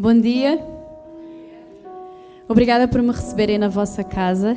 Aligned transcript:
Bom 0.00 0.14
dia. 0.20 0.64
Obrigada 2.48 2.86
por 2.86 3.02
me 3.02 3.10
receberem 3.10 3.58
na 3.58 3.66
vossa 3.66 4.04
casa. 4.04 4.56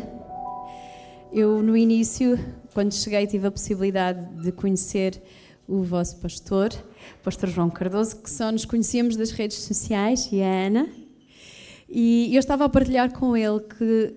Eu, 1.33 1.63
no 1.63 1.75
início, 1.75 2.37
quando 2.75 2.93
cheguei, 2.93 3.25
tive 3.25 3.47
a 3.47 3.51
possibilidade 3.51 4.23
de 4.39 4.51
conhecer 4.51 5.19
o 5.67 5.81
vosso 5.81 6.17
pastor, 6.17 6.69
pastor 7.23 7.49
João 7.49 7.71
Cardoso, 7.71 8.17
que 8.17 8.29
só 8.29 8.51
nos 8.51 8.65
conhecíamos 8.65 9.15
das 9.15 9.31
redes 9.31 9.57
sociais, 9.57 10.29
e 10.31 10.43
a 10.43 10.67
Ana. 10.67 10.87
E 11.89 12.35
eu 12.35 12.39
estava 12.39 12.65
a 12.65 12.69
partilhar 12.69 13.11
com 13.11 13.35
ele 13.35 13.61
que 13.61 14.13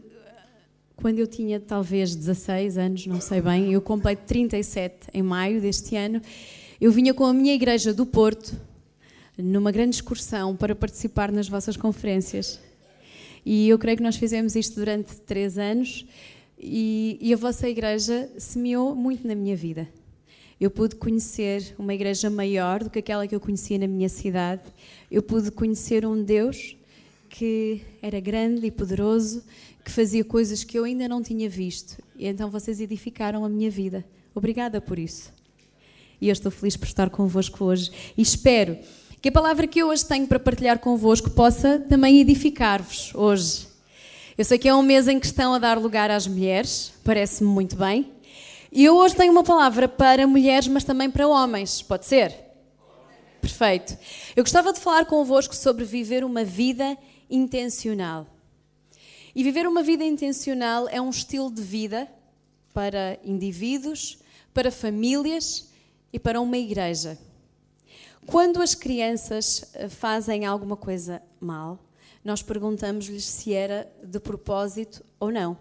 quando 0.94 1.20
eu 1.20 1.26
tinha 1.26 1.58
talvez 1.58 2.14
16 2.14 2.76
anos, 2.76 3.06
não 3.06 3.22
sei 3.22 3.40
bem, 3.40 3.72
eu 3.72 3.80
completo 3.80 4.24
37 4.26 5.08
em 5.14 5.22
maio 5.22 5.58
deste 5.58 5.96
ano, 5.96 6.20
eu 6.78 6.92
vinha 6.92 7.14
com 7.14 7.24
a 7.24 7.32
minha 7.32 7.54
igreja 7.54 7.94
do 7.94 8.04
Porto 8.04 8.54
numa 9.36 9.72
grande 9.72 9.96
excursão 9.96 10.54
para 10.56 10.74
participar 10.74 11.32
nas 11.32 11.48
vossas 11.48 11.76
conferências. 11.76 12.60
E 13.44 13.68
eu 13.68 13.78
creio 13.78 13.96
que 13.96 14.02
nós 14.02 14.16
fizemos 14.16 14.56
isto 14.56 14.76
durante 14.76 15.16
três 15.20 15.58
anos 15.58 16.06
e, 16.58 17.18
e 17.20 17.32
a 17.32 17.36
vossa 17.36 17.68
igreja 17.68 18.30
semeou 18.38 18.94
muito 18.94 19.26
na 19.26 19.34
minha 19.34 19.56
vida. 19.56 19.88
Eu 20.60 20.70
pude 20.70 20.96
conhecer 20.96 21.74
uma 21.78 21.92
igreja 21.92 22.30
maior 22.30 22.82
do 22.82 22.88
que 22.88 23.00
aquela 23.00 23.26
que 23.26 23.34
eu 23.34 23.40
conhecia 23.40 23.76
na 23.76 23.86
minha 23.86 24.08
cidade. 24.08 24.62
Eu 25.10 25.22
pude 25.22 25.50
conhecer 25.50 26.06
um 26.06 26.22
Deus 26.22 26.76
que 27.28 27.82
era 28.00 28.20
grande 28.20 28.66
e 28.66 28.70
poderoso, 28.70 29.42
que 29.84 29.90
fazia 29.90 30.24
coisas 30.24 30.62
que 30.62 30.78
eu 30.78 30.84
ainda 30.84 31.08
não 31.08 31.22
tinha 31.22 31.48
visto. 31.48 32.02
E 32.16 32.26
então 32.26 32.48
vocês 32.48 32.80
edificaram 32.80 33.44
a 33.44 33.48
minha 33.48 33.70
vida. 33.70 34.04
Obrigada 34.34 34.80
por 34.80 34.98
isso. 34.98 35.32
E 36.20 36.28
eu 36.28 36.32
estou 36.32 36.50
feliz 36.50 36.76
por 36.76 36.86
estar 36.86 37.10
convosco 37.10 37.64
hoje. 37.64 37.90
E 38.16 38.22
espero 38.22 38.78
que 39.24 39.30
a 39.30 39.32
palavra 39.32 39.66
que 39.66 39.78
eu 39.78 39.88
hoje 39.88 40.04
tenho 40.04 40.26
para 40.26 40.38
partilhar 40.38 40.78
convosco 40.78 41.30
possa 41.30 41.78
também 41.88 42.20
edificar-vos 42.20 43.10
hoje. 43.14 43.66
Eu 44.36 44.44
sei 44.44 44.58
que 44.58 44.68
é 44.68 44.74
um 44.74 44.82
mês 44.82 45.08
em 45.08 45.18
que 45.18 45.24
estão 45.24 45.54
a 45.54 45.58
dar 45.58 45.78
lugar 45.78 46.10
às 46.10 46.26
mulheres, 46.26 46.92
parece-me 47.02 47.48
muito 47.48 47.74
bem. 47.74 48.12
E 48.70 48.84
eu 48.84 48.94
hoje 48.94 49.16
tenho 49.16 49.32
uma 49.32 49.42
palavra 49.42 49.88
para 49.88 50.26
mulheres, 50.26 50.68
mas 50.68 50.84
também 50.84 51.10
para 51.10 51.26
homens. 51.26 51.80
Pode 51.80 52.04
ser? 52.04 52.34
Perfeito. 53.40 53.96
Eu 54.36 54.44
gostava 54.44 54.74
de 54.74 54.80
falar 54.80 55.06
convosco 55.06 55.56
sobre 55.56 55.86
viver 55.86 56.22
uma 56.22 56.44
vida 56.44 56.94
intencional. 57.30 58.26
E 59.34 59.42
viver 59.42 59.66
uma 59.66 59.82
vida 59.82 60.04
intencional 60.04 60.86
é 60.86 61.00
um 61.00 61.08
estilo 61.08 61.50
de 61.50 61.62
vida 61.62 62.06
para 62.74 63.18
indivíduos, 63.24 64.18
para 64.52 64.70
famílias 64.70 65.70
e 66.12 66.18
para 66.18 66.42
uma 66.42 66.58
igreja. 66.58 67.18
Quando 68.26 68.62
as 68.62 68.74
crianças 68.74 69.64
eh, 69.74 69.88
fazem 69.88 70.46
alguma 70.46 70.76
coisa 70.76 71.22
mal, 71.38 71.78
nós 72.24 72.42
perguntamos-lhes 72.42 73.24
se 73.24 73.52
era 73.52 73.90
de 74.02 74.18
propósito 74.18 75.04
ou 75.20 75.30
não. 75.30 75.56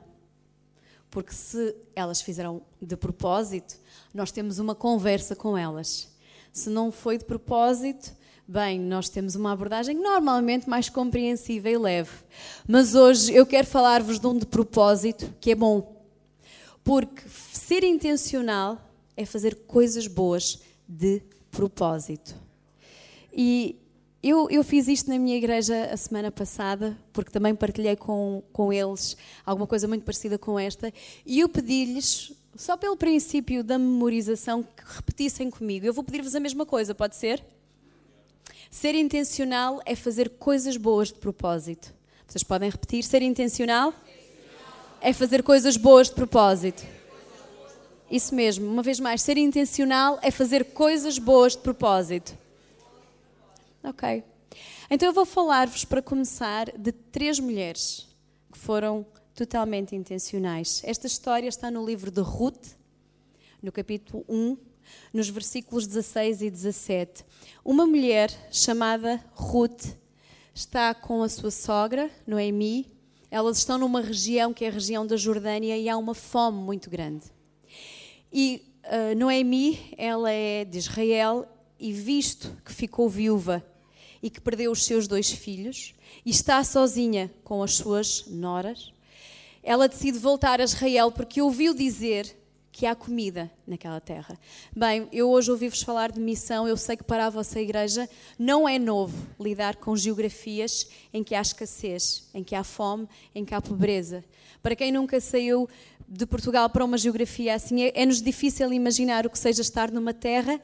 Porque 1.11 1.33
se 1.33 1.75
elas 1.95 2.21
fizeram 2.21 2.61
de 2.81 2.95
propósito, 2.95 3.75
nós 4.13 4.31
temos 4.31 4.59
uma 4.59 4.73
conversa 4.73 5.35
com 5.35 5.57
elas. 5.57 6.07
Se 6.51 6.69
não 6.69 6.91
foi 6.91 7.17
de 7.17 7.25
propósito, 7.25 8.13
bem, 8.47 8.79
nós 8.79 9.09
temos 9.09 9.35
uma 9.35 9.51
abordagem 9.51 9.95
normalmente 9.95 10.69
mais 10.69 10.89
compreensiva 10.89 11.69
e 11.69 11.77
leve. 11.77 12.11
Mas 12.67 12.95
hoje 12.95 13.33
eu 13.33 13.45
quero 13.45 13.67
falar-vos 13.67 14.19
de 14.19 14.25
um 14.25 14.37
de 14.37 14.45
propósito 14.45 15.31
que 15.39 15.51
é 15.51 15.55
bom. 15.55 16.01
Porque 16.83 17.21
ser 17.29 17.83
intencional 17.83 18.81
é 19.15 19.25
fazer 19.25 19.55
coisas 19.67 20.07
boas 20.07 20.59
de 20.87 21.21
propósito. 21.51 22.42
E 23.35 23.75
eu, 24.21 24.47
eu, 24.49 24.63
fiz 24.63 24.87
isto 24.87 25.09
na 25.09 25.17
minha 25.17 25.35
igreja 25.35 25.85
a 25.91 25.97
semana 25.97 26.31
passada, 26.31 26.97
porque 27.11 27.31
também 27.31 27.53
partilhei 27.53 27.95
com, 27.95 28.41
com 28.53 28.71
eles 28.71 29.17
alguma 29.45 29.67
coisa 29.67 29.87
muito 29.87 30.05
parecida 30.05 30.37
com 30.37 30.57
esta, 30.57 30.93
e 31.25 31.39
eu 31.39 31.49
pedi-lhes, 31.49 32.31
só 32.55 32.77
pelo 32.77 32.95
princípio 32.95 33.63
da 33.63 33.77
memorização, 33.77 34.63
que 34.63 34.83
repetissem 34.85 35.49
comigo. 35.49 35.85
Eu 35.85 35.93
vou 35.93 36.03
pedir-vos 36.03 36.35
a 36.35 36.39
mesma 36.39 36.65
coisa, 36.65 36.95
pode 36.95 37.15
ser? 37.15 37.43
Ser 38.69 38.95
intencional 38.95 39.81
é 39.85 39.95
fazer 39.95 40.29
coisas 40.29 40.77
boas 40.77 41.09
de 41.09 41.15
propósito. 41.15 41.93
Vocês 42.25 42.43
podem 42.43 42.69
repetir? 42.69 43.03
Ser 43.03 43.21
intencional 43.21 43.93
é 45.01 45.11
fazer 45.11 45.43
coisas 45.43 45.75
boas 45.75 46.07
de 46.07 46.15
propósito. 46.15 46.83
Isso 48.09 48.33
mesmo, 48.33 48.69
uma 48.69 48.81
vez 48.81 48.99
mais, 48.99 49.21
ser 49.21 49.37
intencional 49.37 50.17
é 50.21 50.31
fazer 50.31 50.65
coisas 50.65 51.17
boas 51.17 51.53
de 51.53 51.59
propósito. 51.59 52.42
Ok. 53.83 54.23
Então 54.89 55.09
eu 55.09 55.13
vou 55.13 55.25
falar-vos, 55.25 55.83
para 55.83 56.01
começar, 56.01 56.71
de 56.77 56.91
três 56.91 57.37
mulheres 57.37 58.07
que 58.51 58.57
foram 58.57 59.05
totalmente 59.35 59.95
intencionais. 59.95 60.81
Esta 60.85 61.05
história 61.05 61.49
está 61.49 61.69
no 61.69 61.85
livro 61.85 62.09
de 62.09 62.21
Ruth, 62.21 62.77
no 63.61 63.71
capítulo 63.71 64.23
1, 64.29 64.57
nos 65.11 65.27
versículos 65.27 65.85
16 65.85 66.43
e 66.43 66.49
17. 66.49 67.25
Uma 67.65 67.85
mulher 67.85 68.29
chamada 68.51 69.23
Ruth 69.33 69.97
está 70.53 70.93
com 70.93 71.23
a 71.23 71.29
sua 71.29 71.51
sogra, 71.51 72.09
Noemi. 72.25 72.87
Elas 73.29 73.57
estão 73.57 73.77
numa 73.77 73.99
região 73.99 74.53
que 74.53 74.63
é 74.63 74.69
a 74.69 74.71
região 74.71 75.05
da 75.05 75.17
Jordânia 75.17 75.77
e 75.77 75.89
há 75.89 75.97
uma 75.97 76.13
fome 76.13 76.59
muito 76.59 76.89
grande. 76.89 77.25
E 78.31 78.63
uh, 78.85 79.17
Noemi, 79.17 79.93
ela 79.97 80.31
é 80.31 80.63
de 80.63 80.77
Israel 80.77 81.47
e 81.79 81.91
visto 81.91 82.55
que 82.63 82.71
ficou 82.71 83.09
viúva 83.09 83.63
e 84.23 84.29
que 84.29 84.39
perdeu 84.39 84.71
os 84.71 84.85
seus 84.85 85.05
dois 85.05 85.29
filhos 85.29 85.93
e 86.25 86.29
está 86.31 86.63
sozinha 86.63 87.29
com 87.43 87.61
as 87.61 87.75
suas 87.75 88.25
noras, 88.27 88.93
ela 89.61 89.87
decide 89.87 90.17
voltar 90.17 90.61
a 90.61 90.63
Israel 90.63 91.11
porque 91.11 91.41
ouviu 91.41 91.73
dizer 91.73 92.33
que 92.71 92.85
há 92.85 92.95
comida 92.95 93.51
naquela 93.67 93.99
terra. 93.99 94.39
Bem, 94.75 95.07
eu 95.11 95.29
hoje 95.29 95.51
ouvi-vos 95.51 95.83
falar 95.83 96.11
de 96.11 96.19
missão, 96.19 96.67
eu 96.67 96.75
sei 96.75 96.97
que 96.97 97.03
para 97.03 97.27
a 97.27 97.29
vossa 97.29 97.59
igreja 97.59 98.09
não 98.39 98.67
é 98.67 98.79
novo 98.79 99.27
lidar 99.39 99.75
com 99.75 99.95
geografias 99.95 100.87
em 101.13 101.23
que 101.23 101.35
há 101.35 101.41
escassez, 101.41 102.27
em 102.33 102.43
que 102.43 102.55
há 102.55 102.63
fome, 102.63 103.07
em 103.35 103.45
que 103.45 103.53
há 103.53 103.61
pobreza. 103.61 104.23
Para 104.61 104.75
quem 104.75 104.91
nunca 104.91 105.19
saiu 105.19 105.69
de 106.07 106.25
Portugal 106.25 106.69
para 106.69 106.83
uma 106.83 106.97
geografia 106.97 107.53
assim, 107.53 107.91
é-nos 107.93 108.21
difícil 108.21 108.71
imaginar 108.73 109.25
o 109.25 109.29
que 109.29 109.37
seja 109.37 109.61
estar 109.61 109.91
numa 109.91 110.13
terra 110.13 110.59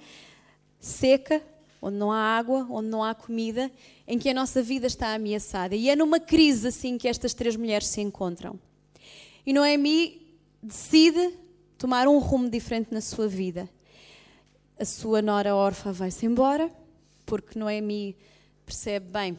seca, 0.80 1.44
onde 1.82 1.98
não 1.98 2.12
há 2.12 2.18
água, 2.18 2.68
onde 2.70 2.90
não 2.90 3.04
há 3.04 3.16
comida, 3.16 3.72
em 4.08 4.18
que 4.20 4.30
a 4.30 4.34
nossa 4.34 4.62
vida 4.62 4.88
está 4.88 5.14
ameaçada. 5.14 5.76
E 5.76 5.90
é 5.90 5.96
numa 5.96 6.20
crise 6.20 6.68
assim 6.68 6.98
que 6.98 7.08
estas 7.08 7.34
três 7.34 7.56
mulheres 7.56 7.88
se 7.88 8.02
encontram. 8.02 8.60
E 9.46 9.54
Noemi 9.54 10.22
decide 10.62 11.34
tomar 11.78 12.08
um 12.08 12.20
rumo 12.20 12.50
diferente 12.50 12.94
na 12.94 13.02
sua 13.02 13.28
vida. 13.28 13.70
A 14.78 14.86
sua 14.86 15.22
nora 15.22 15.56
órfã 15.56 15.92
vai-se 15.92 16.26
embora, 16.26 16.72
porque 17.26 17.58
Noemi 17.58 18.16
percebe, 18.66 19.08
bem, 19.08 19.38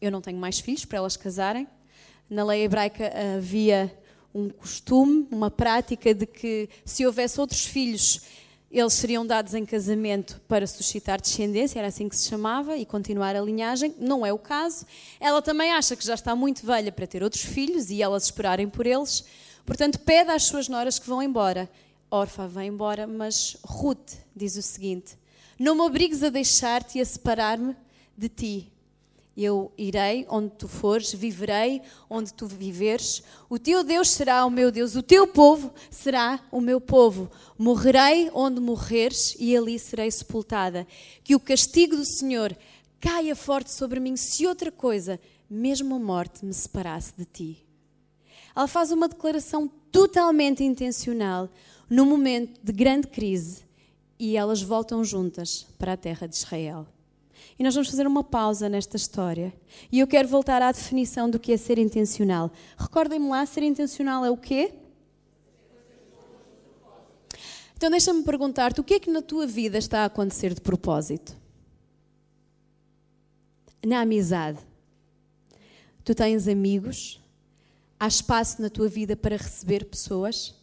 eu 0.00 0.10
não 0.10 0.20
tenho 0.20 0.38
mais 0.38 0.60
filhos 0.60 0.84
para 0.84 0.98
elas 0.98 1.16
casarem. 1.16 1.66
Na 2.28 2.44
lei 2.44 2.62
hebraica 2.62 3.12
havia 3.36 3.92
um 4.32 4.48
costume, 4.48 5.26
uma 5.30 5.50
prática 5.50 6.14
de 6.14 6.24
que 6.24 6.68
se 6.84 7.04
houvesse 7.04 7.40
outros 7.40 7.66
filhos 7.66 8.20
eles 8.70 8.92
seriam 8.92 9.26
dados 9.26 9.52
em 9.54 9.66
casamento 9.66 10.40
para 10.46 10.66
suscitar 10.66 11.20
descendência, 11.20 11.80
era 11.80 11.88
assim 11.88 12.08
que 12.08 12.16
se 12.16 12.28
chamava, 12.28 12.76
e 12.76 12.86
continuar 12.86 13.34
a 13.34 13.40
linhagem. 13.40 13.94
Não 13.98 14.24
é 14.24 14.32
o 14.32 14.38
caso. 14.38 14.86
Ela 15.18 15.42
também 15.42 15.72
acha 15.72 15.96
que 15.96 16.06
já 16.06 16.14
está 16.14 16.36
muito 16.36 16.64
velha 16.64 16.92
para 16.92 17.06
ter 17.06 17.22
outros 17.22 17.42
filhos 17.42 17.90
e 17.90 18.00
elas 18.00 18.24
esperarem 18.24 18.68
por 18.68 18.86
eles. 18.86 19.24
Portanto, 19.66 19.98
pede 19.98 20.30
às 20.30 20.44
suas 20.44 20.68
noras 20.68 20.98
que 21.00 21.08
vão 21.08 21.20
embora. 21.20 21.68
Orfa 22.08 22.46
vai 22.46 22.66
embora, 22.66 23.06
mas 23.06 23.56
Ruth 23.64 24.14
diz 24.34 24.56
o 24.56 24.62
seguinte: 24.62 25.18
Não 25.58 25.74
me 25.74 25.82
obrigues 25.82 26.22
a 26.22 26.28
deixar-te 26.28 26.98
e 26.98 27.00
a 27.00 27.04
separar-me 27.04 27.74
de 28.16 28.28
ti. 28.28 28.72
Eu 29.36 29.72
irei 29.78 30.26
onde 30.28 30.50
tu 30.50 30.68
fores, 30.68 31.12
viverei 31.12 31.80
onde 32.08 32.34
tu 32.34 32.46
viveres. 32.46 33.22
O 33.48 33.58
teu 33.58 33.84
Deus 33.84 34.10
será 34.10 34.44
o 34.44 34.50
meu 34.50 34.70
Deus, 34.70 34.96
o 34.96 35.02
teu 35.02 35.26
povo 35.26 35.72
será 35.90 36.40
o 36.50 36.60
meu 36.60 36.80
povo. 36.80 37.30
Morrerei 37.56 38.30
onde 38.34 38.60
morreres 38.60 39.36
e 39.38 39.56
ali 39.56 39.78
serei 39.78 40.10
sepultada. 40.10 40.86
Que 41.22 41.34
o 41.34 41.40
castigo 41.40 41.96
do 41.96 42.04
Senhor 42.04 42.56
caia 43.00 43.34
forte 43.34 43.72
sobre 43.72 43.98
mim, 43.98 44.16
se 44.16 44.46
outra 44.46 44.70
coisa, 44.70 45.18
mesmo 45.48 45.94
a 45.94 45.98
morte, 45.98 46.44
me 46.44 46.52
separasse 46.52 47.12
de 47.16 47.24
ti. 47.24 47.66
Ela 48.54 48.66
faz 48.66 48.90
uma 48.90 49.08
declaração 49.08 49.68
totalmente 49.90 50.62
intencional 50.62 51.48
num 51.88 52.04
momento 52.04 52.60
de 52.62 52.72
grande 52.72 53.06
crise 53.06 53.64
e 54.18 54.36
elas 54.36 54.60
voltam 54.60 55.02
juntas 55.02 55.66
para 55.78 55.94
a 55.94 55.96
terra 55.96 56.26
de 56.26 56.36
Israel. 56.36 56.86
E 57.60 57.62
nós 57.62 57.74
vamos 57.74 57.90
fazer 57.90 58.06
uma 58.06 58.24
pausa 58.24 58.70
nesta 58.70 58.96
história. 58.96 59.52
E 59.92 59.98
eu 60.00 60.06
quero 60.06 60.26
voltar 60.26 60.62
à 60.62 60.72
definição 60.72 61.28
do 61.28 61.38
que 61.38 61.52
é 61.52 61.58
ser 61.58 61.76
intencional. 61.76 62.50
Recordem-me 62.74 63.28
lá, 63.28 63.44
ser 63.44 63.62
intencional 63.62 64.24
é 64.24 64.30
o 64.30 64.36
quê? 64.38 64.72
Então 67.76 67.90
deixa-me 67.90 68.22
perguntar-te, 68.24 68.80
o 68.80 68.84
que 68.84 68.94
é 68.94 68.98
que 68.98 69.10
na 69.10 69.20
tua 69.20 69.46
vida 69.46 69.76
está 69.76 70.00
a 70.00 70.04
acontecer 70.06 70.54
de 70.54 70.62
propósito? 70.62 71.36
Na 73.86 74.00
amizade. 74.00 74.58
Tu 76.02 76.14
tens 76.14 76.48
amigos? 76.48 77.20
Há 77.98 78.08
espaço 78.08 78.62
na 78.62 78.70
tua 78.70 78.88
vida 78.88 79.14
para 79.14 79.36
receber 79.36 79.84
pessoas? 79.84 80.54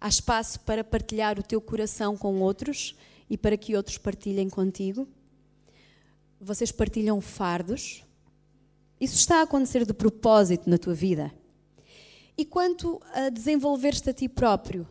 Há 0.00 0.08
espaço 0.08 0.60
para 0.60 0.82
partilhar 0.82 1.38
o 1.38 1.42
teu 1.42 1.60
coração 1.60 2.16
com 2.16 2.40
outros 2.40 2.96
e 3.28 3.36
para 3.36 3.54
que 3.54 3.76
outros 3.76 3.98
partilhem 3.98 4.48
contigo? 4.48 5.06
Vocês 6.40 6.70
partilham 6.70 7.20
fardos? 7.20 8.04
Isso 9.00 9.16
está 9.16 9.40
a 9.40 9.42
acontecer 9.42 9.84
de 9.84 9.92
propósito 9.92 10.70
na 10.70 10.78
tua 10.78 10.94
vida. 10.94 11.32
E 12.36 12.44
quanto 12.44 13.00
a 13.12 13.28
desenvolver-te 13.28 14.10
a 14.10 14.12
ti 14.12 14.28
próprio, 14.28 14.86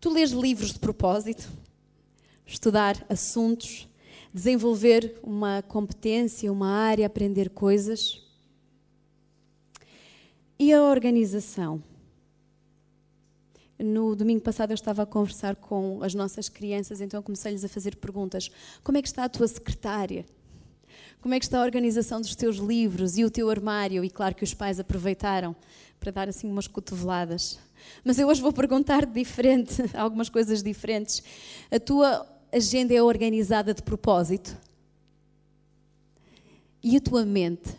tu 0.00 0.10
lês 0.10 0.30
livros 0.30 0.72
de 0.72 0.78
propósito? 0.78 1.48
Estudar 2.46 3.04
assuntos, 3.08 3.88
desenvolver 4.32 5.18
uma 5.22 5.62
competência, 5.62 6.52
uma 6.52 6.70
área, 6.70 7.06
aprender 7.06 7.50
coisas? 7.50 8.22
E 10.58 10.72
a 10.72 10.82
organização? 10.82 11.82
No 13.78 14.14
domingo 14.14 14.40
passado 14.40 14.70
eu 14.70 14.76
estava 14.76 15.02
a 15.02 15.06
conversar 15.06 15.56
com 15.56 16.02
as 16.02 16.14
nossas 16.14 16.48
crianças, 16.48 17.00
então 17.00 17.22
comecei-lhes 17.22 17.64
a 17.64 17.68
fazer 17.68 17.96
perguntas. 17.96 18.50
Como 18.82 18.98
é 18.98 19.02
que 19.02 19.08
está 19.08 19.24
a 19.24 19.28
tua 19.28 19.46
secretária? 19.46 20.24
Como 21.28 21.34
é 21.34 21.38
que 21.38 21.44
está 21.44 21.58
a 21.58 21.62
organização 21.62 22.22
dos 22.22 22.34
teus 22.34 22.56
livros 22.56 23.18
e 23.18 23.22
o 23.22 23.30
teu 23.30 23.50
armário? 23.50 24.02
E 24.02 24.08
claro 24.08 24.34
que 24.34 24.42
os 24.42 24.54
pais 24.54 24.80
aproveitaram 24.80 25.54
para 26.00 26.10
dar 26.10 26.26
assim 26.26 26.50
umas 26.50 26.66
cotoveladas. 26.66 27.58
Mas 28.02 28.18
eu 28.18 28.28
hoje 28.28 28.40
vou 28.40 28.50
perguntar 28.50 29.04
diferente, 29.04 29.74
algumas 29.92 30.30
coisas 30.30 30.62
diferentes. 30.62 31.22
A 31.70 31.78
tua 31.78 32.26
agenda 32.50 32.94
é 32.94 33.02
organizada 33.02 33.74
de 33.74 33.82
propósito? 33.82 34.56
E 36.82 36.96
a 36.96 37.00
tua 37.02 37.26
mente 37.26 37.76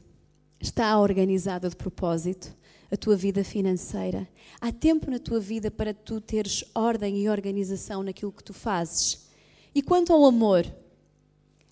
está 0.61 0.99
organizada 0.99 1.67
de 1.69 1.75
propósito? 1.75 2.55
a 2.91 2.97
tua 2.97 3.15
vida 3.15 3.43
financeira. 3.43 4.29
Há 4.61 4.71
tempo 4.71 5.09
na 5.09 5.17
tua 5.17 5.39
vida 5.39 5.71
para 5.71 5.91
tu 5.91 6.21
teres 6.21 6.63
ordem 6.75 7.17
e 7.17 7.29
organização 7.29 8.03
naquilo 8.03 8.31
que 8.31 8.43
tu 8.43 8.53
fazes. 8.53 9.27
E 9.73 9.81
quanto 9.81 10.13
ao 10.13 10.23
amor, 10.23 10.71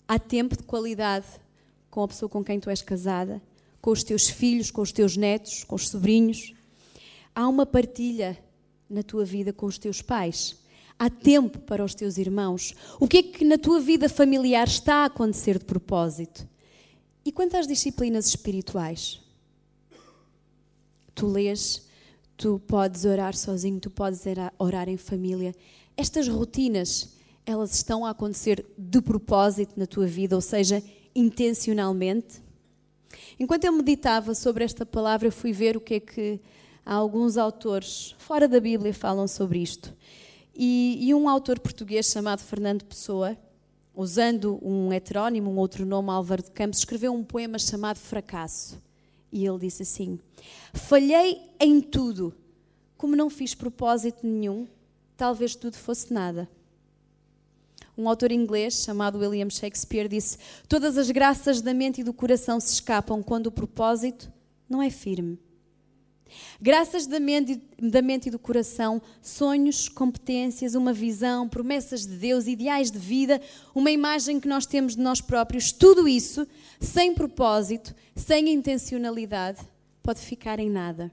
há 0.08 0.18
tempo 0.18 0.56
de 0.56 0.64
qualidade 0.64 1.26
com 1.98 2.04
a 2.04 2.08
pessoa 2.08 2.28
com 2.28 2.44
quem 2.44 2.60
tu 2.60 2.70
és 2.70 2.80
casada, 2.80 3.42
com 3.80 3.90
os 3.90 4.04
teus 4.04 4.28
filhos, 4.28 4.70
com 4.70 4.80
os 4.82 4.92
teus 4.92 5.16
netos, 5.16 5.64
com 5.64 5.74
os 5.74 5.88
sobrinhos. 5.88 6.54
Há 7.34 7.48
uma 7.48 7.66
partilha 7.66 8.38
na 8.88 9.02
tua 9.02 9.24
vida 9.24 9.52
com 9.52 9.66
os 9.66 9.78
teus 9.78 10.00
pais. 10.00 10.56
Há 10.96 11.10
tempo 11.10 11.58
para 11.58 11.84
os 11.84 11.96
teus 11.96 12.16
irmãos. 12.16 12.72
O 13.00 13.08
que 13.08 13.16
é 13.16 13.22
que 13.24 13.44
na 13.44 13.58
tua 13.58 13.80
vida 13.80 14.08
familiar 14.08 14.68
está 14.68 14.98
a 14.98 15.04
acontecer 15.06 15.58
de 15.58 15.64
propósito? 15.64 16.46
E 17.24 17.32
quanto 17.32 17.56
às 17.56 17.66
disciplinas 17.66 18.28
espirituais? 18.28 19.20
tu 21.16 21.26
lês, 21.26 21.82
tu 22.36 22.60
podes 22.60 23.04
orar 23.04 23.36
sozinho, 23.36 23.80
tu 23.80 23.90
podes 23.90 24.22
orar 24.56 24.88
em 24.88 24.96
família. 24.96 25.52
Estas 25.96 26.28
rotinas, 26.28 27.16
elas 27.44 27.74
estão 27.74 28.06
a 28.06 28.10
acontecer 28.10 28.64
de 28.78 29.00
propósito 29.00 29.72
na 29.76 29.84
tua 29.84 30.06
vida, 30.06 30.36
ou 30.36 30.40
seja, 30.40 30.80
intencionalmente. 31.14 32.42
Enquanto 33.38 33.64
eu 33.64 33.72
meditava 33.72 34.34
sobre 34.34 34.64
esta 34.64 34.84
palavra, 34.84 35.28
eu 35.28 35.32
fui 35.32 35.52
ver 35.52 35.76
o 35.76 35.80
que 35.80 35.94
é 35.94 36.00
que 36.00 36.40
alguns 36.84 37.36
autores 37.36 38.14
fora 38.18 38.48
da 38.48 38.60
Bíblia 38.60 38.92
falam 38.94 39.28
sobre 39.28 39.60
isto. 39.60 39.94
E, 40.54 40.98
e 41.00 41.14
um 41.14 41.28
autor 41.28 41.60
português 41.60 42.06
chamado 42.06 42.40
Fernando 42.40 42.84
Pessoa, 42.84 43.36
usando 43.94 44.58
um 44.62 44.92
heterónimo, 44.92 45.50
um 45.50 45.58
outro 45.58 45.86
nome, 45.86 46.10
Álvaro 46.10 46.42
de 46.42 46.50
Campos, 46.50 46.80
escreveu 46.80 47.12
um 47.12 47.22
poema 47.22 47.58
chamado 47.58 47.98
Fracasso. 47.98 48.80
E 49.30 49.46
ele 49.46 49.58
disse 49.58 49.82
assim: 49.82 50.18
Falhei 50.72 51.40
em 51.60 51.80
tudo. 51.80 52.34
Como 52.96 53.14
não 53.14 53.30
fiz 53.30 53.54
propósito 53.54 54.26
nenhum, 54.26 54.66
talvez 55.16 55.54
tudo 55.54 55.76
fosse 55.76 56.12
nada. 56.12 56.48
Um 57.98 58.08
autor 58.08 58.30
inglês 58.30 58.84
chamado 58.84 59.18
William 59.18 59.50
Shakespeare 59.50 60.06
disse: 60.06 60.38
Todas 60.68 60.96
as 60.96 61.10
graças 61.10 61.60
da 61.60 61.74
mente 61.74 62.00
e 62.00 62.04
do 62.04 62.14
coração 62.14 62.60
se 62.60 62.74
escapam 62.74 63.20
quando 63.20 63.48
o 63.48 63.52
propósito 63.52 64.32
não 64.70 64.80
é 64.80 64.88
firme. 64.88 65.36
Graças 66.60 67.08
da 67.08 67.18
mente, 67.18 67.60
da 67.80 68.00
mente 68.00 68.28
e 68.28 68.30
do 68.30 68.38
coração, 68.38 69.02
sonhos, 69.20 69.88
competências, 69.88 70.76
uma 70.76 70.92
visão, 70.92 71.48
promessas 71.48 72.06
de 72.06 72.16
Deus, 72.16 72.46
ideais 72.46 72.88
de 72.90 72.98
vida, 72.98 73.40
uma 73.74 73.90
imagem 73.90 74.38
que 74.38 74.46
nós 74.46 74.64
temos 74.64 74.94
de 74.94 75.02
nós 75.02 75.20
próprios, 75.20 75.72
tudo 75.72 76.06
isso, 76.06 76.46
sem 76.78 77.14
propósito, 77.14 77.92
sem 78.14 78.50
intencionalidade, 78.50 79.58
pode 80.02 80.20
ficar 80.20 80.60
em 80.60 80.70
nada. 80.70 81.10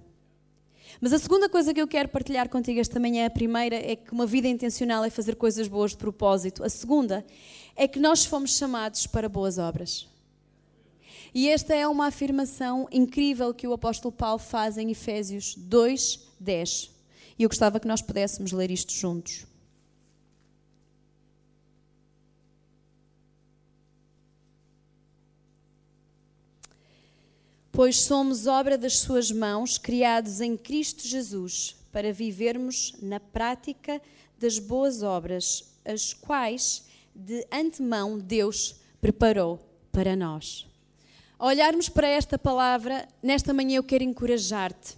Mas 1.01 1.13
a 1.13 1.19
segunda 1.19 1.49
coisa 1.49 1.73
que 1.73 1.81
eu 1.81 1.87
quero 1.87 2.09
partilhar 2.09 2.49
contigo 2.49 2.79
esta 2.79 2.99
manhã, 2.99 3.25
a 3.25 3.29
primeira 3.29 3.75
é 3.75 3.95
que 3.95 4.11
uma 4.11 4.25
vida 4.25 4.47
intencional 4.47 5.03
é 5.03 5.09
fazer 5.09 5.35
coisas 5.35 5.67
boas 5.67 5.91
de 5.91 5.97
propósito. 5.97 6.63
A 6.63 6.69
segunda 6.69 7.25
é 7.75 7.87
que 7.87 7.99
nós 7.99 8.25
fomos 8.25 8.57
chamados 8.57 9.05
para 9.05 9.27
boas 9.27 9.57
obras. 9.57 10.07
E 11.33 11.49
esta 11.49 11.75
é 11.75 11.85
uma 11.85 12.07
afirmação 12.07 12.87
incrível 12.91 13.53
que 13.53 13.67
o 13.67 13.73
apóstolo 13.73 14.11
Paulo 14.11 14.39
faz 14.39 14.77
em 14.77 14.89
Efésios 14.89 15.53
2, 15.55 16.19
10. 16.39 16.91
E 17.37 17.43
eu 17.43 17.49
gostava 17.49 17.79
que 17.79 17.87
nós 17.87 18.01
pudéssemos 18.01 18.53
ler 18.53 18.71
isto 18.71 18.93
juntos. 18.93 19.45
Pois 27.75 28.03
somos 28.03 28.47
obra 28.47 28.77
das 28.77 28.99
Suas 28.99 29.29
mãos, 29.29 29.77
criados 29.77 30.39
em 30.39 30.55
Cristo 30.55 31.05
Jesus, 31.05 31.75
para 31.91 32.13
vivermos 32.13 32.95
na 33.01 33.19
prática 33.19 34.01
das 34.39 34.57
boas 34.59 35.03
obras, 35.03 35.73
as 35.83 36.13
quais 36.13 36.85
de 37.13 37.45
antemão 37.51 38.17
Deus 38.17 38.77
preparou 39.01 39.59
para 39.91 40.15
nós. 40.15 40.65
Olharmos 41.37 41.89
para 41.89 42.07
esta 42.07 42.39
palavra, 42.39 43.09
nesta 43.21 43.53
manhã 43.53 43.75
eu 43.75 43.83
quero 43.83 44.05
encorajar-te 44.05 44.95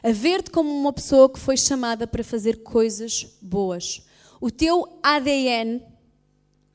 a 0.00 0.12
ver-te 0.12 0.52
como 0.52 0.70
uma 0.70 0.92
pessoa 0.92 1.28
que 1.28 1.38
foi 1.38 1.56
chamada 1.56 2.06
para 2.06 2.22
fazer 2.22 2.62
coisas 2.62 3.26
boas. 3.42 4.06
O 4.40 4.52
teu 4.52 5.00
ADN, 5.02 5.82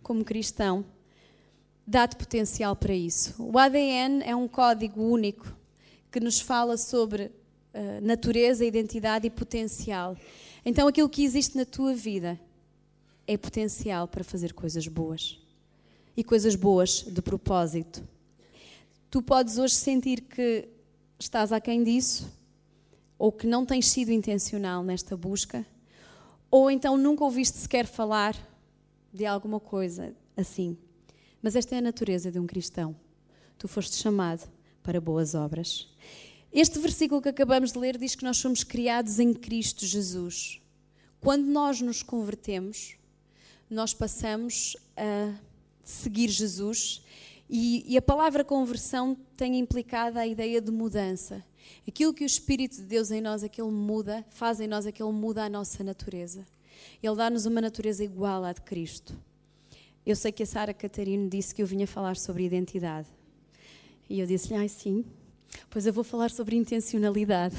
como 0.03 0.25
cristão, 0.25 0.83
dá-te 1.85 2.15
potencial 2.15 2.75
para 2.75 2.93
isso. 2.93 3.35
O 3.37 3.57
ADN 3.57 4.23
é 4.23 4.35
um 4.35 4.47
código 4.47 5.01
único 5.01 5.55
que 6.11 6.19
nos 6.19 6.39
fala 6.39 6.77
sobre 6.77 7.25
uh, 7.25 8.01
natureza, 8.01 8.65
identidade 8.65 9.27
e 9.27 9.29
potencial. 9.29 10.17
Então, 10.65 10.87
aquilo 10.87 11.09
que 11.09 11.23
existe 11.23 11.55
na 11.55 11.65
tua 11.65 11.93
vida 11.93 12.39
é 13.27 13.37
potencial 13.37 14.07
para 14.07 14.23
fazer 14.23 14.53
coisas 14.53 14.87
boas. 14.87 15.39
E 16.17 16.23
coisas 16.23 16.55
boas 16.55 17.03
de 17.03 17.21
propósito. 17.21 18.07
Tu 19.11 19.21
podes 19.21 19.57
hoje 19.57 19.75
sentir 19.75 20.21
que 20.21 20.67
estás 21.19 21.51
aquém 21.51 21.83
disso, 21.83 22.31
ou 23.17 23.31
que 23.31 23.47
não 23.47 23.65
tens 23.65 23.87
sido 23.87 24.11
intencional 24.11 24.83
nesta 24.83 25.15
busca, 25.15 25.65
ou 26.49 26.69
então 26.69 26.97
nunca 26.97 27.23
ouviste 27.23 27.57
sequer 27.57 27.85
falar 27.85 28.35
de 29.13 29.25
alguma 29.25 29.59
coisa 29.59 30.13
assim. 30.35 30.77
Mas 31.45 31.55
esta 31.55 31.75
é 31.75 31.77
a 31.77 31.81
natureza 31.81 32.31
de 32.31 32.39
um 32.39 32.47
cristão. 32.47 32.95
Tu 33.59 33.67
foste 33.67 33.95
chamado 33.97 34.49
para 34.81 34.99
boas 34.99 35.35
obras. 35.35 35.87
Este 36.51 36.79
versículo 36.79 37.21
que 37.21 37.29
acabamos 37.29 37.71
de 37.71 37.77
ler 37.77 37.99
diz 37.99 38.15
que 38.15 38.23
nós 38.23 38.37
somos 38.37 38.63
criados 38.63 39.19
em 39.19 39.31
Cristo 39.31 39.85
Jesus. 39.85 40.59
Quando 41.21 41.45
nós 41.45 41.81
nos 41.81 42.01
convertemos, 42.01 42.97
nós 43.69 43.93
passamos 43.93 44.75
a 44.97 45.35
seguir 45.83 46.29
Jesus 46.29 47.03
e, 47.47 47.93
e, 47.93 47.95
a 47.95 48.01
palavra 48.01 48.43
conversão 48.43 49.15
tem 49.37 49.59
implicado 49.59 50.17
a 50.17 50.25
ideia 50.25 50.59
de 50.59 50.71
mudança. 50.71 51.45
Aquilo 51.87 52.11
que 52.11 52.23
o 52.23 52.25
Espírito 52.25 52.77
de 52.77 52.85
Deus 52.85 53.11
em 53.11 53.21
nós, 53.21 53.43
aquele 53.43 53.69
muda, 53.69 54.25
faz 54.31 54.59
em 54.59 54.67
nós, 54.67 54.87
aquele 54.87 55.11
muda 55.11 55.43
a 55.43 55.49
nossa 55.49 55.83
natureza. 55.83 56.43
Ele 57.03 57.15
dá-nos 57.15 57.45
uma 57.45 57.61
natureza 57.61 58.03
igual 58.03 58.43
à 58.43 58.51
de 58.51 58.61
Cristo. 58.61 59.15
Eu 60.05 60.15
sei 60.15 60.31
que 60.31 60.43
a 60.43 60.45
Sara 60.45 60.71
Catarino 60.71 61.27
disse 61.27 61.53
que 61.53 61.63
eu 61.63 61.65
vinha 61.65 61.87
falar 61.87 62.15
sobre 62.15 62.45
identidade. 62.45 63.07
E 64.07 64.19
eu 64.19 64.27
disse-lhe, 64.27 64.53
ai 64.53 64.69
sim, 64.69 65.03
pois 65.67 65.87
eu 65.87 65.93
vou 65.93 66.03
falar 66.03 66.29
sobre 66.29 66.55
intencionalidade. 66.55 67.55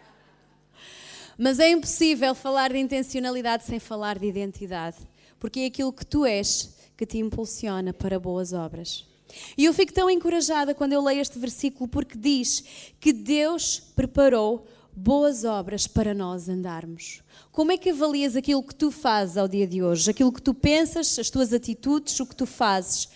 Mas 1.38 1.58
é 1.58 1.70
impossível 1.70 2.34
falar 2.34 2.72
de 2.72 2.78
intencionalidade 2.78 3.64
sem 3.64 3.78
falar 3.78 4.18
de 4.18 4.26
identidade, 4.26 4.98
porque 5.38 5.60
é 5.60 5.66
aquilo 5.66 5.94
que 5.94 6.04
tu 6.04 6.26
és 6.26 6.76
que 6.94 7.06
te 7.06 7.16
impulsiona 7.16 7.94
para 7.94 8.20
boas 8.20 8.52
obras. 8.52 9.08
E 9.56 9.64
eu 9.64 9.72
fico 9.72 9.94
tão 9.94 10.10
encorajada 10.10 10.74
quando 10.74 10.92
eu 10.92 11.02
leio 11.02 11.22
este 11.22 11.38
versículo 11.38 11.88
porque 11.88 12.18
diz 12.18 12.62
que 13.00 13.14
Deus 13.14 13.80
preparou 13.96 14.66
boas 14.94 15.44
obras 15.44 15.86
para 15.86 16.12
nós 16.12 16.48
andarmos. 16.48 17.22
Como 17.52 17.72
é 17.72 17.78
que 17.78 17.90
avalias 17.90 18.36
aquilo 18.36 18.62
que 18.62 18.74
tu 18.74 18.90
fazes 18.90 19.36
ao 19.36 19.48
dia 19.48 19.66
de 19.66 19.82
hoje? 19.82 20.10
Aquilo 20.10 20.32
que 20.32 20.42
tu 20.42 20.54
pensas, 20.54 21.18
as 21.18 21.30
tuas 21.30 21.52
atitudes, 21.52 22.18
o 22.20 22.26
que 22.26 22.36
tu 22.36 22.46
fazes? 22.46 23.08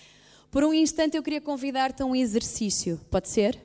Por 0.50 0.64
um 0.64 0.72
instante 0.72 1.16
eu 1.16 1.22
queria 1.22 1.40
convidar-te 1.40 2.02
a 2.02 2.06
um 2.06 2.14
exercício, 2.14 3.00
pode 3.10 3.28
ser? 3.28 3.60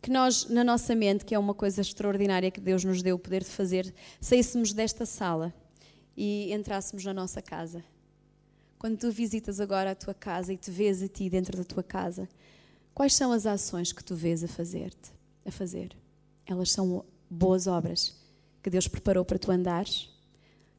que 0.00 0.10
nós, 0.10 0.48
na 0.48 0.62
nossa 0.62 0.94
mente, 0.94 1.24
que 1.24 1.34
é 1.34 1.38
uma 1.38 1.54
coisa 1.54 1.80
extraordinária 1.80 2.50
que 2.50 2.60
Deus 2.60 2.84
nos 2.84 3.02
deu 3.02 3.16
o 3.16 3.18
poder 3.18 3.42
de 3.42 3.50
fazer, 3.50 3.92
saíssemos 4.20 4.72
desta 4.72 5.04
sala 5.04 5.52
e 6.16 6.52
entrássemos 6.52 7.04
na 7.04 7.12
nossa 7.12 7.42
casa. 7.42 7.84
Quando 8.78 8.96
tu 8.96 9.10
visitas 9.10 9.60
agora 9.60 9.90
a 9.90 9.94
tua 9.94 10.14
casa 10.14 10.52
e 10.52 10.56
te 10.56 10.70
vês 10.70 11.02
a 11.02 11.08
ti 11.08 11.28
dentro 11.28 11.56
da 11.56 11.64
tua 11.64 11.82
casa, 11.82 12.28
quais 12.94 13.14
são 13.14 13.32
as 13.32 13.44
ações 13.44 13.92
que 13.92 14.04
tu 14.04 14.14
vês 14.14 14.44
a 14.44 14.48
fazer-te, 14.48 15.10
a 15.44 15.50
fazer? 15.50 15.96
Elas 16.48 16.72
são 16.72 17.04
boas 17.28 17.66
obras 17.66 18.16
que 18.62 18.70
Deus 18.70 18.88
preparou 18.88 19.22
para 19.22 19.38
tu 19.38 19.50
andares 19.50 20.08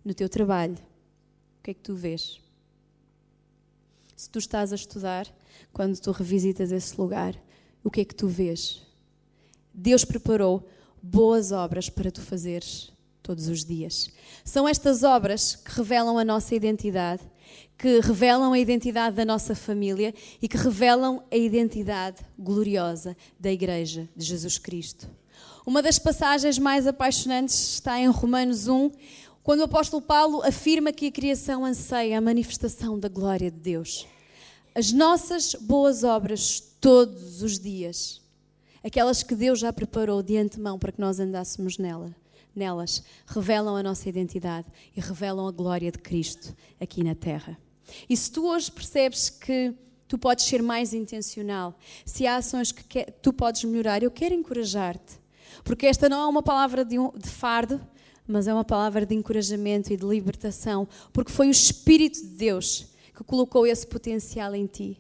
no 0.03 0.15
teu 0.15 0.27
trabalho. 0.27 0.73
O 1.59 1.63
que 1.63 1.71
é 1.71 1.73
que 1.75 1.81
tu 1.81 1.93
vês? 1.93 2.41
Se 4.15 4.27
tu 4.29 4.39
estás 4.39 4.73
a 4.73 4.75
estudar, 4.75 5.31
quando 5.71 5.97
tu 5.99 6.11
revisitas 6.11 6.71
esse 6.71 6.99
lugar, 6.99 7.39
o 7.83 7.91
que 7.91 8.01
é 8.01 8.05
que 8.05 8.15
tu 8.15 8.27
vês? 8.27 8.81
Deus 9.71 10.03
preparou 10.03 10.67
boas 11.01 11.51
obras 11.51 11.87
para 11.87 12.11
tu 12.11 12.19
fazeres 12.19 12.91
todos 13.21 13.47
os 13.47 13.63
dias. 13.63 14.09
São 14.43 14.67
estas 14.67 15.03
obras 15.03 15.55
que 15.55 15.71
revelam 15.71 16.17
a 16.17 16.25
nossa 16.25 16.55
identidade, 16.55 17.21
que 17.77 17.99
revelam 17.99 18.53
a 18.53 18.59
identidade 18.59 19.15
da 19.15 19.23
nossa 19.23 19.53
família 19.53 20.15
e 20.41 20.47
que 20.47 20.57
revelam 20.57 21.23
a 21.31 21.37
identidade 21.37 22.25
gloriosa 22.37 23.15
da 23.39 23.51
Igreja 23.51 24.09
de 24.15 24.25
Jesus 24.25 24.57
Cristo. 24.57 25.07
Uma 25.69 25.83
das 25.83 25.99
passagens 25.99 26.57
mais 26.57 26.87
apaixonantes 26.87 27.75
está 27.75 27.99
em 27.99 28.07
Romanos 28.07 28.67
1, 28.67 28.89
quando 29.43 29.59
o 29.59 29.65
apóstolo 29.65 30.01
Paulo 30.01 30.41
afirma 30.41 30.91
que 30.91 31.05
a 31.05 31.11
criação 31.11 31.63
anseia 31.63 32.17
a 32.17 32.21
manifestação 32.21 32.97
da 32.97 33.07
glória 33.07 33.51
de 33.51 33.59
Deus. 33.59 34.07
As 34.73 34.91
nossas 34.91 35.53
boas 35.53 36.03
obras 36.03 36.59
todos 36.81 37.43
os 37.43 37.59
dias, 37.59 38.19
aquelas 38.83 39.21
que 39.21 39.35
Deus 39.35 39.59
já 39.59 39.71
preparou 39.71 40.23
de 40.23 40.37
antemão 40.37 40.79
para 40.79 40.91
que 40.91 40.99
nós 40.99 41.19
andássemos 41.19 41.77
nela, 41.77 42.15
nelas, 42.55 43.03
revelam 43.27 43.75
a 43.75 43.83
nossa 43.83 44.09
identidade 44.09 44.65
e 44.97 44.99
revelam 44.99 45.47
a 45.47 45.51
glória 45.51 45.91
de 45.91 45.99
Cristo 45.99 46.51
aqui 46.81 47.03
na 47.03 47.13
terra. 47.13 47.55
E 48.09 48.17
se 48.17 48.31
tu 48.31 48.47
hoje 48.47 48.71
percebes 48.71 49.29
que 49.29 49.71
tu 50.07 50.17
podes 50.17 50.45
ser 50.45 50.63
mais 50.63 50.95
intencional, 50.95 51.77
se 52.03 52.25
há 52.25 52.37
ações 52.37 52.71
que 52.71 53.03
tu 53.21 53.31
podes 53.31 53.63
melhorar, 53.65 54.01
eu 54.01 54.09
quero 54.09 54.33
encorajar-te. 54.33 55.28
Porque 55.63 55.85
esta 55.85 56.09
não 56.09 56.21
é 56.21 56.27
uma 56.27 56.43
palavra 56.43 56.83
de, 56.83 56.97
um, 56.97 57.11
de 57.11 57.29
fardo, 57.29 57.79
mas 58.27 58.47
é 58.47 58.53
uma 58.53 58.63
palavra 58.63 59.05
de 59.05 59.15
encorajamento 59.15 59.91
e 59.91 59.97
de 59.97 60.05
libertação, 60.05 60.87
porque 61.11 61.31
foi 61.31 61.47
o 61.47 61.51
Espírito 61.51 62.21
de 62.21 62.29
Deus 62.29 62.87
que 63.15 63.23
colocou 63.23 63.65
esse 63.65 63.85
potencial 63.85 64.53
em 64.55 64.65
ti. 64.65 64.99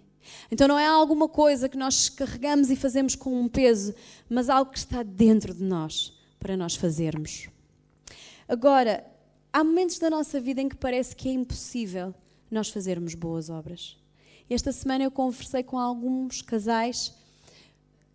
Então 0.51 0.67
não 0.67 0.77
é 0.77 0.87
alguma 0.87 1.27
coisa 1.27 1.69
que 1.69 1.77
nós 1.77 2.09
carregamos 2.09 2.69
e 2.69 2.75
fazemos 2.75 3.15
com 3.15 3.39
um 3.39 3.47
peso, 3.47 3.93
mas 4.29 4.49
algo 4.49 4.71
que 4.71 4.77
está 4.77 5.03
dentro 5.03 5.53
de 5.53 5.63
nós 5.63 6.13
para 6.39 6.57
nós 6.57 6.75
fazermos. 6.75 7.49
Agora, 8.47 9.05
há 9.53 9.63
momentos 9.63 9.99
da 9.99 10.09
nossa 10.09 10.39
vida 10.39 10.61
em 10.61 10.69
que 10.69 10.75
parece 10.75 11.15
que 11.15 11.29
é 11.29 11.31
impossível 11.31 12.13
nós 12.49 12.69
fazermos 12.69 13.13
boas 13.13 13.49
obras. 13.49 13.97
Esta 14.49 14.71
semana 14.71 15.03
eu 15.03 15.11
conversei 15.11 15.61
com 15.61 15.77
alguns 15.77 16.41
casais 16.41 17.13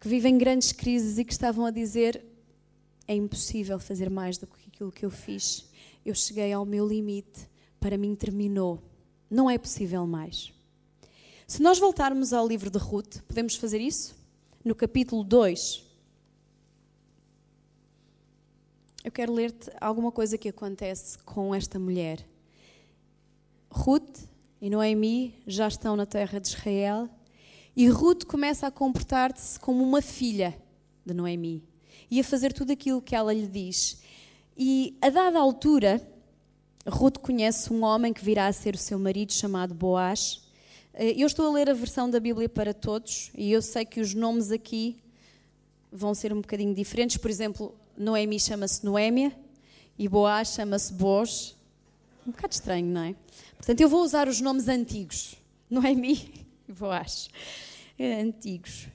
que 0.00 0.08
vivem 0.08 0.36
grandes 0.36 0.72
crises 0.72 1.18
e 1.18 1.24
que 1.24 1.32
estavam 1.32 1.64
a 1.64 1.70
dizer: 1.70 2.22
é 3.06 3.14
impossível 3.14 3.78
fazer 3.78 4.08
mais 4.10 4.38
do 4.38 4.46
que 4.46 4.68
aquilo 4.68 4.92
que 4.92 5.04
eu 5.04 5.10
fiz. 5.10 5.68
Eu 6.04 6.14
cheguei 6.14 6.52
ao 6.52 6.64
meu 6.64 6.86
limite, 6.86 7.48
para 7.78 7.98
mim 7.98 8.14
terminou. 8.14 8.82
Não 9.30 9.50
é 9.50 9.58
possível 9.58 10.06
mais. 10.06 10.52
Se 11.46 11.62
nós 11.62 11.78
voltarmos 11.78 12.32
ao 12.32 12.46
livro 12.46 12.70
de 12.70 12.78
Ruth, 12.78 13.20
podemos 13.22 13.56
fazer 13.56 13.80
isso? 13.80 14.16
No 14.64 14.74
capítulo 14.74 15.22
2. 15.22 15.84
Eu 19.04 19.12
quero 19.12 19.34
ler-te 19.34 19.70
alguma 19.78 20.10
coisa 20.10 20.38
que 20.38 20.48
acontece 20.48 21.18
com 21.18 21.54
esta 21.54 21.78
mulher. 21.78 22.26
Ruth 23.70 24.20
e 24.60 24.70
Noemi 24.70 25.42
já 25.46 25.68
estão 25.68 25.94
na 25.94 26.06
terra 26.06 26.40
de 26.40 26.48
Israel 26.48 27.10
e 27.76 27.86
Ruth 27.88 28.24
começa 28.24 28.66
a 28.66 28.70
comportar-se 28.70 29.60
como 29.60 29.84
uma 29.84 30.00
filha 30.00 30.58
de 31.04 31.12
Noemi 31.12 31.73
e 32.14 32.20
a 32.20 32.24
fazer 32.24 32.52
tudo 32.52 32.72
aquilo 32.72 33.02
que 33.02 33.16
ela 33.16 33.34
lhe 33.34 33.48
diz. 33.48 34.00
E 34.56 34.96
a 35.02 35.10
dada 35.10 35.36
altura, 35.36 36.00
Ruth 36.86 37.18
conhece 37.18 37.72
um 37.72 37.82
homem 37.82 38.12
que 38.12 38.24
virá 38.24 38.46
a 38.46 38.52
ser 38.52 38.76
o 38.76 38.78
seu 38.78 38.96
marido, 39.00 39.32
chamado 39.32 39.74
Boaz. 39.74 40.40
Eh, 40.94 41.14
eu 41.20 41.26
estou 41.26 41.48
a 41.48 41.52
ler 41.52 41.68
a 41.68 41.72
versão 41.74 42.08
da 42.08 42.20
Bíblia 42.20 42.48
para 42.48 42.72
todos 42.72 43.32
e 43.36 43.50
eu 43.50 43.60
sei 43.60 43.84
que 43.84 44.00
os 44.00 44.14
nomes 44.14 44.52
aqui 44.52 44.96
vão 45.90 46.14
ser 46.14 46.32
um 46.32 46.40
bocadinho 46.40 46.72
diferentes. 46.72 47.16
Por 47.16 47.28
exemplo, 47.28 47.74
Noemi 47.98 48.38
chama-se 48.38 48.84
Noémia 48.84 49.36
e 49.98 50.08
Boaz 50.08 50.54
chama-se 50.54 50.92
Boaz. 50.92 51.56
Um 52.24 52.30
bocado 52.30 52.54
estranho, 52.54 52.86
não 52.86 53.02
é? 53.02 53.16
Portanto, 53.56 53.80
eu 53.80 53.88
vou 53.88 54.04
usar 54.04 54.28
os 54.28 54.40
nomes 54.40 54.68
antigos. 54.68 55.34
Noemi 55.68 56.46
e 56.68 56.72
Boaz. 56.72 57.28
É, 57.98 58.20
antigos. 58.20 58.86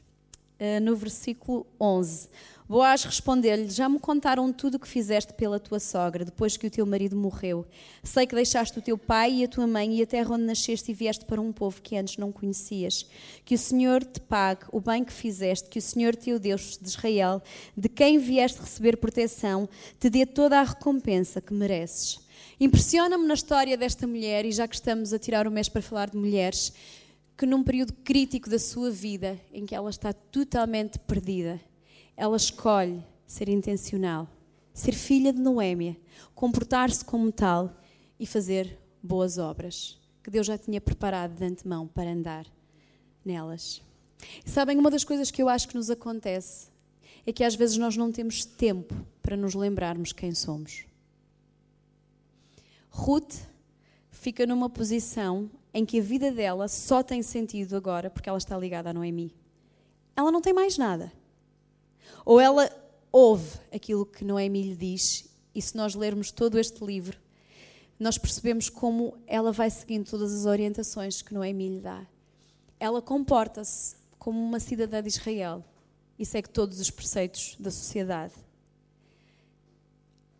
Eh, 0.57 0.79
no 0.79 0.95
versículo 0.95 1.67
11. 1.81 2.29
Boaz 2.69 3.03
respondeu-lhe: 3.03 3.67
Já 3.67 3.89
me 3.89 3.97
contaram 3.97 4.53
tudo 4.53 4.75
o 4.75 4.79
que 4.79 4.87
fizeste 4.87 5.33
pela 5.33 5.59
tua 5.59 5.79
sogra, 5.79 6.23
depois 6.23 6.55
que 6.55 6.67
o 6.67 6.69
teu 6.69 6.85
marido 6.85 7.15
morreu. 7.15 7.65
Sei 8.03 8.27
que 8.27 8.35
deixaste 8.35 8.77
o 8.77 8.81
teu 8.81 8.95
pai 8.95 9.37
e 9.37 9.43
a 9.43 9.47
tua 9.47 9.65
mãe 9.65 9.97
e 9.97 10.03
a 10.03 10.05
terra 10.05 10.35
onde 10.35 10.43
nasceste 10.43 10.91
e 10.91 10.93
vieste 10.93 11.25
para 11.25 11.41
um 11.41 11.51
povo 11.51 11.81
que 11.81 11.97
antes 11.97 12.17
não 12.17 12.31
conhecias. 12.31 13.07
Que 13.43 13.55
o 13.55 13.57
Senhor 13.57 14.05
te 14.05 14.21
pague 14.21 14.65
o 14.71 14.79
bem 14.79 15.03
que 15.03 15.11
fizeste, 15.11 15.67
que 15.67 15.79
o 15.79 15.81
Senhor 15.81 16.15
teu 16.15 16.37
Deus 16.37 16.77
de 16.79 16.87
Israel, 16.87 17.41
de 17.75 17.89
quem 17.89 18.19
vieste 18.19 18.61
receber 18.61 18.97
proteção, 18.97 19.67
te 19.99 20.07
dê 20.07 20.23
toda 20.23 20.59
a 20.59 20.63
recompensa 20.63 21.41
que 21.41 21.55
mereces. 21.55 22.19
Impressiona-me 22.59 23.25
na 23.25 23.33
história 23.33 23.75
desta 23.75 24.05
mulher, 24.05 24.45
e 24.45 24.51
já 24.51 24.67
que 24.67 24.75
estamos 24.75 25.11
a 25.11 25.17
tirar 25.17 25.47
o 25.47 25.51
mês 25.51 25.67
para 25.67 25.81
falar 25.81 26.11
de 26.11 26.17
mulheres, 26.17 26.71
que 27.35 27.47
num 27.47 27.63
período 27.63 27.93
crítico 28.03 28.47
da 28.47 28.59
sua 28.59 28.91
vida, 28.91 29.39
em 29.51 29.65
que 29.65 29.73
ela 29.73 29.89
está 29.89 30.13
totalmente 30.13 30.99
perdida, 30.99 31.59
ela 32.19 32.35
escolhe 32.35 33.01
ser 33.25 33.47
intencional, 33.47 34.27
ser 34.73 34.91
filha 34.91 35.31
de 35.31 35.39
Noémia, 35.39 35.95
comportar-se 36.35 37.03
como 37.05 37.31
tal 37.31 37.73
e 38.19 38.25
fazer 38.25 38.77
boas 39.01 39.37
obras 39.37 39.97
que 40.21 40.29
Deus 40.29 40.45
já 40.45 40.57
tinha 40.57 40.81
preparado 40.81 41.33
de 41.37 41.45
antemão 41.45 41.87
para 41.87 42.11
andar 42.11 42.45
nelas. 43.23 43.81
E 44.45 44.49
sabem, 44.49 44.77
uma 44.77 44.91
das 44.91 45.05
coisas 45.05 45.31
que 45.31 45.41
eu 45.41 45.47
acho 45.47 45.69
que 45.69 45.75
nos 45.75 45.89
acontece 45.89 46.67
é 47.25 47.31
que 47.31 47.41
às 47.41 47.55
vezes 47.55 47.77
nós 47.77 47.95
não 47.95 48.11
temos 48.11 48.43
tempo 48.43 48.93
para 49.21 49.37
nos 49.37 49.55
lembrarmos 49.55 50.11
quem 50.11 50.35
somos. 50.35 50.85
Ruth 52.89 53.37
fica 54.11 54.45
numa 54.45 54.69
posição 54.69 55.49
em 55.73 55.85
que 55.85 55.99
a 55.99 56.03
vida 56.03 56.33
dela 56.33 56.67
só 56.67 57.01
tem 57.01 57.23
sentido 57.23 57.77
agora 57.77 58.09
porque 58.09 58.27
ela 58.27 58.37
está 58.37 58.57
ligada 58.57 58.89
a 58.89 58.93
Noemi. 58.93 59.33
Ela 60.17 60.33
não 60.33 60.41
tem 60.41 60.51
mais 60.51 60.77
nada. 60.77 61.13
Ou 62.25 62.39
ela 62.39 62.69
ouve 63.11 63.57
aquilo 63.73 64.05
que 64.05 64.23
Noemi 64.23 64.61
lhe 64.63 64.75
diz, 64.75 65.29
e 65.53 65.61
se 65.61 65.75
nós 65.75 65.95
lermos 65.95 66.31
todo 66.31 66.59
este 66.59 66.83
livro, 66.83 67.17
nós 67.99 68.17
percebemos 68.17 68.69
como 68.69 69.17
ela 69.27 69.51
vai 69.51 69.69
seguindo 69.69 70.09
todas 70.09 70.33
as 70.33 70.45
orientações 70.45 71.21
que 71.21 71.33
Noemi 71.33 71.69
lhe 71.69 71.81
dá. 71.81 72.05
Ela 72.79 73.01
comporta-se 73.01 73.97
como 74.17 74.39
uma 74.39 74.59
cidadã 74.59 75.01
de 75.01 75.09
Israel 75.09 75.63
e 76.17 76.25
segue 76.25 76.49
todos 76.49 76.79
os 76.79 76.89
preceitos 76.89 77.55
da 77.59 77.71
sociedade. 77.71 78.33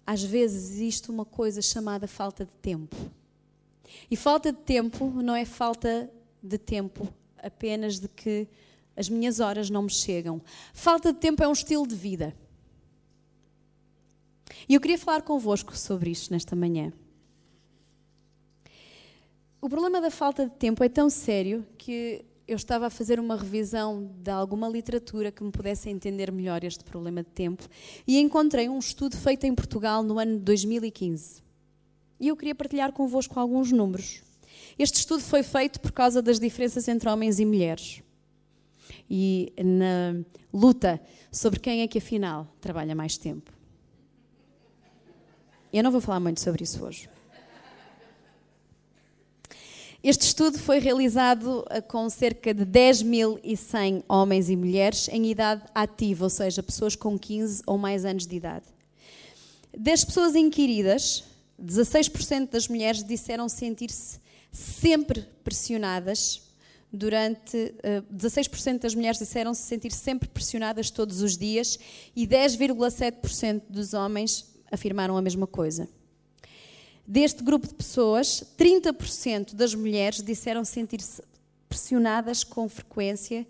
Às 0.05 0.23
vezes 0.23 0.71
existe 0.71 1.09
uma 1.09 1.25
coisa 1.25 1.61
chamada 1.61 2.07
falta 2.07 2.45
de 2.45 2.51
tempo. 2.61 2.95
E 4.09 4.15
falta 4.15 4.51
de 4.51 4.59
tempo 4.59 5.09
não 5.21 5.35
é 5.35 5.45
falta 5.45 6.09
de 6.41 6.57
tempo 6.57 7.11
apenas 7.37 7.99
de 7.99 8.07
que 8.07 8.47
as 8.95 9.07
minhas 9.09 9.39
horas 9.39 9.69
não 9.69 9.83
me 9.83 9.89
chegam. 9.89 10.41
Falta 10.73 11.13
de 11.13 11.19
tempo 11.19 11.43
é 11.43 11.47
um 11.47 11.53
estilo 11.53 11.87
de 11.87 11.95
vida. 11.95 12.35
E 14.67 14.73
eu 14.73 14.81
queria 14.81 14.97
falar 14.97 15.21
convosco 15.21 15.77
sobre 15.77 16.11
isto 16.11 16.31
nesta 16.31 16.55
manhã. 16.55 16.91
O 19.61 19.69
problema 19.69 19.99
da 20.01 20.11
falta 20.11 20.45
de 20.45 20.55
tempo 20.55 20.83
é 20.83 20.89
tão 20.89 21.09
sério 21.09 21.65
que 21.77 22.25
eu 22.47 22.55
estava 22.55 22.87
a 22.87 22.89
fazer 22.89 23.19
uma 23.19 23.35
revisão 23.35 24.09
de 24.21 24.31
alguma 24.31 24.67
literatura 24.67 25.31
que 25.31 25.43
me 25.43 25.51
pudesse 25.51 25.89
entender 25.89 26.31
melhor 26.31 26.63
este 26.63 26.83
problema 26.83 27.21
de 27.23 27.29
tempo 27.29 27.67
e 28.07 28.19
encontrei 28.19 28.67
um 28.67 28.79
estudo 28.79 29.15
feito 29.15 29.45
em 29.45 29.53
Portugal 29.53 30.01
no 30.01 30.17
ano 30.17 30.37
de 30.37 30.43
2015. 30.43 31.43
E 32.19 32.27
eu 32.27 32.35
queria 32.35 32.55
partilhar 32.55 32.91
convosco 32.91 33.39
alguns 33.39 33.71
números. 33.71 34.23
Este 34.77 34.95
estudo 34.95 35.21
foi 35.21 35.43
feito 35.43 35.79
por 35.79 35.91
causa 35.91 36.21
das 36.21 36.39
diferenças 36.39 36.87
entre 36.87 37.07
homens 37.09 37.39
e 37.39 37.45
mulheres 37.45 38.01
e 39.09 39.53
na 39.57 40.21
luta 40.53 40.99
sobre 41.31 41.59
quem 41.59 41.81
é 41.81 41.87
que 41.87 41.97
afinal 41.97 42.47
trabalha 42.59 42.95
mais 42.95 43.17
tempo. 43.17 43.51
Eu 45.71 45.83
não 45.83 45.91
vou 45.91 46.01
falar 46.01 46.19
muito 46.19 46.39
sobre 46.39 46.63
isso 46.63 46.83
hoje. 46.83 47.09
Este 50.01 50.21
estudo 50.21 50.57
foi 50.57 50.79
realizado 50.79 51.65
eh, 51.69 51.81
com 51.81 52.09
cerca 52.09 52.53
de 52.53 52.65
10.100 52.65 54.03
homens 54.07 54.49
e 54.49 54.55
mulheres 54.55 55.09
em 55.09 55.29
idade 55.29 55.61
ativa, 55.75 56.23
ou 56.23 56.29
seja, 56.29 56.63
pessoas 56.63 56.95
com 56.95 57.19
15 57.19 57.63
ou 57.67 57.77
mais 57.77 58.05
anos 58.05 58.25
de 58.25 58.33
idade. 58.33 58.65
Das 59.77 60.05
pessoas 60.05 60.35
inquiridas, 60.35 61.25
16% 61.61 62.49
das 62.49 62.69
mulheres 62.69 63.03
disseram 63.03 63.49
sentir-se 63.49 64.19
sempre 64.53 65.27
pressionadas 65.43 66.48
durante 66.91 67.55
uh, 67.55 67.73
eh, 67.83 68.01
16% 68.11 68.79
das 68.79 68.95
mulheres 68.95 69.19
disseram 69.19 69.53
se 69.53 69.61
sentir 69.61 69.91
sempre 69.91 70.27
pressionadas 70.27 70.89
todos 70.89 71.21
os 71.21 71.37
dias 71.37 71.77
e 72.15 72.25
10,7% 72.25 73.61
dos 73.69 73.93
homens 73.93 74.45
afirmaram 74.71 75.15
a 75.15 75.21
mesma 75.21 75.45
coisa. 75.45 75.87
Deste 77.05 77.43
grupo 77.43 77.67
de 77.67 77.73
pessoas, 77.73 78.43
30% 78.57 79.55
das 79.55 79.73
mulheres 79.73 80.21
disseram 80.21 80.63
sentir-se 80.63 81.23
pressionadas 81.67 82.43
com 82.43 82.67
frequência 82.69 83.47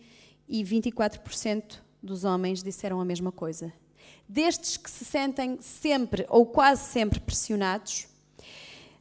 e 0.47 0.63
24% 0.63 1.77
dos 2.01 2.23
homens 2.23 2.63
disseram 2.63 2.99
a 2.99 3.05
mesma 3.05 3.31
coisa. 3.31 3.71
Destes 4.27 4.77
que 4.77 4.89
se 4.89 5.03
sentem 5.03 5.57
sempre 5.61 6.25
ou 6.29 6.45
quase 6.45 6.91
sempre 6.91 7.19
pressionados, 7.19 8.07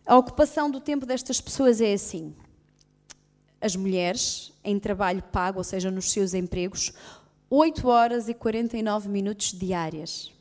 a 0.05 0.17
ocupação 0.17 0.71
do 0.71 0.81
tempo 0.81 1.05
destas 1.05 1.41
pessoas 1.41 1.81
é 1.81 1.93
assim: 1.93 2.35
as 3.61 3.75
mulheres 3.77 4.53
em 4.63 4.79
trabalho 4.79 5.23
pago, 5.23 5.59
ou 5.59 5.65
seja, 5.65 5.91
nos 5.91 6.11
seus 6.11 6.35
empregos, 6.35 6.93
8 7.51 7.89
horas 7.89 8.29
e 8.29 8.35
49 8.35 9.09
minutos 9.09 9.53
diárias. 9.53 10.33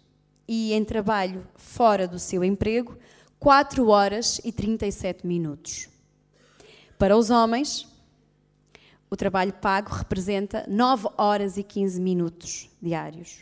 E 0.48 0.74
em 0.74 0.84
trabalho 0.84 1.46
fora 1.56 2.08
do 2.08 2.20
seu 2.20 2.44
emprego, 2.44 2.98
4 3.40 3.88
horas 3.88 4.42
e 4.44 4.52
37 4.52 5.26
minutos. 5.26 5.90
Para 6.98 7.16
os 7.16 7.30
homens, 7.30 7.88
o 9.10 9.16
trabalho 9.16 9.54
pago 9.54 9.94
representa 9.94 10.66
9 10.68 11.10
horas 11.18 11.58
e 11.58 11.64
15 11.64 12.02
minutos 12.02 12.70
diários. 12.82 13.40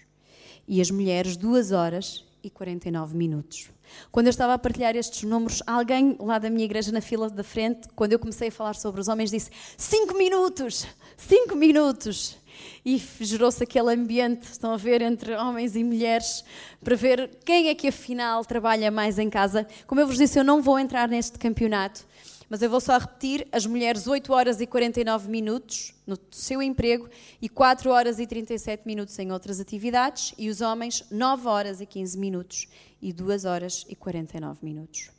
E 0.68 0.82
as 0.82 0.92
mulheres, 0.92 1.38
2 1.38 1.72
horas 1.72 2.24
e 2.44 2.50
49 2.50 3.16
minutos. 3.16 3.70
Quando 4.12 4.28
eu 4.28 4.32
estava 4.32 4.54
a 4.54 4.58
partilhar 4.58 4.96
estes 4.96 5.24
números, 5.24 5.62
alguém 5.66 6.16
lá 6.20 6.40
da 6.40 6.50
minha 6.50 6.66
igreja 6.66 6.92
na 6.92 7.02
fila 7.02 7.30
da 7.30 7.44
frente, 7.44 7.88
quando 7.96 8.14
eu 8.14 8.20
comecei 8.20 8.50
a 8.50 8.52
falar 8.52 8.76
sobre 8.76 9.02
os 9.02 9.08
homens, 9.08 9.32
disse: 9.32 9.50
5 9.78 10.18
minutos! 10.18 10.86
5 11.18 11.56
minutos! 11.56 12.38
E 12.86 13.02
gerou-se 13.20 13.64
aquele 13.64 13.94
ambiente, 13.94 14.44
estão 14.44 14.72
a 14.72 14.78
ver, 14.78 15.02
entre 15.02 15.36
homens 15.36 15.76
e 15.76 15.84
mulheres, 15.84 16.44
para 16.84 16.96
ver 16.96 17.30
quem 17.44 17.68
é 17.68 17.76
que 17.76 17.88
afinal 17.88 18.46
trabalha 18.46 18.90
mais 18.92 19.20
em 19.20 19.30
casa. 19.30 19.68
Como 19.88 20.00
eu 20.00 20.08
vos 20.08 20.18
disse, 20.18 20.40
eu 20.40 20.44
não 20.44 20.62
vou 20.62 20.80
entrar 20.80 21.08
neste 21.08 21.38
campeonato, 21.38 22.06
mas 22.50 22.62
eu 22.62 22.70
vou 22.70 22.80
só 22.80 22.98
repetir: 22.98 23.48
as 23.52 23.66
mulheres 23.66 24.08
8 24.08 24.32
horas 24.32 24.62
e 24.62 24.68
49 24.68 25.30
minutos 25.30 25.94
no 26.06 26.18
seu 26.32 26.62
emprego 26.62 27.10
e 27.42 27.50
4 27.50 27.90
horas 27.90 28.20
e 28.20 28.28
37 28.28 28.86
minutos 28.86 29.18
em 29.20 29.32
outras 29.32 29.60
atividades, 29.60 30.34
e 30.38 30.50
os 30.50 30.62
homens 30.62 31.04
9 31.10 31.48
horas 31.48 31.82
e 31.82 31.86
15 31.86 32.18
minutos 32.18 32.68
e 33.02 33.12
2 33.12 33.46
horas 33.46 33.86
e 33.88 33.96
49 33.96 34.60
minutos. 34.64 35.10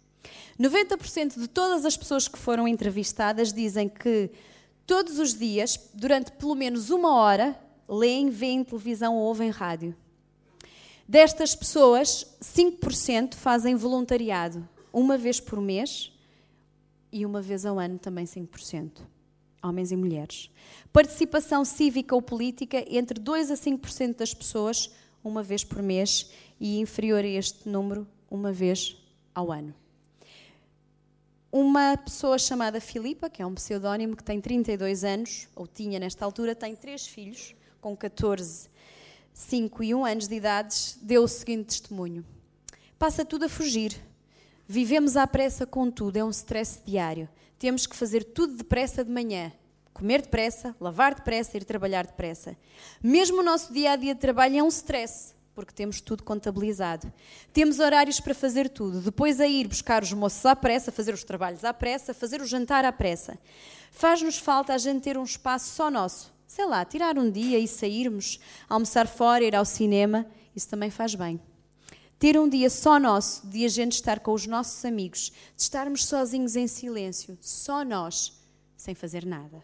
90% 0.59 1.39
de 1.39 1.49
todas 1.49 1.85
as 1.85 1.97
pessoas 1.97 2.27
que 2.29 2.39
foram 2.39 2.67
entrevistadas 2.67 3.53
dizem 3.53 3.89
que 3.89 4.31
todos 4.87 5.19
os 5.19 5.35
dias, 5.35 5.79
durante 5.95 6.33
pelo 6.33 6.55
menos 6.55 6.91
uma 6.91 7.15
hora, 7.15 7.59
leem, 7.89 8.31
veem 8.31 8.65
televisão 8.65 9.15
ou 9.15 9.25
ouvem 9.25 9.51
rádio. 9.51 9.95
Destas 11.09 11.55
pessoas, 11.55 12.27
5% 12.43 13.35
fazem 13.35 13.77
voluntariado, 13.77 14.69
uma 14.93 15.17
vez 15.17 15.39
por 15.39 15.61
mês 15.61 16.13
e 17.17 17.25
uma 17.25 17.41
vez 17.41 17.65
ao 17.65 17.79
ano 17.79 17.99
também 17.99 18.27
5%, 18.27 19.01
homens 19.63 19.91
e 19.91 19.97
mulheres. 19.97 20.51
Participação 20.93 21.65
cívica 21.65 22.15
ou 22.15 22.21
política, 22.21 22.85
entre 22.91 23.19
2 23.19 23.51
a 23.51 23.55
5% 23.55 24.17
das 24.17 24.35
pessoas, 24.35 24.91
uma 25.25 25.43
vez 25.43 25.65
por 25.65 25.83
mês, 25.83 26.31
e 26.61 26.79
inferior 26.79 27.25
a 27.25 27.27
este 27.27 27.67
número, 27.67 28.07
uma 28.31 28.53
vez 28.53 28.99
ao 29.35 29.51
ano. 29.51 29.75
Uma 31.51 31.97
pessoa 31.97 32.39
chamada 32.39 32.83
Filipa, 32.83 33.31
que 33.31 33.41
é 33.41 33.47
um 33.47 33.55
pseudónimo 33.55 34.15
que 34.15 34.23
tem 34.23 34.39
32 34.39 35.03
anos, 35.03 35.49
ou 35.57 35.67
tinha 35.67 35.99
nesta 35.99 36.23
altura, 36.23 36.55
tem 36.55 36.77
três 36.77 37.07
filhos, 37.07 37.55
com 37.81 37.97
14, 37.97 38.69
5 39.33 39.83
e 39.83 39.95
1 39.95 40.05
anos 40.05 40.29
de 40.29 40.35
idade, 40.35 40.77
deu 41.01 41.23
o 41.23 41.29
seguinte 41.29 41.81
testemunho: 41.81 42.27
Passa 42.99 43.25
tudo 43.25 43.47
a 43.47 43.49
fugir. 43.49 44.05
Vivemos 44.69 45.17
à 45.17 45.27
pressa 45.27 45.67
com 45.67 45.91
tudo, 45.91 46.17
é 46.17 46.25
um 46.25 46.31
stress 46.31 46.81
diário. 46.85 47.29
Temos 47.59 47.87
que 47.87 47.97
fazer 47.97 48.25
tudo 48.25 48.57
depressa 48.57 49.05
de 49.05 49.11
manhã. 49.11 49.53
Comer 49.95 50.23
depressa, 50.23 50.75
lavar 50.81 51.15
depressa, 51.15 51.57
ir 51.57 51.65
trabalhar 51.65 52.07
depressa. 52.07 52.57
Mesmo 53.03 53.41
o 53.41 53.45
nosso 53.45 53.73
dia 53.73 53.93
a 53.93 53.97
dia 53.97 54.15
de 54.15 54.21
trabalho 54.21 54.59
é 54.59 54.63
um 54.63 54.69
stress 54.69 55.37
porque 55.57 55.73
temos 55.73 56.03
tudo 56.03 56.23
contabilizado. 56.23 57.11
Temos 57.51 57.81
horários 57.81 58.21
para 58.21 58.35
fazer 58.35 58.69
tudo. 58.69 59.01
Depois 59.01 59.41
a 59.41 59.47
ir 59.47 59.67
buscar 59.67 60.03
os 60.03 60.13
moços 60.13 60.45
à 60.45 60.55
pressa, 60.55 60.93
fazer 60.93 61.15
os 61.15 61.25
trabalhos 61.25 61.65
à 61.65 61.73
pressa, 61.73 62.13
fazer 62.13 62.43
o 62.43 62.47
jantar 62.47 62.85
à 62.85 62.93
pressa. 62.93 63.39
Faz-nos 63.91 64.37
falta 64.37 64.75
a 64.75 64.79
gente 64.79 65.03
ter 65.03 65.17
um 65.17 65.25
espaço 65.25 65.75
só 65.75 65.91
nosso. 65.91 66.31
Sei 66.47 66.67
lá, 66.67 66.85
tirar 66.85 67.17
um 67.17 67.31
dia 67.31 67.59
e 67.59 67.67
sairmos, 67.67 68.39
almoçar 68.69 69.07
fora, 69.07 69.45
ir 69.45 69.57
ao 69.57 69.65
cinema, 69.65 70.27
isso 70.55 70.69
também 70.69 70.91
faz 70.91 71.15
bem. 71.15 71.41
Ter 72.19 72.39
um 72.39 72.49
dia 72.49 72.71
só 72.71 72.99
nosso, 72.99 73.47
de 73.47 73.65
a 73.65 73.69
gente 73.69 73.93
estar 73.93 74.21
com 74.21 74.33
os 74.33 74.47
nossos 74.47 74.85
amigos, 74.85 75.33
de 75.55 75.63
estarmos 75.63 76.07
sozinhos 76.07 76.57
em 76.57 76.67
silêncio, 76.67 77.37
só 77.41 77.85
nós, 77.85 78.33
sem 78.77 78.95
fazer 78.95 79.27
nada. 79.27 79.63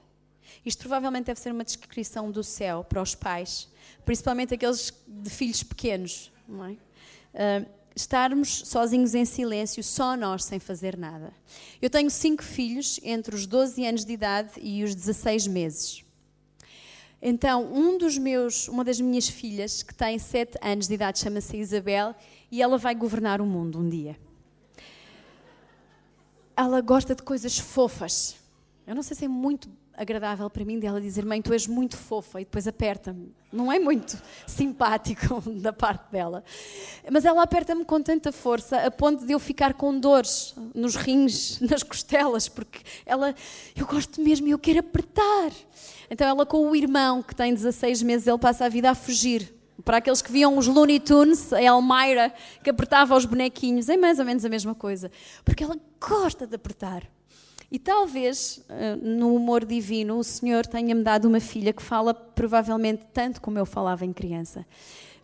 Isto 0.64 0.80
provavelmente 0.80 1.26
deve 1.26 1.40
ser 1.40 1.50
uma 1.50 1.64
descrição 1.64 2.30
do 2.30 2.44
céu 2.44 2.84
para 2.84 3.00
os 3.00 3.14
pais, 3.14 3.68
principalmente 4.04 4.54
aqueles 4.54 4.92
de 5.08 5.30
filhos 5.30 5.62
pequenos. 5.62 6.30
Não 6.46 6.66
é? 6.66 6.72
Uh, 6.72 7.66
estarmos 7.96 8.62
sozinhos 8.66 9.14
em 9.14 9.24
silêncio, 9.24 9.82
só 9.82 10.16
nós, 10.16 10.44
sem 10.44 10.58
fazer 10.58 10.96
nada. 10.96 11.32
Eu 11.80 11.88
tenho 11.88 12.10
cinco 12.10 12.42
filhos 12.42 13.00
entre 13.02 13.34
os 13.34 13.46
12 13.46 13.84
anos 13.86 14.04
de 14.04 14.12
idade 14.12 14.52
e 14.60 14.84
os 14.84 14.94
16 14.94 15.46
meses. 15.46 16.01
Então, 17.24 17.72
um 17.72 17.96
dos 17.96 18.18
meus, 18.18 18.66
uma 18.66 18.84
das 18.84 19.00
minhas 19.00 19.28
filhas, 19.28 19.80
que 19.80 19.94
tem 19.94 20.18
7 20.18 20.58
anos 20.60 20.88
de 20.88 20.94
idade, 20.94 21.20
chama-se 21.20 21.56
Isabel, 21.56 22.16
e 22.50 22.60
ela 22.60 22.76
vai 22.76 22.96
governar 22.96 23.40
o 23.40 23.46
mundo 23.46 23.78
um 23.78 23.88
dia. 23.88 24.18
Ela 26.56 26.80
gosta 26.80 27.14
de 27.14 27.22
coisas 27.22 27.56
fofas. 27.56 28.34
Eu 28.84 28.96
não 28.96 29.04
sei 29.04 29.16
se 29.16 29.24
é 29.24 29.28
muito 29.28 29.70
agradável 29.96 30.48
para 30.50 30.64
mim 30.64 30.78
dela 30.78 31.00
dizer: 31.00 31.24
Mãe, 31.24 31.40
tu 31.40 31.52
és 31.52 31.66
muito 31.66 31.96
fofa, 31.96 32.40
e 32.40 32.44
depois 32.44 32.66
aperta-me. 32.66 33.32
Não 33.52 33.70
é 33.70 33.78
muito 33.78 34.20
simpático 34.46 35.40
da 35.60 35.72
parte 35.72 36.10
dela. 36.10 36.42
Mas 37.10 37.24
ela 37.24 37.42
aperta-me 37.42 37.84
com 37.84 38.02
tanta 38.02 38.32
força 38.32 38.78
a 38.78 38.90
ponto 38.90 39.24
de 39.24 39.32
eu 39.32 39.38
ficar 39.38 39.74
com 39.74 39.98
dores 39.98 40.54
nos 40.74 40.96
rins, 40.96 41.60
nas 41.62 41.82
costelas, 41.82 42.48
porque 42.48 42.80
ela, 43.06 43.34
eu 43.76 43.86
gosto 43.86 44.20
mesmo 44.20 44.48
e 44.48 44.50
eu 44.50 44.58
quero 44.58 44.80
apertar. 44.80 45.52
Então 46.12 46.28
ela, 46.28 46.44
com 46.44 46.68
o 46.68 46.76
irmão 46.76 47.22
que 47.22 47.34
tem 47.34 47.54
16 47.54 48.02
meses, 48.02 48.26
ele 48.26 48.36
passa 48.36 48.66
a 48.66 48.68
vida 48.68 48.90
a 48.90 48.94
fugir. 48.94 49.50
Para 49.82 49.96
aqueles 49.96 50.20
que 50.20 50.30
viam 50.30 50.58
os 50.58 50.66
Looney 50.66 51.00
Tunes, 51.00 51.54
a 51.54 51.62
Elmira, 51.62 52.34
que 52.62 52.68
apertava 52.68 53.16
os 53.16 53.24
bonequinhos, 53.24 53.88
é 53.88 53.96
mais 53.96 54.18
ou 54.18 54.26
menos 54.26 54.44
a 54.44 54.48
mesma 54.50 54.74
coisa. 54.74 55.10
Porque 55.42 55.64
ela 55.64 55.74
gosta 55.98 56.46
de 56.46 56.54
apertar. 56.54 57.10
E 57.70 57.78
talvez, 57.78 58.62
eh, 58.68 58.94
no 58.96 59.34
humor 59.34 59.64
divino, 59.64 60.18
o 60.18 60.22
Senhor 60.22 60.66
tenha-me 60.66 61.02
dado 61.02 61.24
uma 61.24 61.40
filha 61.40 61.72
que 61.72 61.82
fala 61.82 62.12
provavelmente 62.12 63.06
tanto 63.14 63.40
como 63.40 63.58
eu 63.58 63.64
falava 63.64 64.04
em 64.04 64.12
criança. 64.12 64.66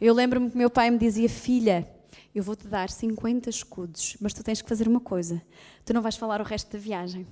Eu 0.01 0.14
lembro-me 0.14 0.51
que 0.51 0.57
meu 0.57 0.70
pai 0.70 0.90
me 0.90 0.96
dizia: 0.96 1.29
Filha, 1.29 1.87
eu 2.35 2.42
vou-te 2.42 2.66
dar 2.66 2.88
50 2.88 3.51
escudos, 3.51 4.16
mas 4.22 4.33
tu 4.33 4.42
tens 4.42 4.62
que 4.62 4.68
fazer 4.68 4.88
uma 4.88 5.01
coisa: 5.01 5.42
tu 5.85 5.92
não 5.92 6.01
vais 6.01 6.16
falar 6.16 6.40
o 6.40 6.44
resto 6.44 6.72
da 6.72 6.79
viagem. 6.79 7.27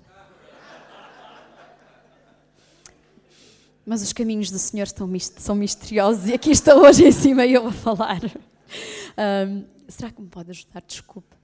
Mas 3.87 4.03
os 4.03 4.13
caminhos 4.13 4.51
do 4.51 4.59
Senhor 4.59 4.89
são 4.89 5.55
misteriosos 5.55 6.29
e 6.29 6.35
aqui 6.35 6.51
estou 6.51 6.81
hoje 6.81 7.05
em 7.05 7.13
cima 7.13 7.47
eu 7.47 7.63
vou 7.63 7.71
falar. 7.71 8.21
Um, 9.17 9.65
será 9.87 10.11
que 10.11 10.21
me 10.21 10.29
pode 10.29 10.51
ajudar? 10.51 10.83
Desculpe. 10.85 11.37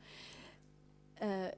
Uh, 1.21 1.57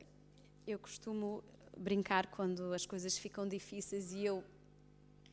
eu 0.66 0.79
costumo 0.79 1.42
brincar 1.75 2.27
quando 2.27 2.75
as 2.75 2.85
coisas 2.85 3.16
ficam 3.16 3.49
difíceis 3.49 4.12
e 4.12 4.27
eu. 4.27 4.44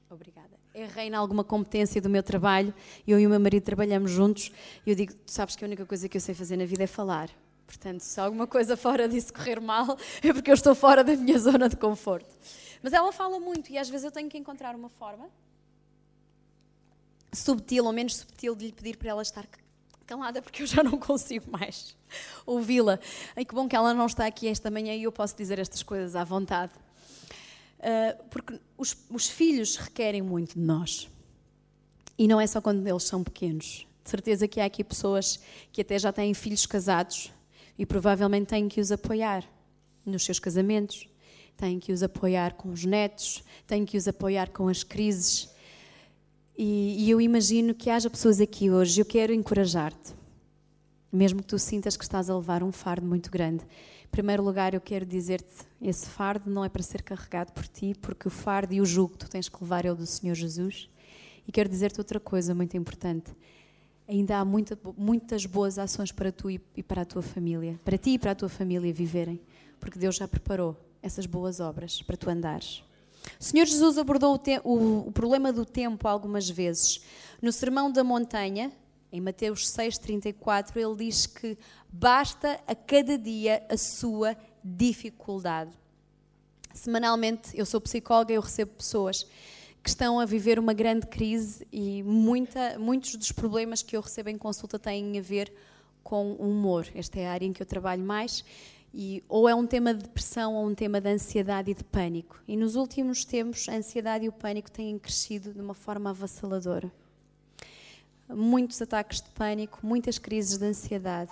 Obrigada. 0.10 0.58
Errei 0.74 1.10
em 1.10 1.14
alguma 1.14 1.44
competência 1.44 2.02
do 2.02 2.10
meu 2.10 2.24
trabalho, 2.24 2.74
eu 3.06 3.20
e 3.20 3.28
o 3.28 3.30
meu 3.30 3.40
marido 3.40 3.64
trabalhamos 3.64 4.10
juntos, 4.10 4.54
e 4.86 4.90
eu 4.90 4.96
digo: 4.96 5.14
tu 5.14 5.32
sabes 5.32 5.58
que 5.58 5.66
a 5.66 5.68
única 5.68 5.86
coisa 5.86 6.08
que 6.08 6.16
eu 6.16 6.22
sei 6.22 6.34
fazer 6.34 6.56
na 6.56 6.66
vida 6.66 6.84
é 6.84 6.88
falar. 6.88 7.30
Portanto, 7.65 8.02
se 8.02 8.19
alguma 8.19 8.45
coisa 8.45 8.76
fora 8.76 9.08
disso 9.08 9.34
correr 9.34 9.60
mal, 9.60 9.97
é 10.21 10.34
porque 10.34 10.52
eu 10.52 10.56
estou 10.56 10.76
fora 10.76 11.04
da 11.04 11.15
minha 11.15 11.39
zona 11.39 11.69
de 11.69 11.76
conforto. 11.76 12.34
Mas 12.84 12.93
ela 12.93 13.12
fala 13.12 13.39
muito 13.39 13.71
e 13.71 13.78
às 13.78 13.89
vezes 13.89 14.06
eu 14.06 14.12
tenho 14.12 14.30
que 14.30 14.38
encontrar 14.38 14.76
uma 14.76 14.89
forma 14.89 15.30
subtil 17.34 17.86
ou 17.86 17.93
menos 17.93 18.17
subtil 18.17 18.56
de 18.56 18.65
lhe 18.67 18.71
pedir 18.74 18.97
para 18.97 19.10
ela 19.10 19.21
estar 19.21 19.47
calada 20.06 20.41
porque 20.41 20.63
eu 20.63 20.67
já 20.67 20.84
não 20.84 20.97
consigo 21.00 21.50
mais 21.50 21.95
ouvi-la. 22.45 23.00
E 23.38 23.45
que 23.45 23.56
bom 23.56 23.67
que 23.67 23.76
ela 23.76 23.93
não 23.93 24.06
está 24.06 24.26
aqui 24.26 24.47
esta 24.47 24.69
manhã 24.69 24.93
e 24.93 25.04
eu 25.04 25.12
posso 25.12 25.36
dizer 25.36 25.58
estas 25.60 25.82
coisas 25.84 26.15
à 26.15 26.24
vontade. 26.24 26.74
Uh, 27.80 28.24
porque 28.30 28.60
os, 28.78 28.95
os 29.10 29.28
filhos 29.28 29.78
requerem 29.78 30.21
muito 30.21 30.56
de 30.56 30.60
nós. 30.60 31.10
E 32.17 32.28
não 32.28 32.39
é 32.39 32.45
só 32.45 32.62
quando 32.62 32.86
eles 32.86 33.04
são 33.04 33.24
pequenos. 33.24 33.88
De 34.04 34.10
certeza 34.10 34.47
que 34.47 34.60
há 34.60 34.65
aqui 34.65 34.84
pessoas 34.84 35.39
que 35.71 35.82
até 35.82 35.97
já 35.97 36.12
têm 36.12 36.34
filhos 36.34 36.65
casados 36.65 37.32
e 37.82 37.86
provavelmente 37.86 38.46
têm 38.46 38.70
que 38.70 38.80
os 38.80 38.91
apoiar 38.91 39.44
nos 40.06 40.24
seus 40.24 40.38
casamentos, 40.38 41.10
têm 41.58 41.80
que 41.80 41.91
os 41.91 42.04
apoiar 42.04 42.54
com 42.54 42.70
os 42.70 42.86
netos, 42.86 43.44
têm 43.65 43.86
que 43.86 43.98
os 43.98 44.08
apoiar 44.08 44.52
com 44.52 44.67
as 44.67 44.84
crises. 44.84 45.50
E, 46.56 47.08
e 47.08 47.10
eu 47.10 47.20
imagino 47.20 47.74
que 47.74 47.89
haja 47.89 48.08
pessoas 48.08 48.39
aqui 48.39 48.70
hoje, 48.70 49.02
eu 49.02 49.06
quero 49.06 49.34
encorajar-te, 49.34 50.13
mesmo 51.12 51.41
que 51.41 51.48
tu 51.48 51.58
sintas 51.58 51.98
que 51.98 52.04
estás 52.04 52.30
a 52.30 52.38
levar 52.38 52.62
um 52.62 52.72
fardo 52.72 53.08
muito 53.08 53.32
grande. 53.32 53.63
Em 54.06 54.12
primeiro 54.12 54.44
lugar, 54.44 54.76
eu 54.76 54.82
quero 54.82 55.04
dizer-te: 55.04 55.65
esse 55.82 56.06
fardo 56.06 56.52
não 56.52 56.63
é 56.63 56.70
para 56.70 56.84
ser 56.84 57.02
carregado 57.02 57.52
por 57.52 57.67
ti, 57.67 57.96
porque 58.00 58.28
o 58.28 58.32
fardo 58.32 58.76
e 58.76 58.80
o 58.80 58.86
jugo 58.86 59.13
que 59.13 59.26
tu 59.26 59.28
tens 59.28 59.50
que 59.50 59.58
levar 59.60 59.86
é 59.86 59.91
o 59.91 59.96
do 59.96 60.06
Senhor 60.06 60.36
Jesus. 60.36 60.88
E 61.48 61.52
quero 61.52 61.67
dizer-te 61.67 62.00
outra 62.00 62.20
coisa 62.20 62.54
muito 62.54 62.78
importante. 62.78 63.32
Ainda 64.12 64.39
há 64.39 64.43
muita, 64.43 64.78
muitas 64.97 65.45
boas 65.45 65.80
ações 65.80 66.12
para 66.12 66.34
tu 66.34 66.52
e 66.52 66.60
para 66.84 67.04
a 67.04 67.06
tua 67.06 67.21
família, 67.21 67.80
para 67.86 67.97
ti 67.97 68.10
e 68.10 68.19
para 68.19 68.32
a 68.32 68.36
tua 68.36 68.50
família 68.50 68.91
viverem, 68.93 69.39
porque 69.80 69.97
Deus 69.97 70.17
já 70.17 70.28
preparou 70.28 70.76
essas 71.02 71.26
boas 71.26 71.62
obras 71.62 72.02
para 72.02 72.17
tu 72.17 72.30
andares. 72.30 72.84
O 73.39 73.43
Senhor 73.43 73.65
Jesus 73.65 73.97
abordou 73.97 74.36
o, 74.36 74.69
o, 74.69 75.08
o 75.08 75.12
problema 75.13 75.54
do 75.54 75.63
tempo 75.63 76.10
algumas 76.10 76.50
vezes. 76.50 77.02
No 77.41 77.54
Sermão 77.54 77.89
da 77.89 78.04
Montanha, 78.04 78.74
em 79.13 79.21
Mateus 79.21 79.65
6,34, 79.71 80.76
ele 80.76 81.06
diz 81.06 81.26
que 81.26 81.58
basta 81.89 82.60
a 82.67 82.76
cada 82.76 83.17
dia 83.17 83.65
a 83.69 83.78
sua 83.78 84.36
dificuldade. 84.62 85.71
Semanalmente, 86.74 87.52
eu 87.54 87.65
sou 87.65 87.80
psicóloga 87.80 88.34
e 88.34 88.36
eu 88.36 88.41
recebo 88.41 88.71
pessoas 88.74 89.26
que 89.84 89.89
estão 89.89 90.20
a 90.20 90.26
viver 90.26 90.60
uma 90.60 90.74
grande 90.74 91.08
crise 91.08 91.65
e 91.72 92.04
muita, 92.04 92.78
muitos 92.78 93.15
dos 93.15 93.32
problemas 93.32 93.82
que 93.82 93.98
eu 93.98 94.02
recebo 94.02 94.30
em 94.30 94.38
consulta 94.38 94.78
têm 94.78 95.17
a 95.17 95.22
ver 95.22 95.52
com 96.04 96.34
o 96.34 96.50
humor. 96.50 96.88
Esta 96.94 97.20
é 97.20 97.28
a 97.28 97.32
área 97.32 97.46
em 97.46 97.54
que 97.54 97.62
eu 97.62 97.65
trabalho 97.65 98.04
mais. 98.04 98.44
E, 98.94 99.24
ou 99.30 99.48
é 99.48 99.56
um 99.56 99.65
tema 99.65 99.94
de 99.94 100.04
depressão 100.04 100.54
ou 100.56 100.67
um 100.67 100.76
tema 100.76 101.00
de 101.00 101.10
ansiedade 101.10 101.72
e 101.72 101.74
de 101.74 101.84
pânico. 101.84 102.41
E 102.48 102.58
nos 102.58 102.76
últimos 102.76 103.24
tempos, 103.24 103.67
a 103.70 103.74
ansiedade 103.74 104.26
e 104.26 104.30
o 104.30 104.34
pânico 104.34 104.70
têm 104.70 105.00
crescido 105.00 105.54
de 105.54 105.62
uma 105.62 105.74
forma 105.74 106.10
avassaladora. 106.10 106.91
Muitos 108.28 108.82
ataques 108.82 109.22
de 109.22 109.30
pânico, 109.30 109.80
muitas 109.82 110.17
crises 110.17 110.58
de 110.58 110.65
ansiedade. 110.65 111.32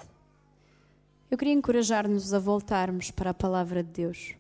Eu 1.30 1.38
queria 1.38 1.54
encorajar-nos 1.54 2.34
a 2.34 2.40
voltarmos 2.40 3.12
para 3.12 3.30
a 3.30 3.34
palavra 3.34 3.84
de 3.84 3.92
Deus. 3.92 4.39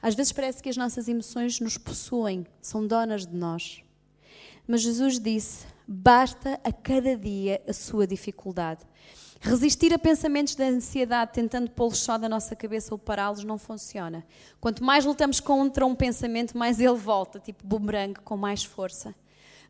Às 0.00 0.14
vezes 0.14 0.32
parece 0.32 0.62
que 0.62 0.68
as 0.68 0.76
nossas 0.76 1.08
emoções 1.08 1.60
nos 1.60 1.78
possuem, 1.78 2.46
são 2.60 2.86
donas 2.86 3.26
de 3.26 3.34
nós. 3.34 3.82
Mas 4.66 4.82
Jesus 4.82 5.18
disse: 5.18 5.66
basta 5.86 6.60
a 6.64 6.72
cada 6.72 7.16
dia 7.16 7.62
a 7.66 7.72
sua 7.72 8.06
dificuldade. 8.06 8.84
Resistir 9.40 9.92
a 9.92 9.98
pensamentos 9.98 10.54
de 10.54 10.64
ansiedade 10.64 11.32
tentando 11.32 11.70
pô-los 11.70 11.98
só 11.98 12.16
da 12.16 12.28
nossa 12.28 12.56
cabeça 12.56 12.92
ou 12.94 12.98
pará-los 12.98 13.44
não 13.44 13.58
funciona. 13.58 14.24
Quanto 14.60 14.82
mais 14.82 15.04
lutamos 15.04 15.40
contra 15.40 15.84
um 15.86 15.94
pensamento, 15.94 16.56
mais 16.56 16.80
ele 16.80 16.94
volta, 16.94 17.38
tipo 17.38 17.64
bumerangue, 17.66 18.20
com 18.20 18.36
mais 18.36 18.64
força. 18.64 19.14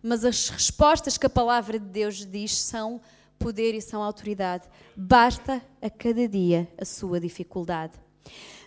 Mas 0.03 0.25
as 0.25 0.49
respostas 0.49 1.19
que 1.19 1.27
a 1.27 1.31
palavra 1.31 1.79
de 1.79 1.87
Deus 1.87 2.25
diz 2.25 2.57
são 2.57 3.01
poder 3.39 3.75
e 3.75 3.83
são 3.83 4.03
autoridade. 4.03 4.69
Basta 4.97 5.61
a 5.83 5.91
cada 5.91 6.29
dia 6.29 6.69
a 6.79 6.85
sua 6.85 7.21
dificuldade. 7.21 8.06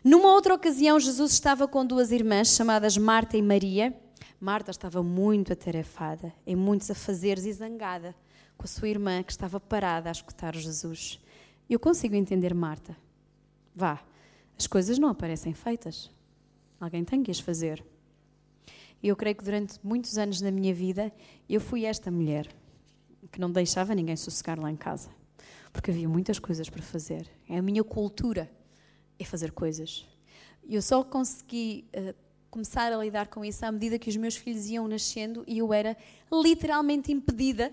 Numa 0.03 0.33
outra 0.33 0.53
ocasião, 0.53 0.99
Jesus 0.99 1.33
estava 1.33 1.67
com 1.67 1.85
duas 1.85 2.11
irmãs 2.11 2.55
chamadas 2.55 2.97
Marta 2.97 3.37
e 3.37 3.41
Maria. 3.41 3.93
Marta 4.39 4.71
estava 4.71 5.03
muito 5.03 5.51
atarefada, 5.51 6.33
em 6.47 6.55
muitos 6.55 6.89
afazeres 6.89 7.45
e 7.45 7.51
zangada 7.51 8.15
com 8.57 8.65
a 8.65 8.67
sua 8.67 8.89
irmã 8.89 9.23
que 9.23 9.31
estava 9.31 9.59
parada 9.59 10.09
a 10.09 10.11
escutar 10.11 10.55
Jesus. 10.55 11.19
Eu 11.69 11.79
consigo 11.79 12.15
entender 12.15 12.53
Marta. 12.53 12.95
Vá, 13.75 14.01
as 14.57 14.67
coisas 14.67 14.99
não 14.99 15.09
aparecem 15.09 15.53
feitas. 15.53 16.11
Alguém 16.79 17.03
tem 17.05 17.23
que 17.23 17.31
as 17.31 17.39
fazer. 17.39 17.85
Eu 19.01 19.15
creio 19.15 19.35
que 19.35 19.43
durante 19.43 19.79
muitos 19.81 20.17
anos 20.17 20.41
da 20.41 20.51
minha 20.51 20.73
vida 20.73 21.11
eu 21.47 21.61
fui 21.61 21.85
esta 21.85 22.11
mulher 22.11 22.49
que 23.31 23.39
não 23.39 23.51
deixava 23.51 23.95
ninguém 23.95 24.15
sossegar 24.15 24.59
lá 24.59 24.69
em 24.69 24.75
casa, 24.75 25.09
porque 25.71 25.91
havia 25.91 26.09
muitas 26.09 26.39
coisas 26.39 26.69
para 26.69 26.81
fazer. 26.81 27.29
É 27.47 27.57
a 27.57 27.61
minha 27.61 27.83
cultura 27.83 28.51
é 29.19 29.25
fazer 29.25 29.51
coisas. 29.51 30.07
Eu 30.67 30.81
só 30.81 31.03
consegui 31.03 31.85
uh, 31.95 32.15
começar 32.49 32.91
a 32.91 32.97
lidar 32.97 33.27
com 33.27 33.45
isso 33.45 33.65
à 33.65 33.71
medida 33.71 33.99
que 33.99 34.09
os 34.09 34.17
meus 34.17 34.35
filhos 34.35 34.67
iam 34.67 34.87
nascendo 34.87 35.43
e 35.45 35.59
eu 35.59 35.73
era 35.73 35.95
literalmente 36.31 37.11
impedida 37.11 37.71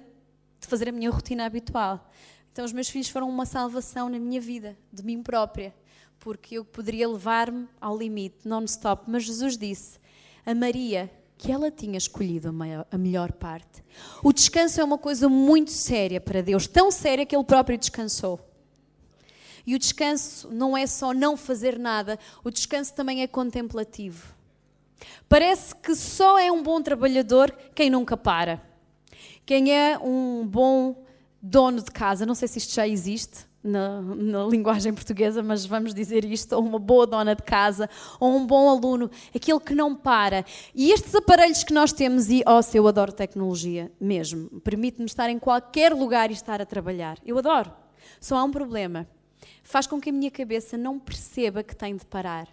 de 0.61 0.67
fazer 0.67 0.89
a 0.89 0.93
minha 0.93 1.11
rotina 1.11 1.47
habitual. 1.47 2.11
Então, 2.53 2.65
os 2.65 2.73
meus 2.73 2.89
filhos 2.89 3.09
foram 3.09 3.29
uma 3.29 3.45
salvação 3.45 4.09
na 4.09 4.19
minha 4.19 4.41
vida, 4.41 4.77
de 4.93 5.03
mim 5.05 5.23
própria, 5.23 5.75
porque 6.19 6.57
eu 6.57 6.65
poderia 6.65 7.09
levar-me 7.09 7.69
ao 7.81 7.97
limite, 7.97 8.49
non-stop. 8.49 9.05
Mas 9.07 9.25
Jesus 9.25 9.57
disse 9.59 9.99
a 10.45 10.55
Maria 10.55 11.11
que 11.37 11.53
ela 11.53 11.71
tinha 11.71 11.99
escolhido 11.99 12.49
a, 12.49 12.53
maior, 12.53 12.87
a 12.91 12.97
melhor 12.97 13.33
parte. 13.33 13.85
O 14.23 14.33
descanso 14.33 14.81
é 14.81 14.85
uma 14.85 14.97
coisa 14.97 15.29
muito 15.29 15.71
séria 15.71 16.21
para 16.21 16.41
Deus, 16.41 16.67
tão 16.67 16.91
séria 16.91 17.27
que 17.27 17.37
Ele 17.37 17.45
próprio 17.45 17.77
descansou. 17.77 18.41
E 19.67 19.75
o 19.75 19.79
descanso 19.79 20.49
não 20.53 20.77
é 20.77 20.87
só 20.87 21.13
não 21.13 21.37
fazer 21.37 21.79
nada, 21.79 22.19
o 22.45 22.51
descanso 22.51 22.95
também 22.95 23.23
é 23.23 23.27
contemplativo. 23.27 24.35
Parece 25.29 25.75
que 25.75 25.95
só 25.95 26.39
é 26.39 26.51
um 26.51 26.63
bom 26.63 26.81
trabalhador 26.81 27.51
quem 27.75 27.91
nunca 27.91 28.17
para. 28.17 28.63
Quem 29.45 29.73
é 29.73 29.99
um 29.99 30.47
bom 30.47 31.05
dono 31.43 31.83
de 31.83 31.91
casa, 31.91 32.25
não 32.25 32.35
sei 32.35 32.49
se 32.49 32.59
isto 32.59 32.75
já 32.75 32.87
existe 32.87 33.47
na, 33.63 34.01
na, 34.01 34.45
linguagem 34.45 34.95
portuguesa, 34.95 35.43
mas 35.43 35.67
vamos 35.67 35.93
dizer 35.93 36.25
isto, 36.25 36.55
ou 36.55 36.65
uma 36.65 36.79
boa 36.79 37.07
dona 37.07 37.35
de 37.35 37.43
casa, 37.43 37.91
ou 38.21 38.37
um 38.37 38.47
bom 38.47 38.71
aluno, 38.71 39.11
aquele 39.35 39.61
que 39.61 39.75
não 39.75 39.95
para. 39.95 40.45
E 40.75 40.93
estes 40.93 41.15
aparelhos 41.15 41.65
que 41.65 41.75
nós 41.75 41.93
temos, 41.93 42.31
e, 42.31 42.43
oh, 42.47 42.61
eu 42.75 42.87
adoro 42.87 43.13
tecnologia 43.13 43.91
mesmo, 44.01 44.61
permite-me 44.61 45.07
estar 45.07 45.29
em 45.29 45.39
qualquer 45.39 45.93
lugar 45.93 46.31
e 46.31 46.35
estar 46.35 46.61
a 46.61 46.67
trabalhar. 46.67 47.19
Eu 47.25 47.39
adoro. 47.39 47.73
Só 48.21 48.37
há 48.37 48.45
um 48.45 48.51
problema. 48.51 49.07
Faz 49.62 49.87
com 49.87 50.01
que 50.01 50.11
a 50.11 50.12
minha 50.12 50.31
cabeça 50.31 50.77
não 50.77 50.99
perceba 50.99 51.62
que 51.62 51.75
tem 51.75 51.96
de 51.96 52.05
parar 52.05 52.49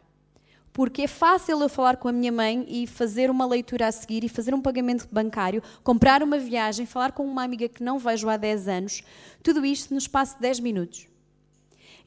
porque 0.74 1.04
é 1.04 1.08
fácil 1.08 1.62
eu 1.62 1.70
falar 1.70 1.98
com 1.98 2.08
a 2.08 2.12
minha 2.12 2.32
mãe 2.32 2.66
e 2.68 2.88
fazer 2.88 3.30
uma 3.30 3.46
leitura 3.46 3.88
a 3.88 3.92
seguir 3.92 4.24
e 4.24 4.28
fazer 4.28 4.56
um 4.56 4.62
pagamento 4.62 5.08
bancário, 5.12 5.62
comprar 5.84 6.24
uma 6.24 6.40
viagem, 6.40 6.88
falar 6.88 7.12
com 7.12 7.24
uma 7.24 7.44
amiga 7.44 7.70
que 7.70 7.84
não 7.84 8.00
vejo 8.00 8.28
há 8.28 8.36
10 8.36 8.68
anos, 8.68 9.04
tudo 9.44 9.64
isto 9.64 9.94
no 9.94 10.00
espaço 10.00 10.36
de 10.36 10.42
10 10.42 10.60
minutos. 10.62 11.08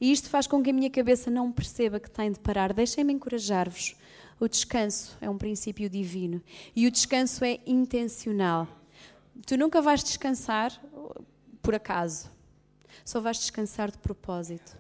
E 0.01 0.11
isto 0.11 0.29
faz 0.29 0.49
com 0.49 0.63
que 0.63 0.71
a 0.71 0.73
minha 0.73 0.91
cabeça 0.91 1.31
não 1.31 1.51
perceba 1.51 2.01
que 2.01 2.11
tem 2.11 2.31
de 2.31 2.41
parar. 2.41 2.73
Deixem-me 2.75 3.15
encorajar-vos. 3.15 3.97
O 4.39 4.47
descanso 4.47 5.17
é 5.21 5.31
um 5.31 5.39
princípio 5.39 5.89
divino 5.89 6.43
e 6.75 6.87
o 6.87 6.91
descanso 6.91 7.43
é 7.45 7.59
intencional. 7.67 8.69
Tu 9.47 9.57
nunca 9.57 9.81
vais 9.81 10.05
descansar 10.05 10.73
por 11.63 11.75
acaso, 11.75 12.31
só 13.05 13.21
vais 13.21 13.39
descansar 13.39 13.91
de 13.91 13.99
propósito. 13.99 14.77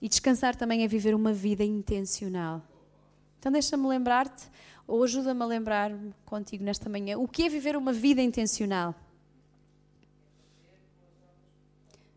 E 0.00 0.08
descansar 0.08 0.54
também 0.54 0.84
é 0.84 0.88
viver 0.88 1.14
uma 1.14 1.32
vida 1.32 1.64
intencional. 1.64 2.62
Então 3.38 3.50
deixa-me 3.50 3.86
lembrar-te, 3.86 4.48
ou 4.86 5.02
ajuda-me 5.02 5.42
a 5.42 5.46
lembrar 5.46 5.92
contigo 6.24 6.64
nesta 6.64 6.88
manhã, 6.88 7.18
o 7.18 7.26
que 7.26 7.44
é 7.44 7.48
viver 7.48 7.76
uma 7.76 7.92
vida 7.92 8.20
intencional. 8.20 8.94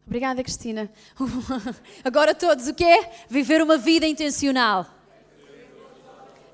Obrigada, 0.06 0.41
Cristina. 0.41 0.89
Agora 2.04 2.34
todos, 2.34 2.67
o 2.67 2.74
que 2.74 2.84
é? 2.84 3.12
Viver 3.30 3.62
uma 3.62 3.78
vida 3.78 4.08
intencional. 4.08 4.97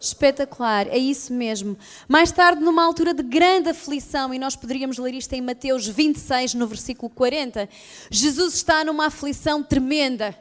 Espetacular, 0.03 0.87
é 0.87 0.97
isso 0.97 1.31
mesmo. 1.31 1.77
Mais 2.09 2.29
tarde, 2.29 2.61
numa 2.61 2.83
altura 2.83 3.13
de 3.13 3.23
grande 3.23 3.69
aflição, 3.69 4.33
e 4.33 4.37
nós 4.37 4.53
poderíamos 4.53 4.97
ler 4.97 5.13
isto 5.13 5.31
em 5.31 5.39
Mateus 5.39 5.87
26, 5.87 6.55
no 6.55 6.67
versículo 6.67 7.09
40, 7.09 7.69
Jesus 8.11 8.55
está 8.55 8.83
numa 8.83 9.05
aflição 9.05 9.63
tremenda, 9.63 10.37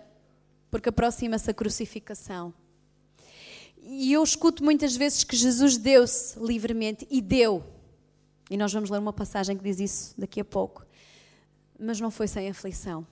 porque 0.68 0.88
aproxima-se 0.88 1.48
a 1.48 1.54
crucificação. 1.54 2.52
E 3.80 4.12
eu 4.12 4.24
escuto 4.24 4.64
muitas 4.64 4.96
vezes 4.96 5.22
que 5.22 5.36
Jesus 5.36 5.76
deu-se 5.76 6.36
livremente 6.40 7.06
e 7.08 7.20
deu. 7.20 7.62
E 8.50 8.56
nós 8.56 8.72
vamos 8.72 8.90
ler 8.90 8.98
uma 8.98 9.12
passagem 9.12 9.56
que 9.56 9.62
diz 9.62 9.78
isso 9.78 10.14
daqui 10.18 10.40
a 10.40 10.44
pouco. 10.44 10.84
Mas 11.78 12.00
não 12.00 12.10
foi 12.10 12.26
sem 12.26 12.50
aflição. 12.50 13.06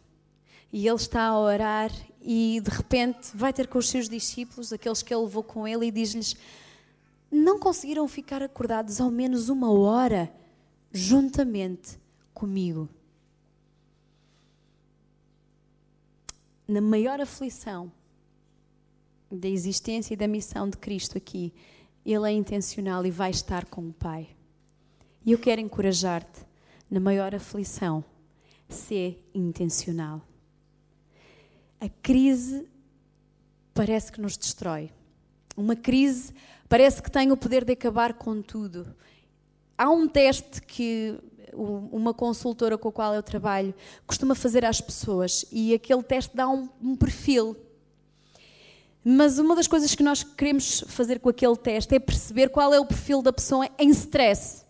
E 0.73 0.89
ele 0.89 0.97
está 0.97 1.23
a 1.27 1.39
orar 1.39 1.93
e 2.21 2.61
de 2.63 2.71
repente 2.71 3.31
vai 3.35 3.53
ter 3.53 3.67
com 3.67 3.79
os 3.79 3.89
seus 3.89 4.09
discípulos, 4.09 4.73
aqueles 4.73 5.03
que 5.03 5.15
ele 5.15 5.23
levou 5.23 5.43
com 5.43 5.67
ele, 5.67 5.87
e 5.87 5.91
diz-lhes: 5.91 6.37
Não 7.31 7.59
conseguiram 7.59 8.07
ficar 8.07 8.43
acordados 8.43 9.01
ao 9.01 9.11
menos 9.11 9.49
uma 9.49 9.73
hora 9.73 10.33
juntamente 10.93 11.99
comigo. 12.35 12.89
Na 16.69 16.81
maior 16.81 17.21
aflição, 17.21 17.91
da 19.31 19.49
existência 19.49 20.15
e 20.15 20.17
da 20.17 20.27
missão 20.27 20.69
de 20.69 20.77
Cristo 20.77 21.17
aqui, 21.17 21.53
Ele 22.05 22.29
é 22.29 22.33
intencional 22.33 23.05
e 23.07 23.11
vai 23.11 23.31
estar 23.31 23.65
com 23.67 23.89
o 23.89 23.93
Pai. 23.93 24.29
E 25.25 25.33
eu 25.33 25.39
quero 25.39 25.61
encorajar-te, 25.61 26.45
na 26.91 26.99
maior 26.99 27.35
aflição, 27.35 28.05
ser 28.69 29.25
intencional. 29.33 30.23
A 31.81 31.89
crise 31.89 32.69
parece 33.73 34.13
que 34.13 34.21
nos 34.21 34.37
destrói. 34.37 34.91
Uma 35.57 35.75
crise 35.75 36.35
parece 36.69 37.03
que 37.03 37.11
tem 37.11 37.33
o 37.33 37.37
poder 37.37 37.65
de 37.65 37.73
acabar 37.73 38.15
com 38.15 38.43
tudo. 38.43 38.95
Há 39.79 39.89
um 39.91 40.07
teste 40.07 40.61
que 40.61 41.19
uma 41.53 42.15
consultora 42.15 42.79
com 42.79 42.89
a 42.89 42.93
qual 42.93 43.15
eu 43.15 43.23
trabalho 43.23 43.75
costuma 44.07 44.35
fazer 44.35 44.65
às 44.65 44.81
pessoas 44.81 45.45
e 45.51 45.75
aquele 45.75 46.03
teste 46.03 46.37
dá 46.37 46.49
um, 46.49 46.69
um 46.83 46.95
perfil. 46.95 47.57
Mas 49.03 49.39
uma 49.39 49.57
das 49.57 49.67
coisas 49.67 49.95
que 49.95 50.03
nós 50.03 50.23
queremos 50.23 50.85
fazer 50.87 51.19
com 51.19 51.31
aquele 51.31 51.57
teste 51.57 51.95
é 51.95 51.99
perceber 51.99 52.51
qual 52.51 52.75
é 52.75 52.79
o 52.79 52.85
perfil 52.85 53.23
da 53.23 53.33
pessoa 53.33 53.69
em 53.79 53.89
stress. 53.89 54.65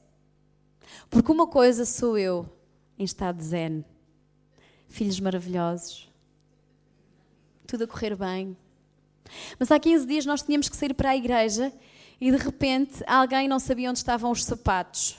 Porque 1.11 1.33
uma 1.33 1.49
coisa 1.49 1.85
sou 1.85 2.17
eu 2.17 2.49
em 2.97 3.03
estado 3.03 3.43
zen, 3.43 3.85
filhos 4.87 5.19
maravilhosos, 5.19 6.10
tudo 7.71 7.85
a 7.85 7.87
correr 7.87 8.17
bem. 8.17 8.57
Mas 9.59 9.71
há 9.71 9.79
15 9.79 10.07
dias 10.07 10.27
nós 10.27 10.43
tínhamos 10.43 10.69
que 10.69 10.77
sair 10.77 10.93
para 10.93 11.11
a 11.11 11.17
igreja 11.17 11.73
e 12.21 12.31
de 12.31 12.37
repente 12.37 13.03
alguém 13.07 13.47
não 13.47 13.61
sabia 13.61 13.89
onde 13.89 13.99
estavam 13.99 14.31
os 14.31 14.45
sapatos. 14.45 15.17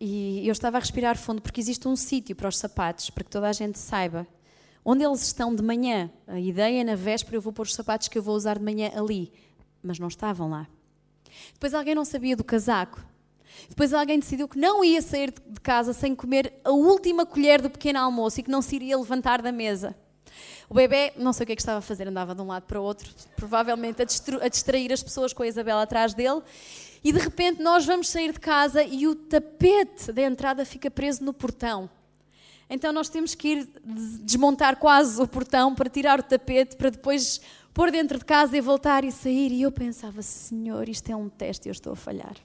E 0.00 0.46
eu 0.46 0.52
estava 0.52 0.76
a 0.76 0.80
respirar 0.80 1.18
fundo 1.18 1.42
porque 1.42 1.60
existe 1.60 1.88
um 1.88 1.96
sítio 1.96 2.36
para 2.36 2.48
os 2.48 2.56
sapatos, 2.56 3.10
para 3.10 3.24
que 3.24 3.30
toda 3.30 3.48
a 3.48 3.52
gente 3.52 3.78
saiba 3.78 4.26
onde 4.84 5.04
eles 5.04 5.22
estão 5.22 5.54
de 5.54 5.62
manhã. 5.62 6.10
A 6.26 6.38
ideia 6.38 6.84
na 6.84 6.94
véspera 6.94 7.36
eu 7.36 7.42
vou 7.42 7.52
pôr 7.52 7.66
os 7.66 7.74
sapatos 7.74 8.08
que 8.08 8.16
eu 8.16 8.22
vou 8.22 8.36
usar 8.36 8.58
de 8.58 8.64
manhã 8.64 8.90
ali, 8.94 9.32
mas 9.82 9.98
não 9.98 10.08
estavam 10.08 10.48
lá. 10.48 10.66
Depois 11.52 11.74
alguém 11.74 11.94
não 11.94 12.04
sabia 12.04 12.36
do 12.36 12.44
casaco. 12.44 13.04
Depois 13.68 13.92
alguém 13.92 14.18
decidiu 14.20 14.46
que 14.46 14.58
não 14.58 14.84
ia 14.84 15.02
sair 15.02 15.30
de 15.30 15.60
casa 15.60 15.92
sem 15.92 16.14
comer 16.14 16.54
a 16.64 16.70
última 16.70 17.26
colher 17.26 17.60
do 17.60 17.68
pequeno 17.68 17.98
almoço 17.98 18.38
e 18.40 18.42
que 18.42 18.50
não 18.50 18.62
se 18.62 18.76
iria 18.76 18.96
levantar 18.96 19.42
da 19.42 19.50
mesa. 19.50 19.96
O 20.68 20.74
bebê, 20.74 21.12
não 21.16 21.32
sei 21.32 21.44
o 21.44 21.46
que 21.46 21.52
é 21.52 21.56
que 21.56 21.62
estava 21.62 21.78
a 21.78 21.82
fazer, 21.82 22.06
andava 22.06 22.34
de 22.34 22.42
um 22.42 22.46
lado 22.46 22.64
para 22.64 22.78
o 22.78 22.84
outro, 22.84 23.10
provavelmente 23.36 24.02
a, 24.02 24.06
a 24.44 24.48
distrair 24.48 24.92
as 24.92 25.02
pessoas 25.02 25.32
com 25.32 25.42
a 25.42 25.46
Isabela 25.46 25.82
atrás 25.82 26.12
dele. 26.12 26.42
E 27.02 27.12
de 27.12 27.18
repente 27.18 27.62
nós 27.62 27.86
vamos 27.86 28.08
sair 28.08 28.32
de 28.32 28.40
casa 28.40 28.82
e 28.82 29.06
o 29.06 29.14
tapete 29.14 30.12
da 30.12 30.22
entrada 30.22 30.64
fica 30.64 30.90
preso 30.90 31.24
no 31.24 31.32
portão. 31.32 31.88
Então 32.68 32.92
nós 32.92 33.08
temos 33.08 33.34
que 33.34 33.48
ir 33.48 33.68
desmontar 34.22 34.76
quase 34.76 35.20
o 35.22 35.26
portão 35.26 35.74
para 35.74 35.88
tirar 35.88 36.20
o 36.20 36.22
tapete, 36.22 36.76
para 36.76 36.90
depois 36.90 37.40
pôr 37.72 37.90
dentro 37.90 38.18
de 38.18 38.24
casa 38.24 38.56
e 38.56 38.60
voltar 38.60 39.04
e 39.04 39.12
sair. 39.12 39.52
E 39.52 39.62
eu 39.62 39.72
pensava, 39.72 40.20
Senhor, 40.20 40.86
isto 40.88 41.10
é 41.10 41.16
um 41.16 41.30
teste 41.30 41.68
eu 41.68 41.72
estou 41.72 41.94
a 41.94 41.96
falhar. 41.96 42.36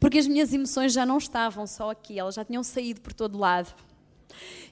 Porque 0.00 0.18
as 0.18 0.26
minhas 0.26 0.52
emoções 0.52 0.92
já 0.92 1.06
não 1.06 1.18
estavam 1.18 1.66
só 1.66 1.90
aqui, 1.90 2.18
elas 2.18 2.34
já 2.34 2.44
tinham 2.44 2.64
saído 2.64 3.00
por 3.00 3.12
todo 3.12 3.38
lado. 3.38 3.72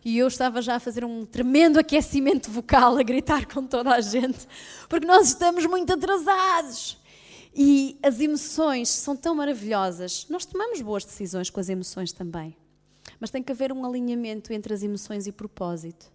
E 0.04 0.18
eu 0.18 0.26
estava 0.26 0.60
já 0.60 0.76
a 0.76 0.80
fazer 0.80 1.04
um 1.04 1.24
tremendo 1.24 1.78
aquecimento 1.78 2.50
vocal, 2.50 2.98
a 2.98 3.02
gritar 3.02 3.46
com 3.46 3.66
toda 3.66 3.90
a 3.90 4.00
gente, 4.00 4.46
porque 4.88 5.06
nós 5.06 5.28
estamos 5.28 5.64
muito 5.66 5.92
atrasados. 5.92 6.98
E 7.54 7.98
as 8.02 8.18
emoções 8.18 8.88
são 8.88 9.14
tão 9.14 9.34
maravilhosas. 9.34 10.26
Nós 10.28 10.44
tomamos 10.46 10.80
boas 10.80 11.04
decisões 11.04 11.50
com 11.50 11.60
as 11.60 11.68
emoções 11.68 12.10
também. 12.10 12.56
Mas 13.20 13.30
tem 13.30 13.42
que 13.42 13.52
haver 13.52 13.72
um 13.72 13.84
alinhamento 13.84 14.52
entre 14.52 14.72
as 14.72 14.82
emoções 14.82 15.26
e 15.26 15.32
propósito. 15.32 16.10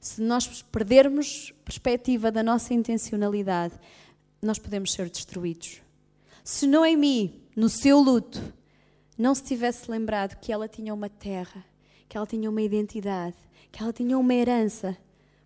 Se 0.00 0.20
nós 0.20 0.62
perdermos 0.62 1.52
perspectiva 1.64 2.30
da 2.32 2.42
nossa 2.42 2.74
intencionalidade, 2.74 3.74
nós 4.40 4.58
podemos 4.58 4.92
ser 4.92 5.08
destruídos. 5.08 5.80
Se 6.42 6.66
Noemi, 6.66 7.46
no 7.54 7.68
seu 7.68 8.00
luto, 8.00 8.42
não 9.16 9.34
se 9.34 9.44
tivesse 9.44 9.90
lembrado 9.90 10.38
que 10.40 10.52
ela 10.52 10.66
tinha 10.66 10.92
uma 10.92 11.08
terra, 11.08 11.64
que 12.12 12.18
ela 12.18 12.26
tinha 12.26 12.50
uma 12.50 12.60
identidade, 12.60 13.38
que 13.70 13.82
ela 13.82 13.90
tinha 13.90 14.18
uma 14.18 14.34
herança, 14.34 14.94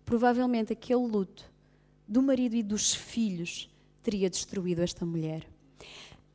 provavelmente 0.03 0.73
aquele 0.73 1.07
luto 1.07 1.49
do 2.05 2.21
marido 2.21 2.57
e 2.57 2.61
dos 2.61 2.93
filhos 2.93 3.73
teria 4.03 4.29
destruído 4.29 4.81
esta 4.81 5.05
mulher. 5.05 5.47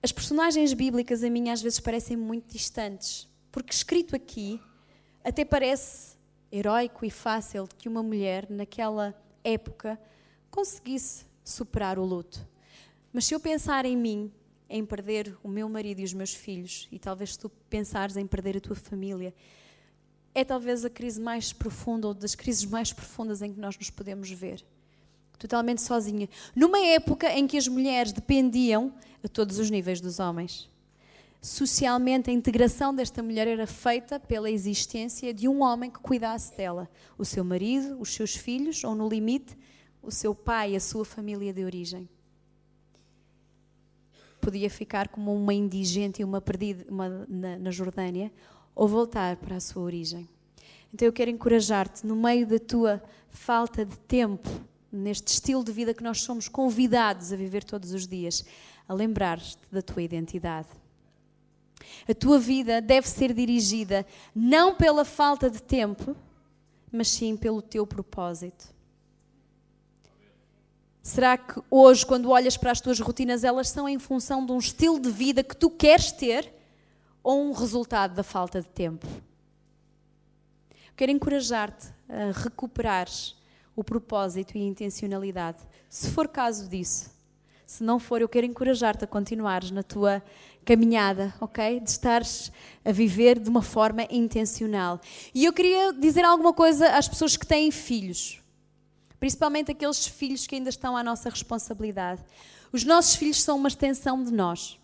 As 0.03 0.11
personagens 0.11 0.73
bíblicas 0.73 1.23
a 1.23 1.29
mim 1.29 1.51
às 1.51 1.61
vezes 1.61 1.81
parecem 1.81 2.17
muito 2.17 2.51
distantes, 2.51 3.29
porque 3.51 3.75
escrito 3.75 4.17
aqui 4.17 4.59
até 5.23 5.45
parece 5.45 6.17
heróico 6.51 7.05
e 7.05 7.11
fácil 7.11 7.69
que 7.77 7.87
uma 7.87 8.03
mulher 8.03 8.49
naquela 8.49 9.15
época 9.45 10.01
conseguisse 10.51 11.27
superar 11.45 11.99
o 11.99 12.07
luto. 12.07 12.41
Mas 13.13 13.27
se 13.27 13.35
eu 13.35 13.39
pensar 13.39 13.85
em 13.85 13.99
mim, 13.99 14.33
em 14.67 14.83
perder 14.83 15.37
o 15.43 15.49
meu 15.49 15.69
marido 15.69 16.01
e 16.01 16.05
os 16.05 16.15
meus 16.15 16.33
filhos, 16.33 16.89
e 16.91 16.99
talvez 16.99 17.37
tu 17.37 17.51
pensares 17.69 18.17
em 18.17 18.27
perder 18.27 18.57
a 18.57 18.61
tua 18.61 18.77
família, 18.77 19.35
é 20.35 20.45
talvez 20.45 20.85
a 20.85 20.91
crise 20.91 21.21
mais 21.21 21.53
profunda 21.53 22.09
ou 22.09 22.15
das 22.15 22.35
crises 22.35 22.65
mais 22.65 22.93
profundas 22.93 23.43
em 23.43 23.53
que 23.53 23.61
nós 23.61 23.77
nos 23.77 23.91
podemos 23.91 24.31
ver 24.31 24.65
totalmente 25.43 25.83
sozinha, 25.83 26.29
numa 26.55 26.79
época 26.79 27.29
em 27.33 27.49
que 27.49 27.57
as 27.57 27.67
mulheres 27.67 28.13
dependiam 28.13 28.95
a 29.25 29.29
todos 29.29 29.59
os 29.59 29.71
níveis 29.71 30.01
dos 30.01 30.21
homens. 30.21 30.71
Socialmente, 31.41 32.31
a 32.31 32.33
integração 32.33 32.95
desta 32.95 33.21
mulher 33.21 33.49
era 33.49 33.67
feita 33.67 34.21
pela 34.21 34.49
existência 34.49 35.35
de 35.35 35.49
um 35.49 35.63
homem 35.63 35.91
que 35.91 35.99
cuidasse 35.99 36.57
dela, 36.57 36.89
o 37.19 37.25
seu 37.25 37.43
marido, 37.43 38.01
os 38.01 38.15
seus 38.15 38.37
filhos, 38.37 38.85
ou 38.85 38.95
no 38.95 39.09
limite, 39.09 39.59
o 40.01 40.13
seu 40.13 40.33
pai, 40.33 40.77
a 40.77 40.81
sua 40.81 41.05
família 41.05 41.53
de 41.53 41.65
origem. 41.65 42.09
Podia 44.41 44.71
ficar 44.71 45.09
como 45.09 45.35
uma 45.35 45.53
indigente 45.53 46.23
e 46.23 46.25
uma 46.25 46.41
perdida 46.41 46.85
uma, 46.89 47.27
na, 47.29 47.59
na 47.59 47.71
Jordânia, 47.73 48.33
ou 48.75 48.89
voltar 48.89 49.37
para 49.37 49.57
a 49.57 49.61
sua 49.61 49.83
origem. 49.83 50.29
Então 50.93 51.07
eu 51.07 51.13
quero 51.13 51.31
encorajar-te, 51.31 52.07
no 52.07 52.15
meio 52.15 52.47
da 52.47 52.59
tua 52.59 53.03
falta 53.31 53.85
de 53.85 53.97
tempo, 54.01 54.49
neste 54.91 55.29
estilo 55.29 55.65
de 55.65 55.73
vida 55.73 55.95
que 55.95 56.03
nós 56.03 56.21
somos 56.21 56.49
convidados 56.49 57.33
a 57.33 57.37
viver 57.37 57.65
todos 57.65 57.93
os 57.93 58.07
dias, 58.07 58.45
a 58.87 58.93
lembrar-te 58.93 59.57
da 59.71 59.81
tua 59.81 60.03
identidade. 60.03 60.69
A 62.09 62.15
tua 62.15 62.39
vida 62.39 62.81
deve 62.81 63.09
ser 63.09 63.33
dirigida 63.33 64.07
não 64.35 64.75
pela 64.75 65.05
falta 65.05 65.49
de 65.49 65.63
tempo, 65.63 66.15
mas 66.91 67.09
sim 67.09 67.37
pelo 67.37 67.63
teu 67.63 67.87
propósito. 67.87 68.73
Será 71.03 71.37
que 71.37 71.61
hoje, 71.69 72.07
quando 72.07 72.31
olhas 72.31 72.57
para 72.57 72.71
as 72.71 72.81
tuas 72.81 73.01
rotinas, 73.01 73.43
elas 73.43 73.69
são 73.69 73.89
em 73.89 73.99
função 73.99 74.45
de 74.47 74.53
um 74.53 74.59
estilo 74.59 75.01
de 75.01 75.11
vida 75.11 75.43
que 75.43 75.57
tu 75.57 75.69
queres 75.69 76.13
ter 76.13 76.53
ou 77.23 77.43
um 77.43 77.53
resultado 77.53 78.15
da 78.15 78.23
falta 78.23 78.61
de 78.61 78.69
tempo? 78.69 79.07
Quero 80.97 81.13
encorajar-te 81.13 81.89
a 82.09 82.31
recuperares 82.33 83.37
o 83.75 83.83
propósito 83.83 84.57
e 84.57 84.61
a 84.61 84.65
intencionalidade. 84.65 85.59
Se 85.89 86.11
for 86.11 86.29
caso 86.29 86.69
disso, 86.69 87.11
se 87.67 87.83
não 87.83 87.99
for, 87.99 88.21
eu 88.21 88.29
quero 88.29 88.47
encorajar-te 88.47 89.05
a 89.05 89.07
continuares 89.07 89.71
na 89.71 89.83
tua 89.83 90.23
caminhada, 90.65 91.35
ok? 91.41 91.81
De 91.81 91.89
estares 91.89 92.53
a 92.85 92.93
viver 92.93 93.39
de 93.39 93.49
uma 93.49 93.63
forma 93.63 94.07
intencional. 94.11 95.01
E 95.35 95.45
eu 95.45 95.53
queria 95.53 95.93
dizer 95.93 96.25
alguma 96.25 96.53
coisa 96.53 96.89
às 96.89 97.09
pessoas 97.09 97.37
que 97.37 97.47
têm 97.47 97.71
filhos, 97.71 98.41
principalmente 99.19 99.71
aqueles 99.71 100.07
filhos 100.07 100.47
que 100.47 100.55
ainda 100.55 100.69
estão 100.69 100.97
à 100.97 101.03
nossa 101.03 101.31
responsabilidade. 101.31 102.23
Os 102.73 102.85
nossos 102.85 103.15
filhos 103.15 103.43
são 103.43 103.57
uma 103.57 103.69
extensão 103.69 104.23
de 104.23 104.33
nós. 104.33 104.79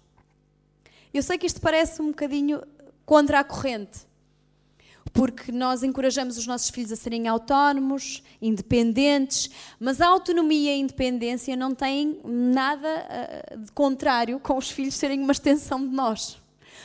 Eu 1.13 1.23
sei 1.23 1.39
que 1.39 1.47
isto 1.47 1.61
parece 1.61 2.03
um 2.03 2.09
bocadinho 2.09 2.63
contra 3.05 3.41
a 3.41 3.45
corrente, 3.45 4.07
porque 5.13 5.51
nós 5.51 5.83
encorajamos 5.83 6.37
os 6.37 6.47
nossos 6.47 6.69
filhos 6.71 6.93
a 6.93 6.97
serem 6.97 7.27
autónomos, 7.27 8.23
independentes, 8.41 9.51
mas 9.81 10.01
a 10.01 10.07
autonomia 10.07 10.71
e 10.71 10.75
a 10.75 10.77
independência 10.77 11.57
não 11.57 11.75
têm 11.75 12.21
nada 12.25 12.89
eh, 12.89 13.57
de 13.57 13.73
contrário 13.73 14.39
com 14.39 14.57
os 14.59 14.71
filhos 14.71 14.95
serem 14.95 15.21
uma 15.21 15.33
extensão 15.33 15.81
de 15.81 15.95
nós. 15.95 16.41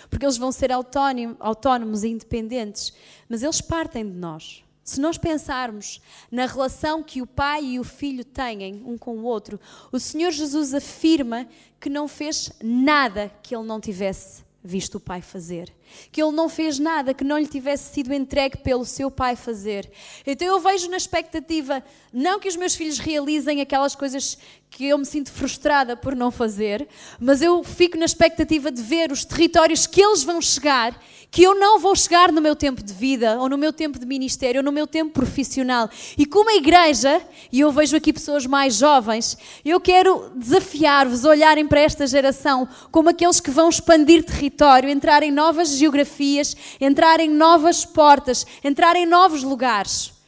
Porque 0.10 0.26
eles 0.26 0.38
vão 0.38 0.52
ser 0.52 0.72
autónomos 0.72 2.04
e 2.04 2.10
independentes, 2.10 2.94
mas 3.28 3.44
eles 3.44 3.62
partem 3.62 4.10
de 4.10 4.18
nós. 4.18 4.62
Se 4.84 5.00
nós 5.00 5.17
pensarmos 5.17 6.02
na 6.30 6.46
relação 6.46 7.02
que 7.02 7.22
o 7.22 7.28
pai 7.28 7.63
e 7.63 7.80
o 7.80 7.84
filho 7.84 8.26
têm 8.26 8.84
um 8.86 8.98
com 8.98 9.17
o 9.17 9.24
outro, 9.24 9.60
o 9.91 10.00
Senhor 10.00 10.32
Jesus 10.32 10.74
afirma 10.74 11.48
que 11.80 11.89
não 11.89 12.08
fez 12.08 12.52
nada 12.62 13.32
que 13.41 13.56
ele 13.56 13.65
não 13.65 13.80
tivesse 13.80 14.43
visto 14.63 14.96
o 14.96 15.00
pai 15.00 15.22
fazer. 15.22 15.74
que 16.12 16.22
ele 16.22 16.32
não 16.32 16.50
fez 16.50 16.80
nada 16.80 17.13
que 17.13 17.24
não 17.24 17.38
lhe 17.38 17.48
tivesse 17.48 17.93
sido 17.93 18.13
entregue 18.13 18.58
pelo 18.58 18.86
seu 18.86 19.12
pai 19.12 19.36
fazer. 19.36 19.91
Então 20.26 20.48
eu 20.48 20.60
vejo 20.60 20.89
na 20.89 20.98
expectativa, 20.98 21.84
não 22.12 22.39
que 22.39 22.48
os 22.48 22.56
meus 22.56 22.76
filhos 22.76 22.98
realizem 22.98 23.62
aquelas 23.62 23.96
coisas 23.96 24.38
que 24.76 24.88
eu 24.88 24.98
me 24.98 25.06
sinto 25.06 25.32
frustrada 25.32 25.96
por 25.96 26.16
não 26.16 26.32
fazer, 26.32 26.88
mas 27.20 27.44
eu 27.44 27.64
fico 27.64 27.96
na 27.96 28.06
expectativa 28.06 28.72
de 28.72 28.82
ver 28.82 29.12
os 29.12 29.24
territórios 29.24 29.86
que 29.86 30.02
eles 30.02 30.24
vão 30.24 30.42
chegar, 30.42 31.00
que 31.30 31.44
eu 31.44 31.54
não 31.54 31.78
vou 31.80 31.96
chegar 31.96 32.32
no 32.32 32.42
meu 32.42 32.56
tempo 32.56 32.82
de 32.82 32.92
vida, 32.92 33.40
ou 33.40 33.48
no 33.48 33.58
meu 33.58 33.72
tempo 33.72 34.00
de 34.00 34.06
ministério, 34.06 34.60
ou 34.60 34.64
no 34.64 34.72
meu 34.72 34.88
tempo 34.88 35.14
profissional. 35.14 35.88
E 36.18 36.26
como 36.26 36.50
a 36.50 36.56
igreja, 36.56 37.22
e 37.52 37.60
eu 37.60 37.72
vejo 37.72 37.96
aqui 37.96 38.12
pessoas 38.12 38.48
mais 38.48 38.76
jovens, 38.76 39.38
eu 39.64 39.80
quero 39.80 40.32
desafiar-vos 40.36 41.24
a 41.24 41.30
olharem 41.30 41.68
para 41.68 41.82
esta 41.82 42.08
geração 42.08 42.68
como 42.92 43.10
aqueles 43.10 43.40
que 43.40 43.52
vão 43.52 43.70
expandir 43.70 44.24
território, 44.24 44.90
entrar 44.90 45.22
em 45.22 45.32
novas 45.32 45.70
geografias, 45.70 46.58
entrar 46.82 47.20
em 47.20 47.30
novas 47.30 47.86
portas, 47.86 48.46
entrar 48.64 48.96
em 48.96 49.06
novos 49.06 49.44
lugares. 49.44 50.23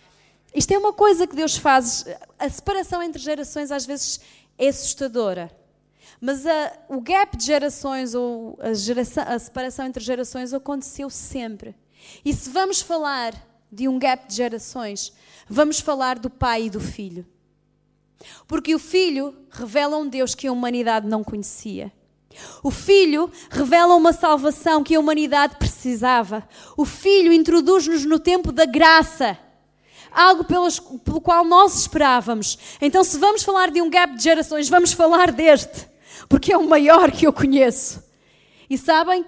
Isto 0.56 0.72
é 0.72 0.78
uma 0.78 0.94
coisa 0.94 1.28
que 1.28 1.36
Deus 1.36 1.58
faz. 1.58 2.06
A 2.40 2.50
separação 2.50 3.04
entre 3.04 3.22
gerações 3.22 3.72
às 3.72 3.86
vezes 3.86 4.22
é 4.58 4.70
assustadora. 4.70 5.52
Mas 6.22 6.48
a, 6.48 6.72
o 6.88 7.02
gap 7.02 7.36
de 7.36 7.46
gerações 7.46 8.16
ou 8.16 8.58
a, 8.62 8.74
geração, 8.74 9.26
a 9.28 9.38
separação 9.38 9.86
entre 9.86 10.02
gerações 10.02 10.54
aconteceu 10.54 11.10
sempre. 11.10 11.76
E 12.24 12.34
se 12.34 12.50
vamos 12.50 12.80
falar 12.80 13.34
de 13.70 13.90
um 13.90 14.00
gap 14.00 14.28
de 14.30 14.36
gerações, 14.36 15.12
vamos 15.50 15.82
falar 15.82 16.18
do 16.18 16.30
pai 16.30 16.68
e 16.68 16.70
do 16.70 16.80
filho. 16.80 17.26
Porque 18.48 18.74
o 18.74 18.80
filho 18.80 19.36
revela 19.52 19.98
um 19.98 20.08
Deus 20.08 20.34
que 20.34 20.48
a 20.48 20.52
humanidade 20.54 21.06
não 21.06 21.22
conhecia. 21.22 21.92
O 22.64 22.72
filho 22.72 23.30
revela 23.50 23.94
uma 23.96 24.14
salvação 24.14 24.84
que 24.84 24.96
a 24.96 25.00
humanidade 25.00 25.58
precisava. 25.58 26.48
O 26.78 26.86
filho 26.86 27.34
introduz-nos 27.34 28.06
no 28.06 28.20
tempo 28.20 28.54
da 28.54 28.66
graça 28.66 29.38
algo 30.16 30.46
pelos, 30.46 30.80
pelo 30.80 31.20
qual 31.20 31.44
nós 31.44 31.78
esperávamos. 31.78 32.58
Então, 32.82 33.04
se 33.04 33.20
vamos 33.20 33.44
falar 33.44 33.70
de 33.70 33.82
um 33.82 33.90
gap 33.90 34.16
de 34.16 34.24
gerações, 34.24 34.70
vamos 34.70 34.94
falar 34.94 35.32
deste, 35.32 35.88
porque 36.30 36.54
é 36.54 36.58
o 36.58 36.68
maior 36.68 37.12
que 37.12 37.28
eu 37.28 37.34
conheço. 37.34 38.02
E 38.70 38.78
sabem, 38.78 39.26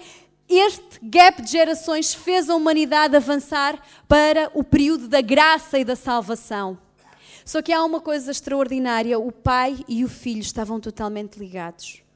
este 0.49 0.99
gap 1.03 1.41
de 1.41 1.51
gerações 1.51 2.13
fez 2.13 2.49
a 2.49 2.55
humanidade 2.55 3.15
avançar 3.15 3.77
para 4.07 4.49
o 4.53 4.63
período 4.63 5.07
da 5.07 5.19
graça 5.19 5.77
e 5.77 5.83
da 5.83 5.95
salvação. 5.95 6.77
Só 7.43 7.61
que 7.61 7.73
há 7.73 7.83
uma 7.83 7.99
coisa 7.99 8.31
extraordinária: 8.31 9.19
o 9.19 9.31
pai 9.31 9.77
e 9.87 10.03
o 10.03 10.09
filho 10.09 10.41
estavam 10.41 10.79
totalmente 10.79 11.37
ligados. 11.37 12.06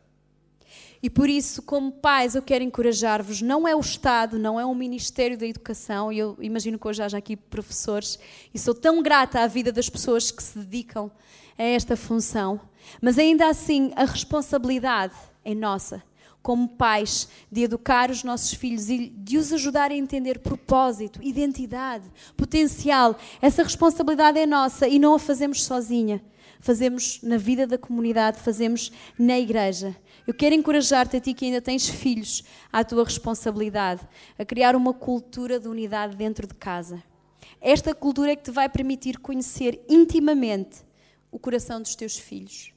E 1.04 1.10
por 1.10 1.30
isso, 1.30 1.64
como 1.64 1.92
pais, 1.92 2.36
eu 2.36 2.42
quero 2.42 2.64
encorajar-vos. 2.64 3.42
Não 3.42 3.68
é 3.68 3.76
o 3.76 3.80
Estado, 3.80 4.38
não 4.38 4.60
é 4.60 4.66
o 4.66 4.76
Ministério 4.76 5.38
da 5.38 5.48
Educação, 5.48 6.12
e 6.12 6.20
eu 6.20 6.38
imagino 6.40 6.78
que 6.78 6.88
hoje 6.88 7.02
haja 7.02 7.18
aqui 7.18 7.36
professores, 7.36 8.20
e 8.54 8.60
sou 8.60 8.76
tão 8.76 9.02
grata 9.02 9.40
à 9.40 9.48
vida 9.48 9.72
das 9.72 9.90
pessoas 9.90 10.30
que 10.30 10.44
se 10.44 10.60
dedicam 10.60 11.10
a 11.58 11.64
esta 11.64 11.98
função. 11.98 12.62
Mas 13.02 13.18
ainda 13.18 13.48
assim, 13.48 13.92
a 13.96 14.06
responsabilidade 14.06 15.16
é 15.44 15.56
nossa, 15.56 16.04
como 16.42 16.68
pais, 16.68 17.28
de 17.52 17.64
educar 17.64 18.12
os 18.12 18.24
nossos 18.24 18.54
filhos 18.54 18.90
e 18.90 19.10
de 19.10 19.38
os 19.38 19.52
ajudar 19.54 19.92
a 19.92 19.96
entender 19.96 20.40
propósito, 20.40 21.20
identidade, 21.22 22.06
potencial. 22.38 23.18
Essa 23.42 23.64
responsabilidade 23.64 24.40
é 24.40 24.46
nossa 24.46 24.88
e 24.88 25.00
não 25.00 25.16
a 25.16 25.20
fazemos 25.20 25.64
sozinha. 25.64 26.22
Fazemos 26.60 27.20
na 27.24 27.38
vida 27.38 27.66
da 27.66 27.78
comunidade, 27.78 28.40
fazemos 28.40 28.92
na 29.18 29.40
igreja. 29.40 29.96
Eu 30.32 30.36
quero 30.36 30.56
encorajar-te 30.56 31.17
a 31.17 31.20
ti 31.20 31.34
que 31.34 31.44
ainda 31.44 31.62
tens 31.62 31.89
filhos, 31.89 32.41
à 32.72 32.86
tua 32.86 33.04
responsabilidade, 33.04 34.08
a 34.39 34.46
criar 34.46 34.78
uma 34.78 34.94
cultura 34.94 35.60
de 35.60 35.67
unidade 35.67 36.15
dentro 36.15 36.48
de 36.48 36.54
casa. 36.54 37.04
Esta 37.60 37.94
cultura 37.94 38.32
é 38.32 38.36
que 38.38 38.44
te 38.44 38.50
vai 38.50 38.70
permitir 38.70 39.20
conhecer 39.20 39.84
intimamente 39.89 40.86
o 41.30 41.38
coração 41.38 41.82
dos 41.82 41.96
teus 41.96 42.17
filhos. 42.17 42.72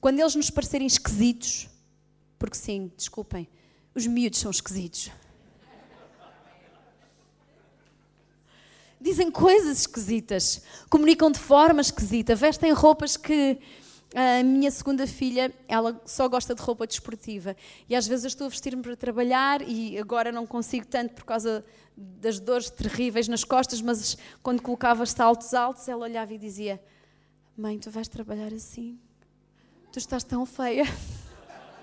Quando 0.00 0.18
eles 0.18 0.34
nos 0.34 0.48
parecerem 0.48 0.86
esquisitos, 0.86 1.68
porque 2.38 2.56
sim, 2.56 2.90
desculpem, 2.96 3.46
os 3.94 4.06
miúdos 4.06 4.38
são 4.38 4.50
esquisitos. 4.50 5.10
Dizem 8.98 9.30
coisas 9.30 9.80
esquisitas, 9.80 10.62
comunicam 10.88 11.30
de 11.30 11.38
forma 11.38 11.82
esquisita, 11.82 12.34
vestem 12.34 12.72
roupas 12.72 13.18
que 13.18 13.58
a 14.14 14.44
minha 14.44 14.70
segunda 14.70 15.06
filha, 15.08 15.52
ela 15.66 16.00
só 16.06 16.28
gosta 16.28 16.54
de 16.54 16.62
roupa 16.62 16.86
desportiva. 16.86 17.56
E 17.88 17.96
às 17.96 18.06
vezes 18.06 18.24
eu 18.24 18.28
estou 18.28 18.46
a 18.46 18.50
vestir-me 18.50 18.80
para 18.80 18.96
trabalhar 18.96 19.60
e 19.60 19.98
agora 19.98 20.30
não 20.30 20.46
consigo 20.46 20.86
tanto 20.86 21.14
por 21.14 21.24
causa 21.24 21.64
das 21.96 22.38
dores 22.38 22.70
terríveis 22.70 23.26
nas 23.26 23.42
costas, 23.42 23.82
mas 23.82 24.16
quando 24.40 24.62
colocava 24.62 25.04
saltos 25.04 25.52
altos, 25.52 25.88
ela 25.88 26.04
olhava 26.04 26.32
e 26.32 26.38
dizia: 26.38 26.80
Mãe, 27.56 27.76
tu 27.78 27.90
vais 27.90 28.06
trabalhar 28.06 28.52
assim? 28.52 28.98
Tu 29.92 29.98
estás 29.98 30.22
tão 30.22 30.46
feia. 30.46 30.84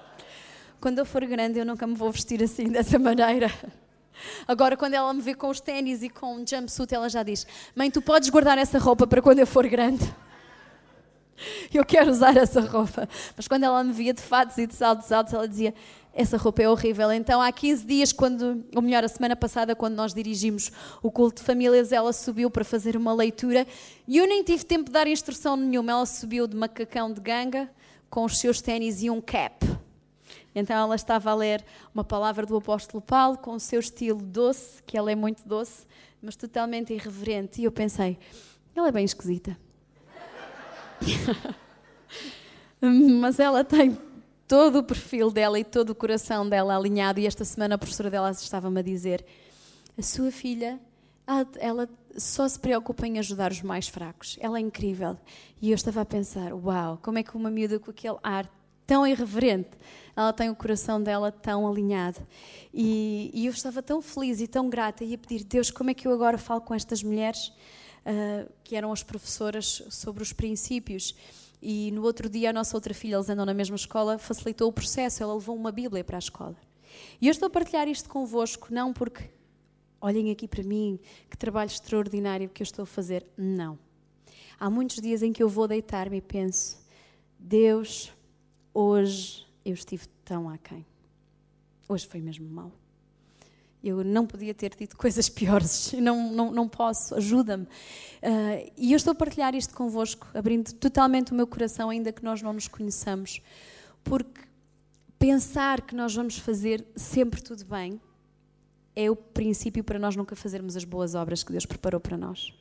Quando 0.79 0.99
eu 0.99 1.05
for 1.05 1.25
grande, 1.25 1.59
eu 1.59 1.65
nunca 1.65 1.85
me 1.85 1.95
vou 1.95 2.11
vestir 2.11 2.41
assim, 2.41 2.69
dessa 2.69 2.97
maneira. 2.97 3.51
Agora, 4.47 4.75
quando 4.75 4.93
ela 4.93 5.13
me 5.13 5.21
vê 5.21 5.33
com 5.33 5.49
os 5.49 5.59
ténis 5.59 6.01
e 6.03 6.09
com 6.09 6.35
um 6.35 6.45
jumpsuit, 6.47 6.93
ela 6.93 7.09
já 7.09 7.23
diz: 7.23 7.45
Mãe, 7.75 7.91
tu 7.91 8.01
podes 8.01 8.29
guardar 8.29 8.57
essa 8.57 8.79
roupa 8.79 9.05
para 9.05 9.21
quando 9.21 9.39
eu 9.39 9.47
for 9.47 9.67
grande. 9.67 10.03
eu 11.73 11.85
quero 11.85 12.11
usar 12.11 12.35
essa 12.37 12.61
roupa. 12.61 13.07
Mas 13.35 13.47
quando 13.47 13.63
ela 13.63 13.83
me 13.83 13.93
via 13.93 14.13
de 14.13 14.21
fatos 14.21 14.57
e 14.57 14.67
de 14.67 14.75
saltos 14.75 15.11
altos, 15.11 15.33
ela 15.33 15.47
dizia: 15.47 15.73
essa 16.13 16.37
roupa 16.37 16.61
é 16.61 16.69
horrível. 16.69 17.11
Então, 17.11 17.41
há 17.41 17.51
15 17.51 17.85
dias, 17.85 18.11
quando, 18.11 18.63
ou 18.75 18.81
melhor, 18.81 19.03
a 19.03 19.07
semana 19.07 19.35
passada, 19.35 19.75
quando 19.75 19.95
nós 19.95 20.13
dirigimos 20.13 20.71
o 21.01 21.09
culto 21.09 21.41
de 21.41 21.45
famílias, 21.45 21.91
ela 21.91 22.11
subiu 22.11 22.49
para 22.49 22.63
fazer 22.63 22.97
uma 22.97 23.13
leitura 23.13 23.65
e 24.07 24.17
eu 24.17 24.27
nem 24.27 24.43
tive 24.43 24.65
tempo 24.65 24.85
de 24.85 24.91
dar 24.91 25.07
instrução 25.07 25.55
nenhuma. 25.55 25.91
Ela 25.91 26.05
subiu 26.05 26.47
de 26.47 26.55
macacão 26.55 27.11
de 27.11 27.21
ganga 27.21 27.69
com 28.09 28.25
os 28.25 28.37
seus 28.37 28.61
ténis 28.61 29.01
e 29.01 29.09
um 29.09 29.21
cap. 29.21 29.65
Então 30.53 30.75
ela 30.75 30.95
estava 30.95 31.31
a 31.31 31.33
ler 31.33 31.63
uma 31.95 32.03
palavra 32.03 32.45
do 32.45 32.57
apóstolo 32.57 33.01
Paulo 33.01 33.37
com 33.37 33.53
o 33.53 33.59
seu 33.59 33.79
estilo 33.79 34.21
doce, 34.21 34.83
que 34.83 34.97
ela 34.97 35.09
é 35.09 35.15
muito 35.15 35.47
doce, 35.47 35.85
mas 36.21 36.35
totalmente 36.35 36.93
irreverente. 36.93 37.61
E 37.61 37.63
eu 37.63 37.71
pensei, 37.71 38.19
ela 38.75 38.89
é 38.89 38.91
bem 38.91 39.05
esquisita. 39.05 39.57
Mas 42.81 43.39
ela 43.39 43.63
tem 43.63 43.97
todo 44.47 44.79
o 44.79 44.83
perfil 44.83 45.31
dela 45.31 45.59
e 45.59 45.63
todo 45.63 45.91
o 45.91 45.95
coração 45.95 46.47
dela 46.47 46.75
alinhado. 46.75 47.19
E 47.19 47.25
esta 47.25 47.45
semana 47.45 47.75
a 47.75 47.77
professora 47.77 48.09
dela 48.09 48.31
estava-me 48.31 48.79
a 48.79 48.83
dizer: 48.83 49.25
a 49.97 50.01
sua 50.01 50.31
filha, 50.31 50.79
ela 51.59 51.89
só 52.17 52.47
se 52.47 52.59
preocupa 52.59 53.07
em 53.07 53.19
ajudar 53.19 53.51
os 53.51 53.61
mais 53.61 53.87
fracos. 53.87 54.37
Ela 54.41 54.57
é 54.57 54.61
incrível. 54.61 55.17
E 55.61 55.71
eu 55.71 55.75
estava 55.75 56.01
a 56.01 56.05
pensar: 56.05 56.53
uau, 56.53 56.99
como 57.01 57.17
é 57.17 57.23
que 57.23 57.35
uma 57.35 57.49
miúda 57.49 57.79
com 57.79 57.91
aquele 57.91 58.17
ar 58.23 58.49
tão 58.85 59.07
irreverente, 59.07 59.69
ela 60.13 60.33
tem 60.33 60.49
o 60.49 60.55
coração 60.55 61.01
dela 61.01 61.31
tão 61.31 61.65
alinhado. 61.65 62.19
E, 62.73 63.31
e 63.33 63.45
eu 63.45 63.53
estava 63.53 63.81
tão 63.81 64.01
feliz 64.01 64.41
e 64.41 64.47
tão 64.47 64.69
grata 64.69 65.05
e 65.05 65.13
a 65.13 65.17
pedir: 65.17 65.45
Deus, 65.45 65.71
como 65.71 65.91
é 65.91 65.93
que 65.93 66.05
eu 66.05 66.11
agora 66.11 66.37
falo 66.37 66.59
com 66.59 66.75
estas 66.75 67.01
mulheres? 67.01 67.53
Uh, 68.05 68.51
que 68.63 68.75
eram 68.75 68.91
as 68.91 69.03
professoras 69.03 69.83
sobre 69.89 70.23
os 70.23 70.33
princípios. 70.33 71.15
E 71.61 71.91
no 71.91 72.03
outro 72.03 72.27
dia, 72.29 72.49
a 72.49 72.53
nossa 72.53 72.75
outra 72.75 72.93
filha, 72.93 73.15
eles 73.15 73.29
andam 73.29 73.45
na 73.45 73.53
mesma 73.53 73.75
escola, 73.75 74.17
facilitou 74.17 74.69
o 74.69 74.73
processo, 74.73 75.21
ela 75.21 75.33
levou 75.33 75.55
uma 75.55 75.71
Bíblia 75.71 76.03
para 76.03 76.17
a 76.17 76.19
escola. 76.19 76.55
E 77.21 77.27
eu 77.27 77.31
estou 77.31 77.47
a 77.47 77.49
partilhar 77.49 77.87
isto 77.87 78.09
convosco, 78.09 78.67
não 78.71 78.91
porque 78.91 79.29
olhem 79.99 80.31
aqui 80.31 80.47
para 80.47 80.63
mim, 80.63 80.99
que 81.29 81.37
trabalho 81.37 81.69
extraordinário 81.69 82.49
que 82.49 82.61
eu 82.61 82.65
estou 82.65 82.83
a 82.83 82.87
fazer. 82.87 83.25
Não. 83.37 83.77
Há 84.59 84.69
muitos 84.69 84.97
dias 84.97 85.21
em 85.21 85.31
que 85.31 85.41
eu 85.41 85.49
vou 85.49 85.67
deitar-me 85.67 86.17
e 86.17 86.21
penso: 86.21 86.79
Deus, 87.37 88.11
hoje 88.73 89.45
eu 89.63 89.73
estive 89.73 90.07
tão 90.25 90.49
aquém. 90.49 90.85
Hoje 91.87 92.07
foi 92.07 92.21
mesmo 92.21 92.49
mal. 92.49 92.71
Eu 93.83 94.03
não 94.03 94.27
podia 94.27 94.53
ter 94.53 94.75
dito 94.75 94.95
coisas 94.95 95.27
piores, 95.29 95.93
não, 95.93 96.31
não, 96.31 96.51
não 96.51 96.67
posso, 96.67 97.15
ajuda-me. 97.15 97.63
Uh, 97.63 98.71
e 98.77 98.93
eu 98.93 98.97
estou 98.97 99.11
a 99.11 99.15
partilhar 99.15 99.55
isto 99.55 99.73
convosco, 99.73 100.27
abrindo 100.33 100.71
totalmente 100.73 101.31
o 101.31 101.35
meu 101.35 101.47
coração, 101.47 101.89
ainda 101.89 102.11
que 102.11 102.23
nós 102.23 102.41
não 102.41 102.53
nos 102.53 102.67
conheçamos, 102.67 103.41
porque 104.03 104.41
pensar 105.17 105.81
que 105.81 105.95
nós 105.95 106.15
vamos 106.15 106.37
fazer 106.37 106.85
sempre 106.95 107.41
tudo 107.41 107.65
bem 107.65 107.99
é 108.95 109.09
o 109.09 109.15
princípio 109.15 109.83
para 109.83 109.97
nós 109.97 110.15
nunca 110.15 110.35
fazermos 110.35 110.75
as 110.75 110.83
boas 110.83 111.15
obras 111.15 111.43
que 111.43 111.51
Deus 111.51 111.65
preparou 111.65 111.99
para 111.99 112.17
nós. 112.17 112.53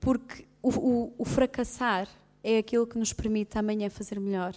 Porque 0.00 0.44
o, 0.62 0.70
o, 0.70 1.14
o 1.18 1.24
fracassar 1.24 2.08
é 2.42 2.58
aquilo 2.58 2.86
que 2.86 2.98
nos 2.98 3.12
permite 3.12 3.58
amanhã 3.58 3.88
fazer 3.90 4.18
melhor. 4.18 4.54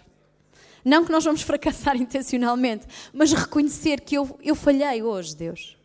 Não 0.85 1.03
que 1.03 1.11
nós 1.11 1.25
vamos 1.25 1.41
fracassar 1.41 1.97
intencionalmente, 1.99 2.85
mas 3.11 3.33
reconhecer 3.33 4.01
que 4.01 4.15
eu, 4.15 4.37
eu 4.43 4.53
falhei 4.53 5.01
hoje, 5.01 5.35
Deus. 5.35 5.75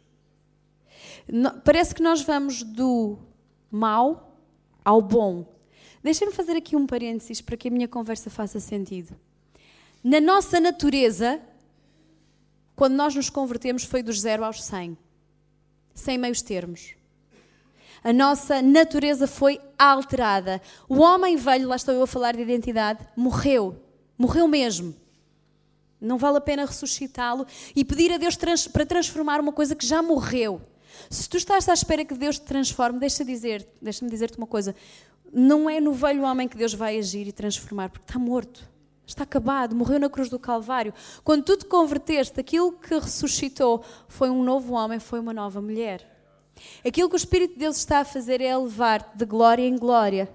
Parece 1.65 1.95
que 1.95 2.03
nós 2.03 2.21
vamos 2.21 2.63
do 2.63 3.19
mal 3.71 4.37
ao 4.85 5.01
bom. 5.01 5.47
Deixem-me 6.03 6.33
fazer 6.33 6.57
aqui 6.57 6.77
um 6.77 6.87
parênteses 6.87 7.41
para 7.41 7.57
que 7.57 7.69
a 7.69 7.71
minha 7.71 7.89
conversa 7.89 8.29
faça 8.29 8.61
sentido. 8.61 9.17
Na 10.05 10.21
nossa 10.21 10.61
natureza, 10.61 11.41
quando 12.77 12.95
nós 12.95 13.15
nos 13.15 13.31
convertemos, 13.31 13.85
foi 13.85 14.03
dos 14.03 14.21
zero 14.21 14.45
aos 14.45 14.63
cem, 14.63 14.97
sem 15.95 16.19
meios 16.19 16.43
termos. 16.43 16.95
A 18.03 18.13
nossa 18.13 18.63
natureza 18.63 19.27
foi 19.27 19.61
alterada. 19.79 20.61
O 20.89 21.01
homem 21.01 21.37
velho, 21.37 21.69
lá 21.69 21.77
estou 21.77 21.95
eu 21.95 22.03
a 22.03 22.07
falar 22.07 22.35
de 22.35 22.43
identidade, 22.43 23.07
morreu. 23.15 23.90
Morreu 24.21 24.47
mesmo. 24.47 24.95
Não 25.99 26.19
vale 26.19 26.37
a 26.37 26.41
pena 26.43 26.67
ressuscitá-lo 26.67 27.47
e 27.75 27.83
pedir 27.83 28.13
a 28.13 28.19
Deus 28.19 28.37
trans, 28.37 28.69
para 28.69 28.85
transformar 28.85 29.41
uma 29.41 29.51
coisa 29.51 29.75
que 29.75 29.87
já 29.87 30.03
morreu. 30.03 30.61
Se 31.09 31.27
tu 31.27 31.39
estás 31.39 31.67
à 31.71 31.73
espera 31.73 32.05
que 32.05 32.13
Deus 32.13 32.39
te 32.39 32.45
transforme, 32.45 32.99
deixa 32.99 33.25
dizer, 33.25 33.67
deixa-me 33.81 34.11
dizer-te 34.11 34.37
uma 34.37 34.47
coisa. 34.47 34.77
Não 35.33 35.71
é 35.71 35.81
no 35.81 35.95
velho 35.95 36.23
homem 36.23 36.47
que 36.47 36.59
Deus 36.59 36.75
vai 36.75 36.99
agir 36.99 37.29
e 37.29 37.33
transformar, 37.33 37.89
porque 37.89 38.05
está 38.05 38.19
morto. 38.19 38.69
Está 39.07 39.23
acabado, 39.23 39.75
morreu 39.75 39.99
na 39.99 40.11
cruz 40.11 40.29
do 40.29 40.39
Calvário. 40.39 40.93
Quando 41.25 41.43
tu 41.43 41.57
te 41.57 41.65
converteste, 41.65 42.39
aquilo 42.39 42.73
que 42.73 42.99
ressuscitou 42.99 43.83
foi 44.07 44.29
um 44.29 44.45
novo 44.45 44.75
homem, 44.75 44.99
foi 44.99 45.19
uma 45.19 45.33
nova 45.33 45.63
mulher. 45.63 46.07
Aquilo 46.87 47.09
que 47.09 47.15
o 47.15 47.17
Espírito 47.17 47.55
de 47.55 47.61
Deus 47.61 47.79
está 47.79 48.01
a 48.01 48.05
fazer 48.05 48.43
é 48.43 48.55
levar-te 48.55 49.17
de 49.17 49.25
glória 49.25 49.67
em 49.67 49.79
glória. 49.79 50.29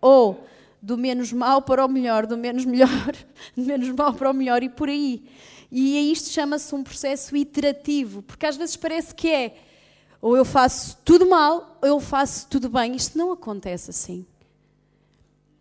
Ou 0.00 0.42
do 0.80 0.96
menos 0.96 1.32
mal 1.32 1.62
para 1.62 1.84
o 1.84 1.88
melhor, 1.88 2.26
do 2.26 2.36
menos 2.36 2.64
melhor, 2.64 3.14
do 3.56 3.62
menos 3.62 3.88
mal 3.90 4.14
para 4.14 4.30
o 4.30 4.34
melhor 4.34 4.62
e 4.62 4.68
por 4.68 4.88
aí. 4.88 5.24
E 5.70 6.10
isto 6.10 6.30
chama-se 6.30 6.74
um 6.74 6.82
processo 6.82 7.36
iterativo, 7.36 8.22
porque 8.22 8.46
às 8.46 8.56
vezes 8.56 8.76
parece 8.76 9.14
que 9.14 9.28
é 9.28 9.54
ou 10.20 10.36
eu 10.36 10.44
faço 10.44 10.98
tudo 11.04 11.28
mal 11.28 11.78
ou 11.80 11.88
eu 11.88 12.00
faço 12.00 12.48
tudo 12.48 12.68
bem. 12.68 12.96
Isto 12.96 13.16
não 13.16 13.32
acontece 13.32 13.90
assim. 13.90 14.26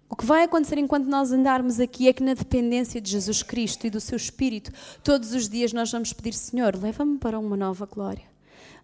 O 0.09 0.15
que 0.15 0.25
vai 0.25 0.43
acontecer 0.43 0.77
enquanto 0.77 1.05
nós 1.05 1.31
andarmos 1.31 1.79
aqui 1.79 2.07
é 2.07 2.13
que, 2.13 2.23
na 2.23 2.33
dependência 2.33 3.01
de 3.01 3.11
Jesus 3.11 3.43
Cristo 3.43 3.85
e 3.85 3.89
do 3.89 3.99
seu 3.99 4.15
Espírito, 4.15 4.71
todos 5.03 5.33
os 5.33 5.49
dias 5.49 5.73
nós 5.73 5.91
vamos 5.91 6.13
pedir: 6.13 6.33
Senhor, 6.33 6.75
leva-me 6.75 7.17
para 7.17 7.37
uma 7.37 7.57
nova 7.57 7.85
glória, 7.85 8.23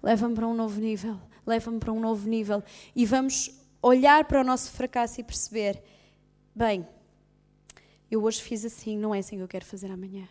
leva-me 0.01 0.35
para 0.35 0.45
um 0.45 0.53
novo 0.53 0.79
nível, 0.81 1.17
leva-me 1.47 1.79
para 1.79 1.93
um 1.93 1.99
novo 1.99 2.27
nível. 2.27 2.61
E 2.93 3.05
vamos 3.05 3.51
olhar 3.81 4.25
para 4.25 4.41
o 4.41 4.43
nosso 4.43 4.69
fracasso 4.71 5.21
e 5.21 5.23
perceber: 5.23 5.81
bem, 6.55 6.87
eu 8.09 8.23
hoje 8.23 8.41
fiz 8.41 8.63
assim, 8.63 8.97
não 8.97 9.13
é 9.13 9.19
assim 9.19 9.37
que 9.37 9.43
eu 9.43 9.47
quero 9.47 9.65
fazer 9.65 9.91
amanhã. 9.91 10.27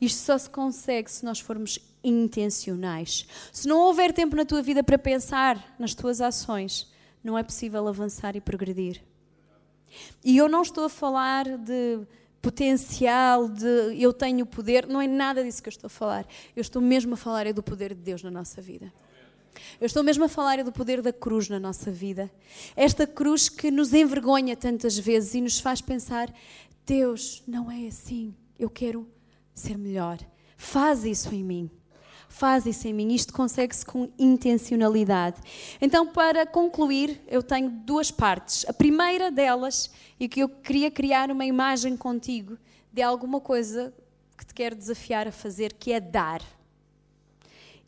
Isto 0.00 0.18
só 0.18 0.38
se 0.38 0.48
consegue 0.48 1.10
se 1.10 1.24
nós 1.24 1.38
formos 1.38 1.78
intencionais. 2.02 3.26
Se 3.52 3.68
não 3.68 3.78
houver 3.80 4.12
tempo 4.12 4.36
na 4.36 4.44
tua 4.44 4.62
vida 4.62 4.82
para 4.82 4.98
pensar 4.98 5.74
nas 5.78 5.94
tuas 5.94 6.20
ações, 6.20 6.90
não 7.22 7.36
é 7.36 7.42
possível 7.42 7.86
avançar 7.86 8.36
e 8.36 8.40
progredir. 8.40 9.02
E 10.24 10.36
eu 10.36 10.48
não 10.48 10.62
estou 10.62 10.84
a 10.84 10.88
falar 10.88 11.44
de 11.58 12.00
potencial, 12.40 13.48
de 13.48 14.00
eu 14.00 14.12
tenho 14.12 14.46
poder, 14.46 14.86
não 14.86 15.00
é 15.00 15.06
nada 15.08 15.42
disso 15.42 15.62
que 15.62 15.68
eu 15.68 15.72
estou 15.72 15.88
a 15.88 15.90
falar. 15.90 16.26
Eu 16.54 16.60
estou 16.60 16.80
mesmo 16.80 17.14
a 17.14 17.16
falar 17.16 17.46
é 17.46 17.52
do 17.52 17.62
poder 17.62 17.92
de 17.92 18.00
Deus 18.00 18.22
na 18.22 18.30
nossa 18.30 18.62
vida. 18.62 18.92
Eu 19.80 19.86
estou 19.86 20.02
mesmo 20.02 20.24
a 20.24 20.28
falar 20.28 20.58
é 20.58 20.64
do 20.64 20.72
poder 20.72 21.02
da 21.02 21.12
cruz 21.12 21.48
na 21.48 21.58
nossa 21.58 21.90
vida. 21.90 22.30
Esta 22.74 23.06
cruz 23.06 23.48
que 23.48 23.70
nos 23.70 23.92
envergonha 23.92 24.56
tantas 24.56 24.98
vezes 24.98 25.34
e 25.34 25.40
nos 25.40 25.58
faz 25.60 25.80
pensar: 25.80 26.32
Deus, 26.86 27.42
não 27.46 27.70
é 27.70 27.86
assim. 27.86 28.34
Eu 28.58 28.70
quero 28.70 29.06
ser 29.54 29.76
melhor. 29.76 30.18
Faz 30.56 31.04
isso 31.04 31.34
em 31.34 31.44
mim. 31.44 31.70
Faz 32.28 32.66
isso 32.66 32.86
em 32.88 32.92
mim. 32.92 33.14
Isto 33.14 33.32
consegue-se 33.32 33.84
com 33.84 34.10
intencionalidade. 34.18 35.40
Então, 35.80 36.06
para 36.06 36.46
concluir, 36.46 37.22
eu 37.28 37.42
tenho 37.42 37.70
duas 37.70 38.10
partes. 38.10 38.64
A 38.68 38.72
primeira 38.72 39.30
delas, 39.30 39.90
e 40.18 40.28
que 40.28 40.40
eu 40.40 40.48
queria 40.48 40.90
criar 40.90 41.30
uma 41.30 41.44
imagem 41.44 41.96
contigo 41.96 42.58
de 42.92 43.02
alguma 43.02 43.40
coisa 43.40 43.92
que 44.36 44.44
te 44.44 44.54
quero 44.54 44.76
desafiar 44.76 45.26
a 45.26 45.32
fazer, 45.32 45.72
que 45.72 45.92
é 45.92 46.00
dar. 46.00 46.42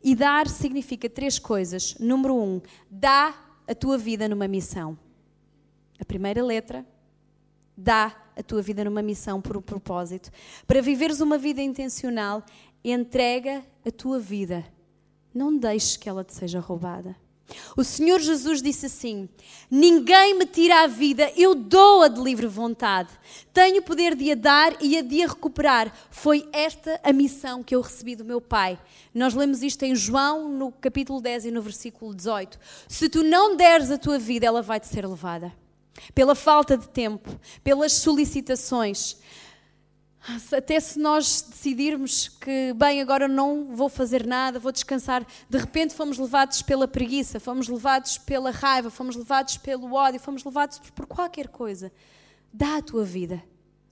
E 0.03 0.15
dar 0.15 0.47
significa 0.47 1.09
três 1.09 1.37
coisas. 1.37 1.95
Número 1.99 2.35
um, 2.35 2.61
dá 2.89 3.35
a 3.67 3.75
tua 3.75 3.97
vida 3.97 4.27
numa 4.27 4.47
missão. 4.47 4.97
A 5.99 6.05
primeira 6.05 6.43
letra, 6.43 6.85
dá 7.75 8.15
a 8.35 8.41
tua 8.41 8.61
vida 8.61 8.83
numa 8.83 9.01
missão 9.01 9.41
por 9.41 9.57
um 9.57 9.61
propósito. 9.61 10.31
Para 10.65 10.81
viveres 10.81 11.19
uma 11.19 11.37
vida 11.37 11.61
intencional, 11.61 12.43
entrega 12.83 13.63
a 13.85 13.91
tua 13.91 14.19
vida. 14.19 14.65
Não 15.33 15.57
deixes 15.57 15.97
que 15.97 16.07
ela 16.07 16.23
te 16.23 16.33
seja 16.33 16.59
roubada. 16.59 17.15
O 17.75 17.83
Senhor 17.83 18.19
Jesus 18.19 18.61
disse 18.61 18.85
assim: 18.85 19.29
Ninguém 19.69 20.37
me 20.37 20.45
tira 20.45 20.83
a 20.83 20.87
vida, 20.87 21.31
eu 21.35 21.55
dou-a 21.55 22.07
de 22.07 22.19
livre 22.19 22.47
vontade. 22.47 23.09
Tenho 23.53 23.79
o 23.79 23.83
poder 23.83 24.15
de 24.15 24.31
a 24.31 24.35
dar 24.35 24.75
e 24.81 24.97
a 24.97 25.01
de 25.01 25.23
a 25.23 25.27
recuperar. 25.27 25.93
Foi 26.09 26.47
esta 26.51 26.99
a 27.03 27.13
missão 27.13 27.63
que 27.63 27.75
eu 27.75 27.81
recebi 27.81 28.15
do 28.15 28.25
meu 28.25 28.39
Pai. 28.41 28.79
Nós 29.13 29.33
lemos 29.33 29.63
isto 29.63 29.83
em 29.83 29.95
João, 29.95 30.49
no 30.49 30.71
capítulo 30.71 31.21
10 31.21 31.45
e 31.45 31.51
no 31.51 31.61
versículo 31.61 32.13
18. 32.13 32.59
Se 32.87 33.09
tu 33.09 33.23
não 33.23 33.55
deres 33.55 33.91
a 33.91 33.97
tua 33.97 34.19
vida, 34.19 34.45
ela 34.45 34.61
vai 34.61 34.79
te 34.79 34.87
ser 34.87 35.07
levada. 35.07 35.53
Pela 36.13 36.35
falta 36.35 36.77
de 36.77 36.87
tempo, 36.87 37.29
pelas 37.63 37.93
solicitações, 37.93 39.17
até 40.51 40.79
se 40.79 40.99
nós 40.99 41.41
decidirmos 41.41 42.27
que, 42.27 42.73
bem, 42.73 43.01
agora 43.01 43.27
não 43.27 43.73
vou 43.73 43.87
fazer 43.87 44.25
nada, 44.25 44.59
vou 44.59 44.71
descansar, 44.71 45.25
de 45.49 45.57
repente 45.57 45.93
fomos 45.93 46.17
levados 46.17 46.61
pela 46.61 46.87
preguiça, 46.87 47.39
fomos 47.39 47.67
levados 47.67 48.17
pela 48.17 48.51
raiva, 48.51 48.89
fomos 48.89 49.15
levados 49.15 49.57
pelo 49.57 49.93
ódio, 49.93 50.19
fomos 50.19 50.43
levados 50.43 50.79
por 50.93 51.05
qualquer 51.05 51.47
coisa. 51.47 51.91
Dá 52.51 52.77
a 52.77 52.81
tua 52.81 53.03
vida 53.03 53.41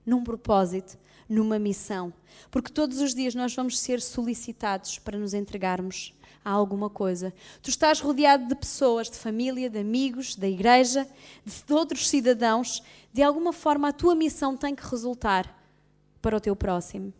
num 0.05 0.23
propósito, 0.23 0.97
numa 1.29 1.57
missão, 1.57 2.13
porque 2.51 2.71
todos 2.71 2.99
os 2.99 3.13
dias 3.13 3.33
nós 3.33 3.53
vamos 3.55 3.79
ser 3.79 4.01
solicitados 4.01 4.99
para 4.99 5.17
nos 5.17 5.33
entregarmos 5.33 6.13
a 6.43 6.51
alguma 6.51 6.89
coisa. 6.89 7.33
Tu 7.61 7.69
estás 7.69 7.99
rodeado 7.99 8.47
de 8.47 8.55
pessoas, 8.55 9.09
de 9.09 9.17
família, 9.17 9.69
de 9.69 9.79
amigos, 9.79 10.35
da 10.35 10.47
igreja, 10.47 11.07
de 11.45 11.73
outros 11.73 12.07
cidadãos. 12.07 12.81
De 13.11 13.21
alguma 13.21 13.51
forma, 13.51 13.89
a 13.89 13.93
tua 13.93 14.15
missão 14.15 14.55
tem 14.55 14.73
que 14.73 14.85
resultar 14.85 15.57
para 16.21 16.37
o 16.37 16.39
teu 16.39 16.55
próximo. 16.55 17.13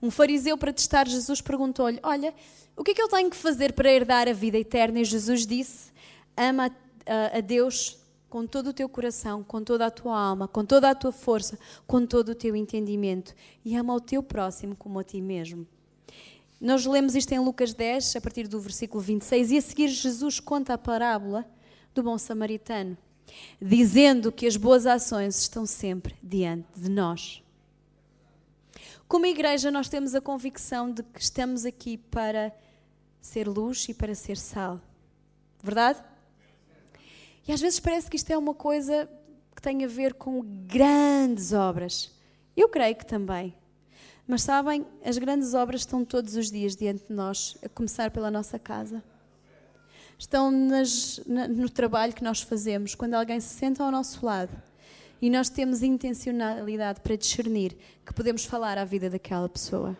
Um 0.00 0.10
fariseu, 0.10 0.58
para 0.58 0.72
testar 0.72 1.06
Jesus, 1.06 1.40
perguntou-lhe: 1.40 2.00
Olha, 2.02 2.34
o 2.76 2.82
que 2.82 2.90
é 2.90 2.94
que 2.94 3.02
eu 3.02 3.08
tenho 3.08 3.30
que 3.30 3.36
fazer 3.36 3.72
para 3.72 3.92
herdar 3.92 4.28
a 4.28 4.32
vida 4.32 4.58
eterna? 4.58 5.00
E 5.00 5.04
Jesus 5.04 5.46
disse: 5.46 5.92
Ama 6.36 6.74
a, 7.06 7.38
a 7.38 7.40
Deus 7.40 7.98
com 8.28 8.46
todo 8.46 8.70
o 8.70 8.72
teu 8.72 8.88
coração, 8.88 9.44
com 9.44 9.62
toda 9.62 9.86
a 9.86 9.90
tua 9.90 10.18
alma, 10.18 10.48
com 10.48 10.64
toda 10.64 10.88
a 10.88 10.94
tua 10.94 11.12
força, 11.12 11.58
com 11.86 12.06
todo 12.06 12.30
o 12.30 12.34
teu 12.34 12.56
entendimento. 12.56 13.34
E 13.62 13.76
ama 13.76 13.94
o 13.94 14.00
teu 14.00 14.22
próximo 14.22 14.74
como 14.74 14.98
a 14.98 15.04
ti 15.04 15.20
mesmo. 15.20 15.66
Nós 16.58 16.86
lemos 16.86 17.14
isto 17.14 17.32
em 17.32 17.40
Lucas 17.40 17.74
10, 17.74 18.16
a 18.16 18.20
partir 18.20 18.48
do 18.48 18.58
versículo 18.58 19.02
26, 19.02 19.50
e 19.50 19.58
a 19.58 19.60
seguir 19.60 19.88
Jesus 19.88 20.40
conta 20.40 20.74
a 20.74 20.78
parábola 20.78 21.44
do 21.92 22.02
bom 22.02 22.16
samaritano, 22.16 22.96
dizendo 23.60 24.32
que 24.32 24.46
as 24.46 24.56
boas 24.56 24.86
ações 24.86 25.38
estão 25.38 25.66
sempre 25.66 26.16
diante 26.22 26.66
de 26.74 26.88
nós. 26.88 27.42
Como 29.12 29.26
igreja, 29.26 29.70
nós 29.70 29.90
temos 29.90 30.14
a 30.14 30.22
convicção 30.22 30.90
de 30.90 31.02
que 31.02 31.20
estamos 31.20 31.66
aqui 31.66 31.98
para 31.98 32.50
ser 33.20 33.46
luz 33.46 33.86
e 33.86 33.92
para 33.92 34.14
ser 34.14 34.38
sal. 34.38 34.80
Verdade? 35.62 36.02
E 37.46 37.52
às 37.52 37.60
vezes 37.60 37.78
parece 37.78 38.08
que 38.08 38.16
isto 38.16 38.30
é 38.30 38.38
uma 38.38 38.54
coisa 38.54 39.06
que 39.54 39.60
tem 39.60 39.84
a 39.84 39.86
ver 39.86 40.14
com 40.14 40.40
grandes 40.66 41.52
obras. 41.52 42.10
Eu 42.56 42.70
creio 42.70 42.96
que 42.96 43.04
também. 43.04 43.54
Mas 44.26 44.44
sabem, 44.44 44.86
as 45.04 45.18
grandes 45.18 45.52
obras 45.52 45.82
estão 45.82 46.06
todos 46.06 46.34
os 46.34 46.50
dias 46.50 46.74
diante 46.74 47.04
de 47.06 47.12
nós, 47.12 47.58
a 47.62 47.68
começar 47.68 48.10
pela 48.10 48.30
nossa 48.30 48.58
casa. 48.58 49.04
Estão 50.18 50.50
nas, 50.50 51.20
no 51.26 51.68
trabalho 51.68 52.14
que 52.14 52.24
nós 52.24 52.40
fazemos, 52.40 52.94
quando 52.94 53.12
alguém 53.12 53.38
se 53.40 53.56
senta 53.56 53.84
ao 53.84 53.90
nosso 53.90 54.24
lado 54.24 54.71
e 55.22 55.30
nós 55.30 55.48
temos 55.48 55.84
intencionalidade 55.84 57.00
para 57.00 57.14
discernir 57.14 57.76
que 58.04 58.12
podemos 58.12 58.44
falar 58.44 58.76
à 58.76 58.84
vida 58.84 59.08
daquela 59.08 59.48
pessoa. 59.48 59.96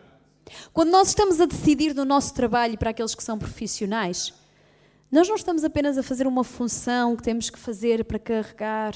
Quando 0.73 0.91
nós 0.91 1.07
estamos 1.07 1.39
a 1.39 1.45
decidir 1.45 1.93
do 1.93 2.03
nosso 2.03 2.33
trabalho 2.33 2.77
para 2.77 2.89
aqueles 2.89 3.15
que 3.15 3.23
são 3.23 3.39
profissionais, 3.39 4.33
nós 5.09 5.25
não 5.29 5.37
estamos 5.37 5.63
apenas 5.63 5.97
a 5.97 6.03
fazer 6.03 6.27
uma 6.27 6.43
função 6.43 7.15
que 7.15 7.23
temos 7.23 7.49
que 7.49 7.57
fazer 7.57 8.03
para 8.03 8.19
carregar 8.19 8.93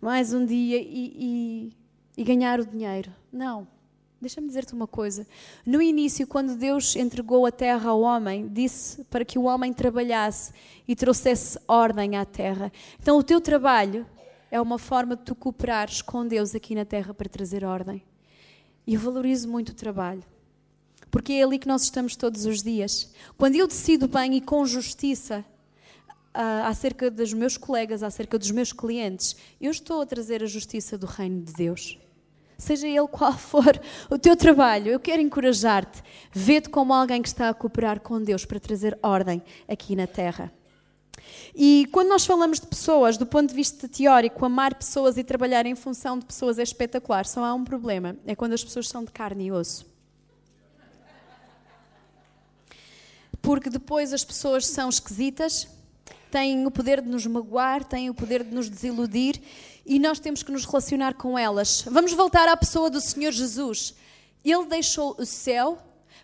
mais 0.00 0.32
um 0.32 0.46
dia 0.46 0.78
e, 0.78 0.86
e, 0.86 1.76
e 2.16 2.22
ganhar 2.22 2.60
o 2.60 2.66
dinheiro. 2.66 3.10
Não. 3.32 3.66
Deixa-me 4.20 4.46
dizer-te 4.46 4.72
uma 4.72 4.86
coisa. 4.86 5.26
No 5.66 5.82
início, 5.82 6.26
quando 6.28 6.56
Deus 6.56 6.94
entregou 6.94 7.44
a 7.44 7.50
terra 7.50 7.90
ao 7.90 8.00
homem, 8.00 8.48
disse 8.48 9.02
para 9.04 9.24
que 9.24 9.38
o 9.38 9.42
homem 9.42 9.72
trabalhasse 9.72 10.52
e 10.86 10.94
trouxesse 10.94 11.58
ordem 11.66 12.16
à 12.16 12.24
terra. 12.24 12.72
Então, 13.00 13.18
o 13.18 13.22
teu 13.22 13.40
trabalho 13.40 14.06
é 14.50 14.60
uma 14.60 14.78
forma 14.78 15.16
de 15.16 15.22
tu 15.22 15.34
cooperares 15.34 16.02
com 16.02 16.26
Deus 16.26 16.54
aqui 16.54 16.74
na 16.74 16.84
terra 16.84 17.12
para 17.12 17.28
trazer 17.28 17.64
ordem. 17.64 18.02
E 18.86 18.94
eu 18.94 19.00
valorizo 19.00 19.48
muito 19.48 19.70
o 19.70 19.74
trabalho. 19.74 20.22
Porque 21.10 21.32
é 21.34 21.42
ali 21.42 21.58
que 21.58 21.68
nós 21.68 21.82
estamos 21.82 22.14
todos 22.14 22.46
os 22.46 22.62
dias. 22.62 23.12
Quando 23.36 23.56
eu 23.56 23.66
decido 23.66 24.06
bem 24.06 24.36
e 24.36 24.40
com 24.40 24.64
justiça 24.66 25.44
uh, 26.36 26.66
acerca 26.66 27.10
dos 27.10 27.32
meus 27.32 27.56
colegas, 27.56 28.02
acerca 28.02 28.38
dos 28.38 28.50
meus 28.50 28.72
clientes, 28.72 29.36
eu 29.60 29.70
estou 29.70 30.02
a 30.02 30.06
trazer 30.06 30.42
a 30.42 30.46
justiça 30.46 30.96
do 30.96 31.06
reino 31.06 31.42
de 31.42 31.52
Deus. 31.52 31.98
seja 32.58 32.86
ele 32.86 33.08
qual 33.08 33.32
for 33.38 33.80
o 34.10 34.18
teu 34.18 34.36
trabalho, 34.36 34.90
eu 34.90 35.00
quero 35.00 35.20
encorajar-te. 35.20 36.02
Vê-te 36.32 36.68
como 36.68 36.92
alguém 36.92 37.22
que 37.22 37.28
está 37.28 37.48
a 37.48 37.54
cooperar 37.54 38.00
com 38.00 38.22
Deus 38.22 38.44
para 38.44 38.60
trazer 38.60 38.98
ordem 39.02 39.42
aqui 39.68 39.96
na 39.96 40.06
terra. 40.06 40.52
E 41.54 41.86
quando 41.90 42.08
nós 42.08 42.26
falamos 42.26 42.60
de 42.60 42.66
pessoas, 42.66 43.16
do 43.16 43.26
ponto 43.26 43.48
de 43.48 43.54
vista 43.54 43.88
teórico, 43.88 44.44
amar 44.44 44.74
pessoas 44.74 45.16
e 45.16 45.24
trabalhar 45.24 45.64
em 45.66 45.74
função 45.74 46.18
de 46.18 46.26
pessoas 46.26 46.58
é 46.58 46.62
espetacular. 46.62 47.24
Só 47.26 47.44
há 47.44 47.54
um 47.54 47.64
problema: 47.64 48.16
é 48.26 48.34
quando 48.34 48.52
as 48.52 48.62
pessoas 48.62 48.88
são 48.88 49.04
de 49.04 49.10
carne 49.10 49.46
e 49.46 49.52
osso. 49.52 49.86
Porque 53.40 53.70
depois 53.70 54.12
as 54.12 54.24
pessoas 54.24 54.66
são 54.66 54.88
esquisitas, 54.88 55.68
têm 56.30 56.66
o 56.66 56.70
poder 56.70 57.00
de 57.00 57.08
nos 57.08 57.24
magoar, 57.26 57.84
têm 57.84 58.10
o 58.10 58.14
poder 58.14 58.42
de 58.42 58.52
nos 58.52 58.68
desiludir 58.68 59.40
e 59.86 60.00
nós 60.00 60.18
temos 60.18 60.42
que 60.42 60.50
nos 60.50 60.64
relacionar 60.64 61.14
com 61.14 61.38
elas. 61.38 61.84
Vamos 61.88 62.12
voltar 62.12 62.48
à 62.48 62.56
pessoa 62.56 62.90
do 62.90 63.00
Senhor 63.00 63.30
Jesus. 63.30 63.94
Ele 64.44 64.66
deixou 64.66 65.14
o 65.16 65.24
céu 65.24 65.78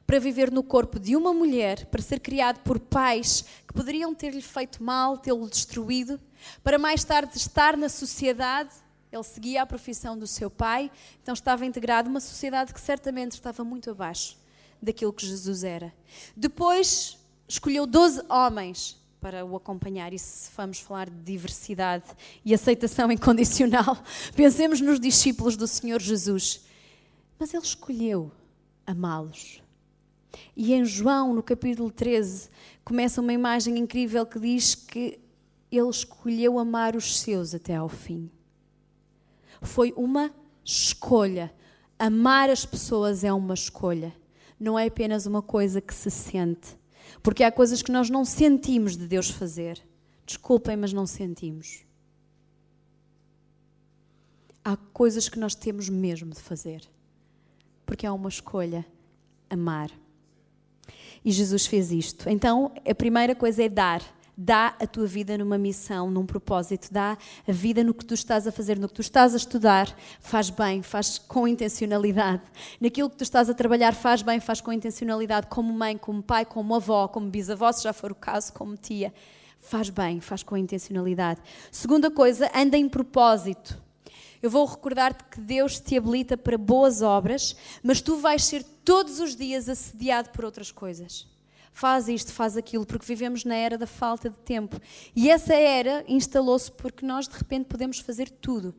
para 0.07 0.19
viver 0.19 0.51
no 0.51 0.63
corpo 0.63 0.99
de 0.99 1.17
uma 1.17 1.33
mulher, 1.33 1.87
para 1.87 2.03
ser 2.03 2.21
criado 2.21 2.61
por 2.61 2.79
pais 2.79 3.45
que 3.67 3.75
poderiam 3.75 4.15
ter-lhe 4.15 4.43
feito 4.43 4.83
mal, 4.83 5.19
tê-lo 5.19 5.49
destruído, 5.49 6.21
para 6.63 6.79
mais 6.79 7.05
tarde 7.05 7.37
estar 7.37 7.77
na 7.77 7.89
sociedade. 7.89 8.71
Ele 9.11 9.23
seguia 9.23 9.63
a 9.63 9.67
profissão 9.67 10.19
do 10.19 10.27
seu 10.27 10.51
pai, 10.51 10.91
então 11.23 11.35
estava 11.35 11.67
integrado 11.67 12.09
numa 12.09 12.21
sociedade 12.21 12.73
que 12.73 12.81
certamente 12.81 13.33
estava 13.33 13.63
muito 13.63 13.91
abaixo 13.91 14.39
daquilo 14.81 15.13
que 15.13 15.27
Jesus 15.27 15.63
era. 15.63 15.93
Depois 16.37 17.19
escolheu 17.47 17.87
12 17.87 18.23
homens 18.29 19.03
para 19.23 19.45
o 19.45 19.55
acompanhar. 19.55 20.13
E 20.13 20.19
se 20.19 20.51
vamos 20.57 20.81
falar 20.81 21.09
de 21.09 21.23
diversidade 21.23 22.05
e 22.45 22.53
aceitação 22.53 23.11
incondicional, 23.13 23.97
pensemos 24.35 24.81
nos 24.81 24.99
discípulos 24.99 25.57
do 25.57 25.69
Senhor 25.69 26.01
Jesus. 26.03 26.63
Mas 27.39 27.55
ele 27.55 27.63
escolheu 27.63 28.33
amá-los. 28.85 29.62
E 30.57 30.73
em 30.73 30.85
João, 30.85 31.35
no 31.35 31.43
capítulo 31.43 31.91
13, 31.91 32.49
começa 32.85 33.21
uma 33.21 33.33
imagem 33.33 33.79
incrível 33.79 34.25
que 34.27 34.39
diz 34.39 34.75
que 34.75 35.19
ele 35.71 35.89
escolheu 35.89 36.59
amar 36.59 36.95
os 36.97 37.21
seus 37.21 37.55
até 37.55 37.77
ao 37.77 37.89
fim. 37.89 38.31
Foi 39.61 39.93
uma 39.97 40.33
escolha. 40.65 41.53
Amar 41.99 42.51
as 42.51 42.67
pessoas 42.67 43.25
é 43.25 43.33
uma 43.33 43.55
escolha. 43.55 44.15
Não 44.59 44.79
é 44.79 44.87
apenas 44.87 45.27
uma 45.27 45.41
coisa 45.41 45.81
que 45.81 45.95
se 45.95 46.11
sente. 46.11 46.77
Porque 47.23 47.45
há 47.45 47.53
coisas 47.53 47.83
que 47.83 47.93
nós 47.93 48.11
não 48.11 48.25
sentimos 48.25 48.97
de 48.97 49.07
Deus 49.07 49.31
fazer. 49.31 49.81
Desculpem, 50.27 50.77
mas 50.77 50.93
não 50.93 51.07
sentimos. 51.07 51.85
Há 54.65 54.77
coisas 54.77 55.29
que 55.29 55.39
nós 55.39 55.55
temos 55.55 55.89
mesmo 55.89 56.31
de 56.31 56.41
fazer. 56.41 56.89
Porque 57.87 58.07
é 58.07 58.11
uma 58.11 58.29
escolha 58.29 58.87
amar. 59.49 59.91
E 61.25 61.31
Jesus 61.31 61.67
fez 61.67 61.93
isto. 61.93 62.29
Então, 62.29 62.73
a 62.89 62.95
primeira 62.95 63.35
coisa 63.35 63.63
é 63.63 63.69
dar. 63.69 64.03
Dá 64.37 64.75
a 64.81 64.87
tua 64.87 65.07
vida 65.07 65.37
numa 65.37 65.59
missão, 65.59 66.11
num 66.11 66.25
propósito. 66.25 66.89
Dá 66.91 67.19
a 67.47 67.53
vida 67.53 67.85
no 67.85 67.93
que 67.93 68.05
tu 68.05 68.15
estás 68.15 68.47
a 68.47 68.53
fazer, 68.53 68.79
no 68.79 68.89
que 68.89 68.95
tu 68.95 69.03
estás 69.03 69.35
a 69.35 69.37
estudar. 69.37 69.95
Faz 70.21 70.49
bem, 70.49 70.83
faz 70.83 71.19
com 71.19 71.47
intencionalidade. 71.47 72.43
Naquilo 72.81 73.11
que 73.11 73.17
tu 73.17 73.25
estás 73.25 73.51
a 73.51 73.55
trabalhar, 73.55 73.95
faz 73.95 74.23
bem, 74.23 74.41
faz 74.41 74.61
com 74.61 74.73
intencionalidade. 74.73 75.49
Como 75.49 75.73
mãe, 75.73 75.99
como 75.99 76.23
pai, 76.23 76.47
como 76.47 76.75
avó, 76.75 77.09
como 77.09 77.29
bisavó, 77.29 77.71
se 77.73 77.83
já 77.83 77.93
for 77.93 78.11
o 78.11 78.15
caso, 78.15 78.53
como 78.55 78.77
tia. 78.77 79.13
Faz 79.61 79.91
bem, 79.91 80.21
faz 80.21 80.43
com 80.43 80.57
intencionalidade. 80.57 81.41
Segunda 81.71 82.11
coisa, 82.11 82.51
anda 82.55 82.77
em 82.77 82.89
propósito. 82.89 83.82
Eu 84.43 84.51
vou 84.51 84.67
recordar-te 84.67 85.23
que 85.25 85.41
Deus 85.41 85.79
te 85.79 85.97
habilita 85.97 86.37
para 86.37 86.59
boas 86.59 87.01
obras, 87.01 87.57
mas 87.81 88.01
tu 88.01 88.17
vais 88.17 88.43
ser 88.45 88.65
todos 88.85 89.21
os 89.21 89.37
dias 89.37 89.69
assediado 89.69 90.31
por 90.31 90.45
outras 90.45 90.73
coisas. 90.73 91.29
Faz 91.73 92.09
isto, 92.09 92.33
faz 92.33 92.57
aquilo, 92.57 92.85
porque 92.85 93.07
vivemos 93.07 93.45
na 93.45 93.55
era 93.55 93.79
da 93.79 93.87
falta 93.87 94.29
de 94.29 94.37
tempo. 94.39 94.81
E 95.15 95.31
essa 95.31 95.55
era 95.55 96.05
instalou-se 96.09 96.71
porque 96.73 97.07
nós 97.07 97.29
de 97.29 97.37
repente 97.37 97.67
podemos 97.67 98.01
fazer 98.01 98.29
tudo. 98.29 98.75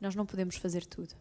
Nós 0.00 0.16
não 0.16 0.26
podemos 0.26 0.56
fazer 0.56 0.84
tudo. 0.84 1.14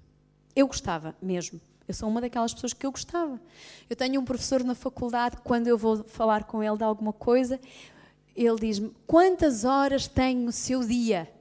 Eu 0.55 0.65
gostava 0.65 1.15
mesmo. 1.21 1.61
Eu 1.87 1.93
sou 1.93 2.09
uma 2.09 2.19
daquelas 2.19 2.53
pessoas 2.53 2.73
que 2.73 2.85
eu 2.85 2.91
gostava. 2.91 3.39
Eu 3.87 3.95
tenho 3.95 4.19
um 4.19 4.25
professor 4.25 4.63
na 4.63 4.73
faculdade, 4.73 5.37
quando 5.43 5.67
eu 5.67 5.77
vou 5.77 6.03
falar 6.03 6.45
com 6.45 6.63
ele 6.63 6.77
de 6.77 6.83
alguma 6.83 7.13
coisa, 7.13 7.59
ele 8.35 8.55
diz-me: 8.59 8.91
Quantas 9.05 9.63
horas 9.63 10.07
tem 10.07 10.47
o 10.47 10.51
seu 10.51 10.83
dia? 10.83 11.31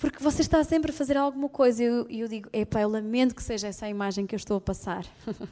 Porque 0.00 0.24
você 0.24 0.40
está 0.40 0.64
sempre 0.64 0.90
a 0.90 0.94
fazer 0.94 1.18
alguma 1.18 1.50
coisa. 1.50 1.82
E 1.82 1.86
eu, 1.86 2.06
eu 2.08 2.26
digo: 2.26 2.48
Epá, 2.54 2.80
eu 2.80 2.88
lamento 2.88 3.34
que 3.34 3.42
seja 3.42 3.68
essa 3.68 3.84
a 3.84 3.90
imagem 3.90 4.26
que 4.26 4.34
eu 4.34 4.38
estou 4.38 4.56
a 4.56 4.60
passar. 4.60 5.06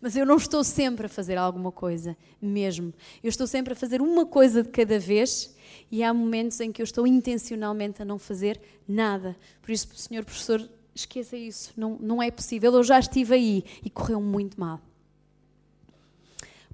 Mas 0.00 0.16
eu 0.16 0.24
não 0.24 0.36
estou 0.36 0.62
sempre 0.62 1.06
a 1.06 1.08
fazer 1.08 1.36
alguma 1.36 1.72
coisa, 1.72 2.16
mesmo. 2.40 2.94
Eu 3.22 3.28
estou 3.28 3.46
sempre 3.48 3.72
a 3.72 3.76
fazer 3.76 4.00
uma 4.00 4.24
coisa 4.24 4.62
de 4.62 4.68
cada 4.68 4.98
vez 4.98 5.54
e 5.90 6.02
há 6.04 6.14
momentos 6.14 6.60
em 6.60 6.72
que 6.72 6.80
eu 6.80 6.84
estou 6.84 7.06
intencionalmente 7.06 8.00
a 8.00 8.04
não 8.04 8.18
fazer 8.18 8.60
nada. 8.86 9.36
Por 9.60 9.72
isso, 9.72 9.88
senhor 9.94 10.24
professor, 10.24 10.66
esqueça 10.94 11.36
isso. 11.36 11.72
Não, 11.76 11.98
não 12.00 12.22
é 12.22 12.30
possível. 12.30 12.72
Eu 12.72 12.84
já 12.84 12.98
estive 12.98 13.34
aí 13.34 13.64
e 13.84 13.90
correu 13.90 14.20
muito 14.20 14.58
mal. 14.58 14.80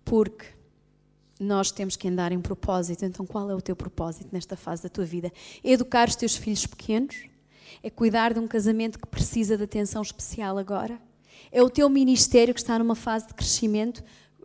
Porque 0.04 0.46
nós 1.38 1.70
temos 1.70 1.96
que 1.96 2.08
andar 2.08 2.32
em 2.32 2.40
propósito. 2.40 3.04
Então, 3.04 3.26
qual 3.26 3.50
é 3.50 3.54
o 3.54 3.60
teu 3.60 3.76
propósito 3.76 4.28
nesta 4.32 4.56
fase 4.56 4.82
da 4.82 4.88
tua 4.88 5.04
vida? 5.04 5.32
É 5.62 5.72
educar 5.72 6.08
os 6.08 6.16
teus 6.16 6.36
filhos 6.36 6.66
pequenos? 6.66 7.16
É 7.82 7.90
cuidar 7.90 8.32
de 8.32 8.40
um 8.40 8.48
casamento 8.48 8.98
que 8.98 9.06
precisa 9.06 9.56
de 9.56 9.64
atenção 9.64 10.02
especial 10.02 10.56
agora? 10.58 10.98
É 11.52 11.62
o 11.62 11.70
teu 11.70 11.88
ministério 11.88 12.54
que 12.54 12.60
está 12.60 12.78
numa 12.78 12.94
fase 12.94 13.28
de 13.28 13.34
crescimento? 13.34 14.02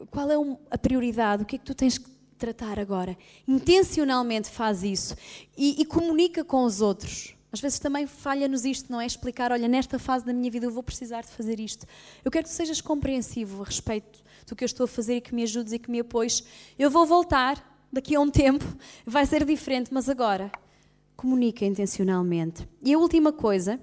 Qual 0.10 0.30
é 0.30 0.36
a 0.70 0.78
prioridade? 0.78 1.44
O 1.44 1.46
que 1.46 1.56
é 1.56 1.60
que 1.60 1.66
tu 1.66 1.74
tens 1.74 1.98
que 1.98 2.10
tratar 2.38 2.80
agora? 2.80 3.18
Intencionalmente 3.48 4.50
faz 4.50 4.84
isso 4.84 5.16
e, 5.58 5.82
e 5.82 5.86
comunica 5.86 6.44
com 6.44 6.64
os 6.64 6.82
outros. 6.82 7.36
Às 7.52 7.60
vezes 7.60 7.80
também 7.80 8.08
falha-nos 8.08 8.64
isto, 8.64 8.92
não 8.92 9.00
é? 9.00 9.06
Explicar, 9.06 9.52
olha, 9.52 9.68
nesta 9.68 10.00
fase 10.00 10.26
da 10.26 10.34
minha 10.34 10.50
vida 10.50 10.66
eu 10.66 10.72
vou 10.72 10.82
precisar 10.82 11.22
de 11.22 11.28
fazer 11.28 11.60
isto. 11.60 11.86
Eu 12.24 12.32
quero 12.32 12.46
que 12.46 12.50
tu 12.50 12.56
sejas 12.56 12.80
compreensivo 12.80 13.62
a 13.62 13.66
respeito 13.66 14.24
do 14.48 14.56
que 14.56 14.64
eu 14.64 14.66
estou 14.66 14.86
a 14.86 14.88
fazer 14.88 15.18
e 15.18 15.22
que 15.22 15.34
me 15.34 15.44
ajudes 15.44 15.74
e 15.74 15.80
que 15.80 15.90
me 15.90 16.00
apoies. 16.00 16.44
Eu 16.78 16.90
vou 16.90 17.06
voltar 17.06 17.88
daqui 17.92 18.16
a 18.16 18.20
um 18.20 18.30
tempo, 18.30 18.66
vai 19.06 19.26
ser 19.26 19.46
diferente, 19.46 19.94
mas 19.94 20.10
agora 20.10 20.52
comunica 21.16 21.64
intencionalmente. 21.66 22.68
E 22.82 22.94
a 22.94 22.98
última 22.98 23.32
coisa 23.32 23.80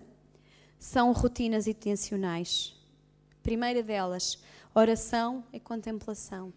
são 0.79 1.13
rotinas 1.13 1.67
intencionais. 1.67 2.75
Primeira 3.43 3.83
delas, 3.83 4.39
oração 4.75 5.45
e 5.53 5.61
contemplação. 5.61 6.53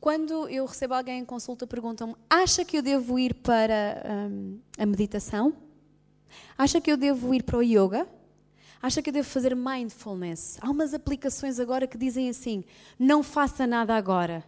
Quando 0.00 0.48
eu 0.48 0.66
recebo 0.66 0.94
alguém 0.94 1.20
em 1.20 1.24
consulta, 1.24 1.66
perguntam-me: 1.66 2.14
acha 2.28 2.64
que 2.64 2.76
eu 2.76 2.82
devo 2.82 3.18
ir 3.18 3.34
para 3.34 4.28
hum, 4.30 4.58
a 4.76 4.84
meditação? 4.84 5.54
Acha 6.58 6.80
que 6.80 6.90
eu 6.92 6.96
devo 6.96 7.32
ir 7.32 7.42
para 7.42 7.56
o 7.56 7.62
yoga? 7.62 8.06
Acha 8.84 9.00
que 9.00 9.08
eu 9.08 9.14
devo 9.14 9.26
fazer 9.26 9.56
mindfulness? 9.56 10.58
Há 10.60 10.68
umas 10.68 10.92
aplicações 10.92 11.58
agora 11.58 11.86
que 11.86 11.96
dizem 11.96 12.28
assim: 12.28 12.62
não 12.98 13.22
faça 13.22 13.66
nada 13.66 13.96
agora. 13.96 14.44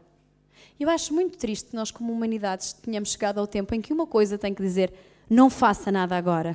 Eu 0.78 0.91
acho 0.91 1.14
muito 1.14 1.39
triste 1.39 1.70
que 1.70 1.74
nós, 1.74 1.91
como 1.91 2.12
humanidades, 2.12 2.74
tenhamos 2.74 3.12
chegado 3.12 3.41
ao 3.41 3.47
tempo 3.47 3.74
em 3.74 3.80
que 3.80 3.95
uma 3.95 4.07
coisa 4.07 4.37
tem 4.37 4.53
que 4.53 4.61
dizer: 4.61 4.93
não 5.30 5.49
faça 5.49 5.91
nada 5.91 6.18
agora. 6.18 6.55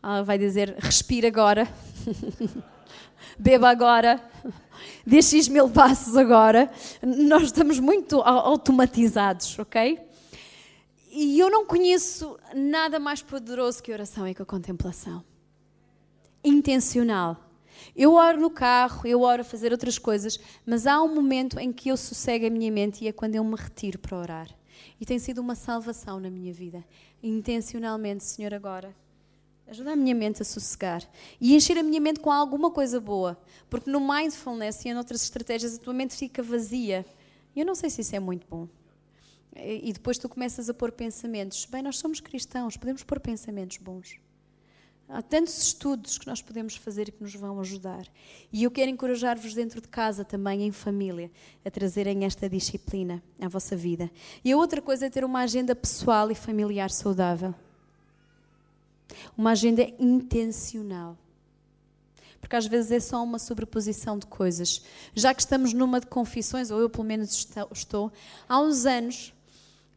Ela 0.00 0.22
vai 0.22 0.38
dizer: 0.38 0.76
respira 0.78 1.26
agora, 1.26 1.66
beba 3.36 3.68
agora, 3.68 4.22
dê 5.04 5.20
X 5.20 5.48
mil 5.48 5.68
passos 5.68 6.16
agora. 6.16 6.70
Nós 7.02 7.42
estamos 7.42 7.80
muito 7.80 8.20
automatizados, 8.20 9.58
ok? 9.58 9.98
E 11.10 11.40
eu 11.40 11.50
não 11.50 11.66
conheço 11.66 12.38
nada 12.54 13.00
mais 13.00 13.20
poderoso 13.20 13.82
que 13.82 13.90
a 13.90 13.94
oração 13.94 14.28
e 14.28 14.32
que 14.32 14.42
a 14.42 14.46
contemplação. 14.46 15.24
Intencional. 16.42 17.44
Eu 17.94 18.14
oro 18.14 18.40
no 18.40 18.50
carro, 18.50 19.06
eu 19.06 19.22
oro 19.22 19.42
a 19.42 19.44
fazer 19.44 19.72
outras 19.72 19.98
coisas, 19.98 20.38
mas 20.66 20.86
há 20.86 21.02
um 21.02 21.14
momento 21.14 21.58
em 21.58 21.72
que 21.72 21.88
eu 21.88 21.96
sossego 21.96 22.46
a 22.46 22.50
minha 22.50 22.70
mente 22.70 23.04
e 23.04 23.08
é 23.08 23.12
quando 23.12 23.36
eu 23.36 23.44
me 23.44 23.56
retiro 23.56 23.98
para 23.98 24.18
orar. 24.18 24.48
E 25.00 25.06
tem 25.06 25.18
sido 25.18 25.40
uma 25.40 25.54
salvação 25.54 26.18
na 26.20 26.30
minha 26.30 26.52
vida. 26.52 26.84
Intencionalmente, 27.22 28.24
Senhor, 28.24 28.54
agora 28.54 28.94
Ajuda 29.70 29.92
a 29.92 29.96
minha 29.96 30.14
mente 30.14 30.40
a 30.40 30.46
sossegar 30.46 31.02
e 31.38 31.54
encher 31.54 31.76
a 31.76 31.82
minha 31.82 32.00
mente 32.00 32.20
com 32.20 32.30
alguma 32.30 32.70
coisa 32.70 32.98
boa. 32.98 33.38
Porque 33.68 33.90
no 33.90 34.00
mindfulness 34.00 34.82
e 34.84 34.88
em 34.88 34.96
outras 34.96 35.22
estratégias 35.22 35.76
a 35.76 35.78
tua 35.78 35.92
mente 35.92 36.16
fica 36.16 36.42
vazia. 36.42 37.04
E 37.54 37.60
eu 37.60 37.66
não 37.66 37.74
sei 37.74 37.90
se 37.90 38.00
isso 38.00 38.16
é 38.16 38.20
muito 38.20 38.46
bom. 38.48 38.66
E 39.54 39.92
depois 39.92 40.16
tu 40.16 40.26
começas 40.26 40.70
a 40.70 40.74
pôr 40.74 40.90
pensamentos. 40.90 41.66
Bem, 41.66 41.82
nós 41.82 41.98
somos 41.98 42.18
cristãos, 42.18 42.78
podemos 42.78 43.02
pôr 43.02 43.20
pensamentos 43.20 43.76
bons. 43.76 44.18
Há 45.10 45.22
tantos 45.22 45.62
estudos 45.62 46.18
que 46.18 46.26
nós 46.26 46.42
podemos 46.42 46.76
fazer 46.76 47.08
e 47.08 47.12
que 47.12 47.22
nos 47.22 47.34
vão 47.34 47.58
ajudar. 47.60 48.06
E 48.52 48.64
eu 48.64 48.70
quero 48.70 48.90
encorajar-vos 48.90 49.54
dentro 49.54 49.80
de 49.80 49.88
casa 49.88 50.22
também, 50.22 50.64
em 50.64 50.70
família, 50.70 51.30
a 51.64 51.70
trazerem 51.70 52.26
esta 52.26 52.46
disciplina 52.46 53.22
à 53.40 53.48
vossa 53.48 53.74
vida. 53.74 54.10
E 54.44 54.52
a 54.52 54.56
outra 54.56 54.82
coisa 54.82 55.06
é 55.06 55.10
ter 55.10 55.24
uma 55.24 55.40
agenda 55.40 55.74
pessoal 55.74 56.30
e 56.30 56.34
familiar 56.34 56.90
saudável. 56.90 57.54
Uma 59.36 59.52
agenda 59.52 59.82
intencional. 59.98 61.16
Porque 62.38 62.56
às 62.56 62.66
vezes 62.66 62.92
é 62.92 63.00
só 63.00 63.24
uma 63.24 63.38
sobreposição 63.38 64.18
de 64.18 64.26
coisas. 64.26 64.82
Já 65.14 65.32
que 65.32 65.40
estamos 65.40 65.72
numa 65.72 66.00
de 66.00 66.06
confissões, 66.06 66.70
ou 66.70 66.80
eu 66.80 66.90
pelo 66.90 67.04
menos 67.04 67.48
estou, 67.72 68.12
há 68.46 68.60
uns 68.60 68.84
anos, 68.84 69.32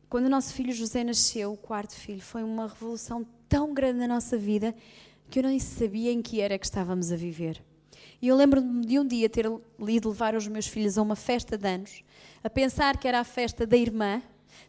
quando 0.10 0.26
o 0.28 0.30
nosso 0.30 0.54
filho 0.54 0.72
José 0.72 1.04
nasceu, 1.04 1.52
o 1.52 1.58
quarto 1.58 1.96
filho, 1.96 2.22
foi 2.22 2.44
uma 2.44 2.68
revolução 2.68 3.28
tão 3.52 3.74
grande 3.74 4.00
na 4.00 4.08
nossa 4.08 4.38
vida 4.38 4.74
que 5.30 5.40
eu 5.40 5.44
nem 5.44 5.60
sabia 5.60 6.10
em 6.10 6.22
que 6.22 6.40
era 6.40 6.58
que 6.58 6.66
estávamos 6.66 7.12
a 7.12 7.18
viver. 7.18 7.62
E 8.22 8.30
eu 8.30 8.36
lembro-me 8.38 8.86
de 8.86 8.98
um 8.98 9.06
dia 9.06 9.30
ter 9.30 9.46
ido 9.46 10.10
levar 10.10 10.36
os 10.36 10.48
meus 10.48 10.68
filhos 10.68 10.98
a 10.98 11.02
uma 11.02 11.18
festa 11.18 11.58
de 11.58 11.68
anos, 11.68 12.02
a 12.42 12.50
pensar 12.50 12.96
que 12.96 13.10
era 13.10 13.20
a 13.20 13.26
festa 13.26 13.68
da 13.68 13.76
irmã, 13.76 14.22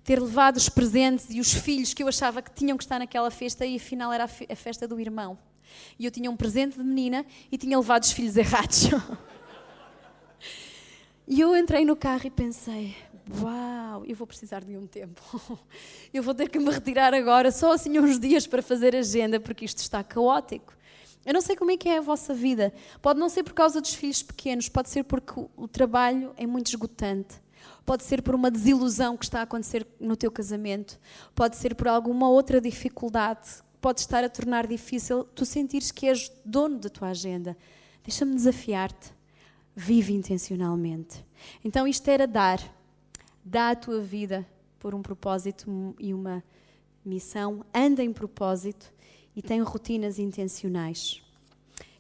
ter 0.02 0.20
levado 0.20 0.56
os 0.56 0.68
presentes 0.68 1.26
e 1.30 1.38
os 1.38 1.54
filhos 1.54 1.94
que 1.94 2.02
eu 2.02 2.08
achava 2.08 2.42
que 2.42 2.50
tinham 2.50 2.76
que 2.76 2.82
estar 2.82 2.98
naquela 2.98 3.30
festa 3.30 3.64
e 3.64 3.76
afinal 3.76 4.12
era 4.12 4.24
a 4.24 4.56
festa 4.56 4.88
do 4.88 4.98
irmão. 4.98 5.38
E 5.96 6.04
eu 6.04 6.10
tinha 6.10 6.28
um 6.28 6.36
presente 6.36 6.76
de 6.76 6.82
menina 6.82 7.24
e 7.52 7.56
tinha 7.56 7.78
levado 7.78 8.02
os 8.02 8.10
filhos 8.10 8.36
errados. 8.36 8.88
e 11.28 11.40
eu 11.40 11.56
entrei 11.56 11.84
no 11.84 11.94
carro 11.94 12.26
e 12.26 12.30
pensei: 12.30 12.96
Uau, 13.40 14.04
eu 14.04 14.16
vou 14.16 14.26
precisar 14.26 14.64
de 14.64 14.76
um 14.76 14.86
tempo. 14.86 15.22
Eu 16.12 16.22
vou 16.22 16.34
ter 16.34 16.50
que 16.50 16.58
me 16.58 16.70
retirar 16.70 17.14
agora, 17.14 17.50
só 17.50 17.72
assim 17.72 17.98
uns 17.98 18.18
dias 18.18 18.46
para 18.46 18.60
fazer 18.60 18.94
agenda, 18.94 19.40
porque 19.40 19.64
isto 19.64 19.78
está 19.78 20.02
caótico. 20.02 20.74
Eu 21.24 21.32
não 21.32 21.40
sei 21.40 21.56
como 21.56 21.70
é 21.70 21.76
que 21.76 21.88
é 21.88 21.98
a 21.98 22.00
vossa 22.00 22.34
vida. 22.34 22.72
Pode 23.00 23.18
não 23.18 23.28
ser 23.28 23.44
por 23.44 23.54
causa 23.54 23.80
dos 23.80 23.94
filhos 23.94 24.22
pequenos, 24.22 24.68
pode 24.68 24.90
ser 24.90 25.04
porque 25.04 25.32
o 25.56 25.68
trabalho 25.68 26.34
é 26.36 26.46
muito 26.46 26.66
esgotante. 26.66 27.40
Pode 27.86 28.02
ser 28.02 28.22
por 28.22 28.34
uma 28.34 28.50
desilusão 28.50 29.16
que 29.16 29.24
está 29.24 29.40
a 29.40 29.42
acontecer 29.42 29.86
no 30.00 30.16
teu 30.16 30.30
casamento. 30.30 30.98
Pode 31.34 31.56
ser 31.56 31.74
por 31.74 31.88
alguma 31.88 32.28
outra 32.28 32.60
dificuldade 32.60 33.62
pode 33.82 33.98
estar 33.98 34.22
a 34.22 34.28
tornar 34.28 34.64
difícil 34.64 35.24
tu 35.24 35.44
sentires 35.44 35.90
que 35.90 36.06
és 36.06 36.30
dono 36.44 36.78
da 36.78 36.88
tua 36.88 37.08
agenda. 37.08 37.56
Deixa-me 38.04 38.32
desafiar-te. 38.32 39.12
Vive 39.74 40.12
intencionalmente. 40.12 41.24
Então 41.64 41.86
isto 41.88 42.08
era 42.08 42.26
dar. 42.26 42.60
Dá 43.45 43.70
a 43.70 43.76
tua 43.76 44.01
vida 44.01 44.47
por 44.78 44.95
um 44.95 45.03
propósito 45.03 45.95
e 45.99 46.12
uma 46.14 46.43
missão. 47.05 47.64
Anda 47.74 48.03
em 48.03 48.12
propósito 48.12 48.93
e 49.34 49.43
tem 49.43 49.61
rotinas 49.61 50.18
intencionais. 50.18 51.22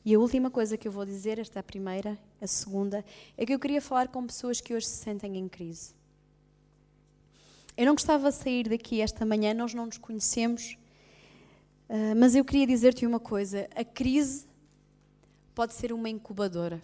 E 0.04 0.14
a 0.14 0.18
última 0.18 0.50
coisa 0.50 0.76
que 0.76 0.88
eu 0.88 0.92
vou 0.92 1.04
dizer, 1.04 1.38
esta 1.38 1.58
é 1.58 1.60
a 1.60 1.62
primeira, 1.62 2.18
a 2.40 2.46
segunda, 2.46 3.04
é 3.36 3.46
que 3.46 3.54
eu 3.54 3.58
queria 3.58 3.80
falar 3.80 4.08
com 4.08 4.26
pessoas 4.26 4.60
que 4.60 4.74
hoje 4.74 4.86
se 4.86 4.96
sentem 4.96 5.36
em 5.38 5.48
crise. 5.48 5.94
Eu 7.76 7.86
não 7.86 7.94
gostava 7.94 8.30
de 8.30 8.36
sair 8.36 8.68
daqui 8.68 9.00
esta 9.00 9.24
manhã, 9.24 9.54
nós 9.54 9.72
não 9.72 9.86
nos 9.86 9.98
conhecemos, 9.98 10.76
ah, 11.88 12.14
mas 12.16 12.34
eu 12.34 12.42
queria 12.42 12.66
dizer-te 12.66 13.06
uma 13.06 13.20
coisa: 13.20 13.68
a 13.76 13.84
crise 13.84 14.46
pode 15.54 15.74
ser 15.74 15.92
uma 15.92 16.08
incubadora. 16.08 16.82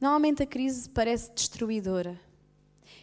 Normalmente 0.00 0.42
a 0.42 0.46
crise 0.46 0.88
parece 0.90 1.30
destruidora. 1.32 2.20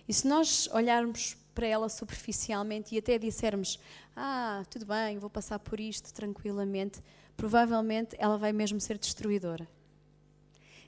E 0.07 0.13
se 0.13 0.27
nós 0.27 0.67
olharmos 0.71 1.35
para 1.53 1.67
ela 1.67 1.89
superficialmente 1.89 2.93
e 2.93 2.97
até 2.97 3.17
dissermos: 3.17 3.79
Ah, 4.15 4.63
tudo 4.69 4.85
bem, 4.85 5.17
vou 5.17 5.29
passar 5.29 5.59
por 5.59 5.79
isto 5.79 6.13
tranquilamente, 6.13 7.01
provavelmente 7.35 8.15
ela 8.19 8.37
vai 8.37 8.51
mesmo 8.51 8.79
ser 8.79 8.97
destruidora. 8.97 9.67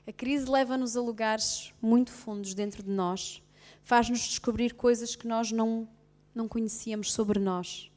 A 0.06 0.12
crise 0.12 0.48
leva-nos 0.48 0.96
a 0.96 1.00
lugares 1.00 1.72
muito 1.82 2.12
fundos 2.12 2.54
dentro 2.54 2.82
de 2.82 2.90
nós, 2.90 3.42
faz-nos 3.82 4.20
descobrir 4.20 4.74
coisas 4.74 5.16
que 5.16 5.26
nós 5.26 5.50
não, 5.50 5.88
não 6.32 6.46
conhecíamos 6.46 7.12
sobre 7.12 7.40
nós. 7.40 7.90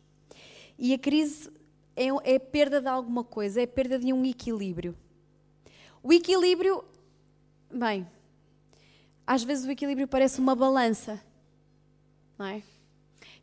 E 0.77 0.93
a 0.93 0.97
crise 0.97 1.51
é, 1.95 2.07
é 2.23 2.39
perda 2.39 2.81
de 2.81 2.87
alguma 2.87 3.23
coisa, 3.23 3.61
é 3.61 3.67
perda 3.67 3.99
de 3.99 4.11
um 4.11 4.25
equilíbrio. 4.25 4.97
O 6.01 6.13
equilíbrio, 6.13 6.83
bem, 7.71 8.07
às 9.25 9.43
vezes 9.43 9.65
o 9.65 9.71
equilíbrio 9.71 10.07
parece 10.07 10.39
uma 10.39 10.55
balança 10.55 11.21
não 12.39 12.45
é? 12.45 12.63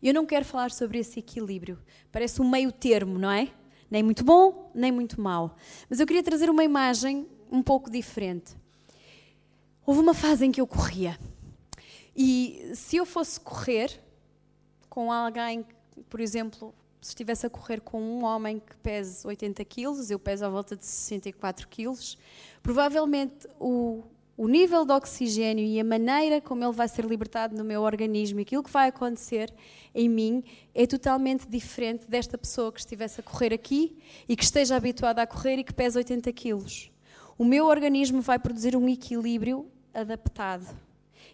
Eu 0.03 0.15
não 0.15 0.25
quero 0.25 0.45
falar 0.45 0.71
sobre 0.71 0.99
esse 0.99 1.19
equilíbrio. 1.19 1.79
Parece 2.11 2.41
um 2.41 2.49
meio 2.49 2.73
termo, 2.73 3.19
não 3.19 3.31
é? 3.31 3.53
Nem 3.91 4.03
muito 4.03 4.25
bom, 4.25 4.71
nem 4.75 4.91
muito 4.91 5.21
mau. 5.21 5.55
Mas 5.89 6.01
eu 6.01 6.07
queria 6.07 6.23
trazer 6.23 6.49
uma 6.49 6.65
imagem 6.65 7.29
um 7.53 7.63
pouco 7.63 7.91
diferente. 7.91 8.57
Houve 9.85 10.01
uma 10.01 10.15
fase 10.15 10.47
em 10.47 10.51
que 10.51 10.61
eu 10.61 10.67
corria. 10.67 11.19
E 12.17 12.73
se 12.75 12.97
eu 12.97 13.05
fosse 13.05 13.39
correr 13.39 14.01
com 14.89 15.13
alguém, 15.13 15.65
por 16.09 16.21
exemplo, 16.21 16.75
se 17.01 17.11
estivesse 17.11 17.47
a 17.47 17.51
correr 17.51 17.81
com 17.81 18.01
um 18.01 18.25
homem 18.25 18.59
que 18.59 18.77
pese 18.79 19.27
80 19.27 19.65
quilos, 19.67 20.11
eu 20.11 20.19
peso 20.19 20.45
à 20.45 20.49
volta 20.49 20.75
de 20.75 20.85
64 20.85 21.69
quilos, 21.69 22.19
provavelmente 22.63 23.47
o, 23.61 24.03
o 24.37 24.47
nível 24.49 24.85
de 24.85 24.93
oxigênio 24.93 25.65
e 25.65 25.81
a 25.81 25.85
maneira 25.85 26.41
como 26.41 26.63
ele 26.63 26.73
vai 26.73 26.87
ser 26.89 27.05
libertado 27.05 27.57
no 27.57 27.65
meu 27.65 27.83
organismo, 27.83 28.41
aquilo 28.41 28.63
que 28.63 28.71
vai 28.71 28.89
acontecer 28.89 29.53
em 29.95 30.09
mim, 30.09 30.45
é 30.75 30.87
totalmente 30.87 31.49
diferente 31.49 32.07
desta 32.07 32.37
pessoa 32.37 32.71
que 32.71 32.81
estivesse 32.81 33.21
a 33.21 33.23
correr 33.23 33.55
aqui 33.55 33.97
e 34.29 34.37
que 34.37 34.45
esteja 34.45 34.77
habituada 34.77 35.23
a 35.23 35.27
correr 35.27 35.59
e 35.59 35.65
que 35.65 35.73
pesa 35.73 36.01
80 36.01 36.31
quilos. 36.33 36.91
O 37.39 37.45
meu 37.45 37.67
organismo 37.67 38.21
vai 38.21 38.39
produzir 38.39 38.77
um 38.77 38.89
equilíbrio 38.89 39.67
adaptado. 39.95 40.67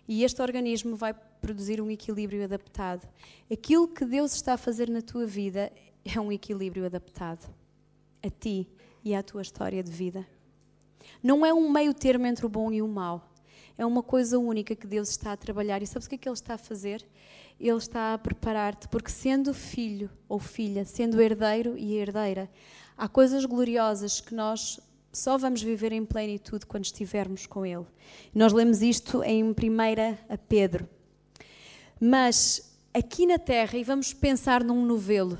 E 0.06 0.24
este 0.24 0.40
organismo 0.40 0.94
vai 0.94 1.14
produzir 1.40 1.80
um 1.80 1.90
equilíbrio 1.90 2.44
adaptado. 2.44 3.08
Aquilo 3.50 3.88
que 3.88 4.04
Deus 4.04 4.32
está 4.34 4.54
a 4.54 4.58
fazer 4.58 4.88
na 4.88 5.02
tua 5.02 5.26
vida 5.26 5.72
é 6.04 6.20
um 6.20 6.30
equilíbrio 6.30 6.86
adaptado 6.86 7.52
a 8.22 8.30
ti 8.30 8.68
e 9.04 9.14
à 9.14 9.22
tua 9.22 9.42
história 9.42 9.82
de 9.82 9.90
vida. 9.90 10.24
Não 11.22 11.46
é 11.46 11.54
um 11.54 11.70
meio 11.70 11.94
termo 11.94 12.26
entre 12.26 12.44
o 12.44 12.48
bom 12.48 12.72
e 12.72 12.82
o 12.82 12.88
mau. 12.88 13.30
É 13.78 13.86
uma 13.86 14.02
coisa 14.02 14.38
única 14.38 14.74
que 14.74 14.86
Deus 14.86 15.10
está 15.10 15.32
a 15.32 15.36
trabalhar. 15.36 15.82
E 15.82 15.86
sabes 15.86 16.06
o 16.06 16.08
que 16.08 16.16
é 16.16 16.18
que 16.18 16.28
Ele 16.28 16.34
está 16.34 16.54
a 16.54 16.58
fazer? 16.58 17.06
Ele 17.58 17.76
está 17.76 18.14
a 18.14 18.18
preparar-te, 18.18 18.88
porque 18.88 19.10
sendo 19.10 19.54
filho 19.54 20.10
ou 20.28 20.38
filha, 20.38 20.84
sendo 20.84 21.20
herdeiro 21.20 21.76
e 21.78 21.94
herdeira, 21.94 22.50
há 22.96 23.08
coisas 23.08 23.44
gloriosas 23.44 24.20
que 24.20 24.34
nós 24.34 24.80
só 25.12 25.36
vamos 25.36 25.62
viver 25.62 25.92
em 25.92 26.04
plenitude 26.04 26.66
quando 26.66 26.84
estivermos 26.84 27.46
com 27.46 27.64
Ele. 27.64 27.86
Nós 28.34 28.52
lemos 28.52 28.82
isto 28.82 29.22
em 29.22 29.44
1 29.44 29.54
a 30.28 30.38
Pedro. 30.38 30.88
Mas 32.00 32.76
aqui 32.92 33.26
na 33.26 33.38
Terra, 33.38 33.78
e 33.78 33.84
vamos 33.84 34.12
pensar 34.12 34.64
num 34.64 34.84
novelo, 34.84 35.38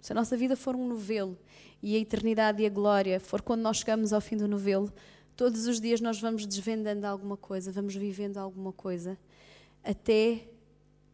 se 0.00 0.12
a 0.12 0.14
nossa 0.14 0.36
vida 0.36 0.56
for 0.56 0.76
um 0.76 0.86
novelo, 0.86 1.38
e 1.82 1.96
a 1.96 1.98
eternidade 1.98 2.62
e 2.62 2.66
a 2.66 2.70
glória 2.70 3.20
for 3.20 3.42
quando 3.42 3.62
nós 3.62 3.78
chegamos 3.78 4.12
ao 4.12 4.20
fim 4.20 4.36
do 4.36 4.48
novelo, 4.48 4.92
todos 5.36 5.66
os 5.66 5.80
dias 5.80 6.00
nós 6.00 6.20
vamos 6.20 6.46
desvendando 6.46 7.06
alguma 7.06 7.36
coisa, 7.36 7.70
vamos 7.70 7.94
vivendo 7.94 8.38
alguma 8.38 8.72
coisa, 8.72 9.18
até 9.84 10.48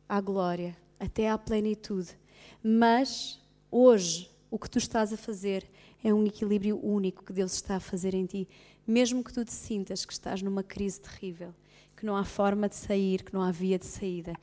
à 0.09 0.21
glória, 0.21 0.77
até 0.99 1.29
à 1.29 1.37
plenitude. 1.37 2.17
Mas 2.63 3.41
hoje, 3.71 4.31
o 4.51 4.59
que 4.59 4.71
tu 4.71 4.79
estás 4.79 5.13
a 5.13 5.17
fazer 5.17 5.69
é 6.03 6.13
um 6.13 6.27
equilíbrio 6.27 6.79
único 6.83 7.25
que 7.25 7.33
Deus 7.33 7.55
está 7.55 7.77
a 7.77 7.81
fazer 7.81 8.15
em 8.15 8.27
ti, 8.27 8.49
mesmo 8.87 9.25
que 9.25 9.33
tu 9.33 9.45
te 9.45 9.53
sintas 9.53 10.05
que 10.05 10.13
estás 10.13 10.43
numa 10.43 10.63
crise 10.63 11.01
terrível, 11.01 11.55
que 11.97 12.05
não 12.05 12.17
há 12.17 12.25
forma 12.25 12.69
de 12.69 12.77
sair, 12.77 13.23
que 13.23 13.33
não 13.33 13.43
há 13.43 13.51
via 13.51 13.79
de 13.79 13.87
saída. 13.87 14.35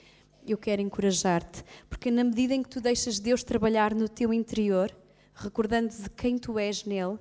Eu 0.47 0.57
quero 0.57 0.82
encorajar-te, 0.82 1.63
porque 1.88 2.09
na 2.09 2.24
medida 2.24 2.53
em 2.53 2.63
que 2.63 2.69
tu 2.69 2.82
deixas 2.82 3.19
Deus 3.19 3.43
trabalhar 3.43 3.93
no 3.93 4.09
teu 4.09 4.34
interior, 4.34 4.91
recordando 5.34 5.90
de 5.90 6.10
quem 6.10 6.38
tu 6.38 6.58
és 6.60 6.84
nele, 6.86 7.18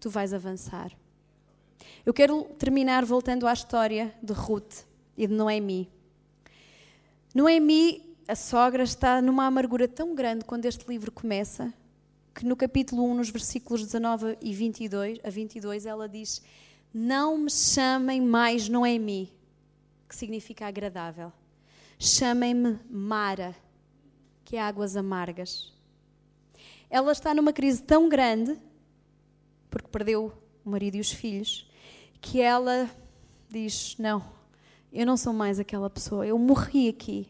tu 0.00 0.10
vais 0.10 0.32
avançar. 0.32 0.92
Eu 2.04 2.14
quero 2.14 2.44
terminar 2.58 3.04
voltando 3.04 3.46
à 3.46 3.52
história 3.52 4.14
de 4.22 4.32
Ruth 4.32 4.84
e 5.16 5.26
de 5.26 5.32
Noemi. 5.32 5.90
Noemi, 7.34 8.16
a 8.26 8.34
sogra, 8.34 8.82
está 8.82 9.20
numa 9.20 9.46
amargura 9.46 9.86
tão 9.86 10.14
grande 10.14 10.44
quando 10.44 10.64
este 10.64 10.88
livro 10.88 11.10
começa, 11.10 11.72
que 12.34 12.44
no 12.44 12.56
capítulo 12.56 13.04
1, 13.04 13.14
nos 13.14 13.30
versículos 13.30 13.82
19 13.84 14.38
e 14.40 14.54
22, 14.54 15.18
a 15.24 15.30
22, 15.30 15.86
ela 15.86 16.08
diz: 16.08 16.42
Não 16.92 17.36
me 17.36 17.50
chamem 17.50 18.20
mais 18.20 18.68
Noemi, 18.68 19.32
que 20.08 20.16
significa 20.16 20.66
agradável. 20.66 21.32
Chamem-me 21.98 22.78
Mara, 22.88 23.54
que 24.44 24.56
é 24.56 24.60
águas 24.60 24.96
amargas 24.96 25.77
ela 26.90 27.12
está 27.12 27.34
numa 27.34 27.52
crise 27.52 27.82
tão 27.82 28.08
grande, 28.08 28.58
porque 29.70 29.88
perdeu 29.88 30.32
o 30.64 30.70
marido 30.70 30.96
e 30.96 31.00
os 31.00 31.12
filhos, 31.12 31.70
que 32.20 32.40
ela 32.40 32.90
diz: 33.48 33.96
Não, 33.98 34.24
eu 34.92 35.04
não 35.04 35.16
sou 35.16 35.32
mais 35.32 35.58
aquela 35.58 35.90
pessoa, 35.90 36.26
eu 36.26 36.38
morri 36.38 36.88
aqui. 36.88 37.28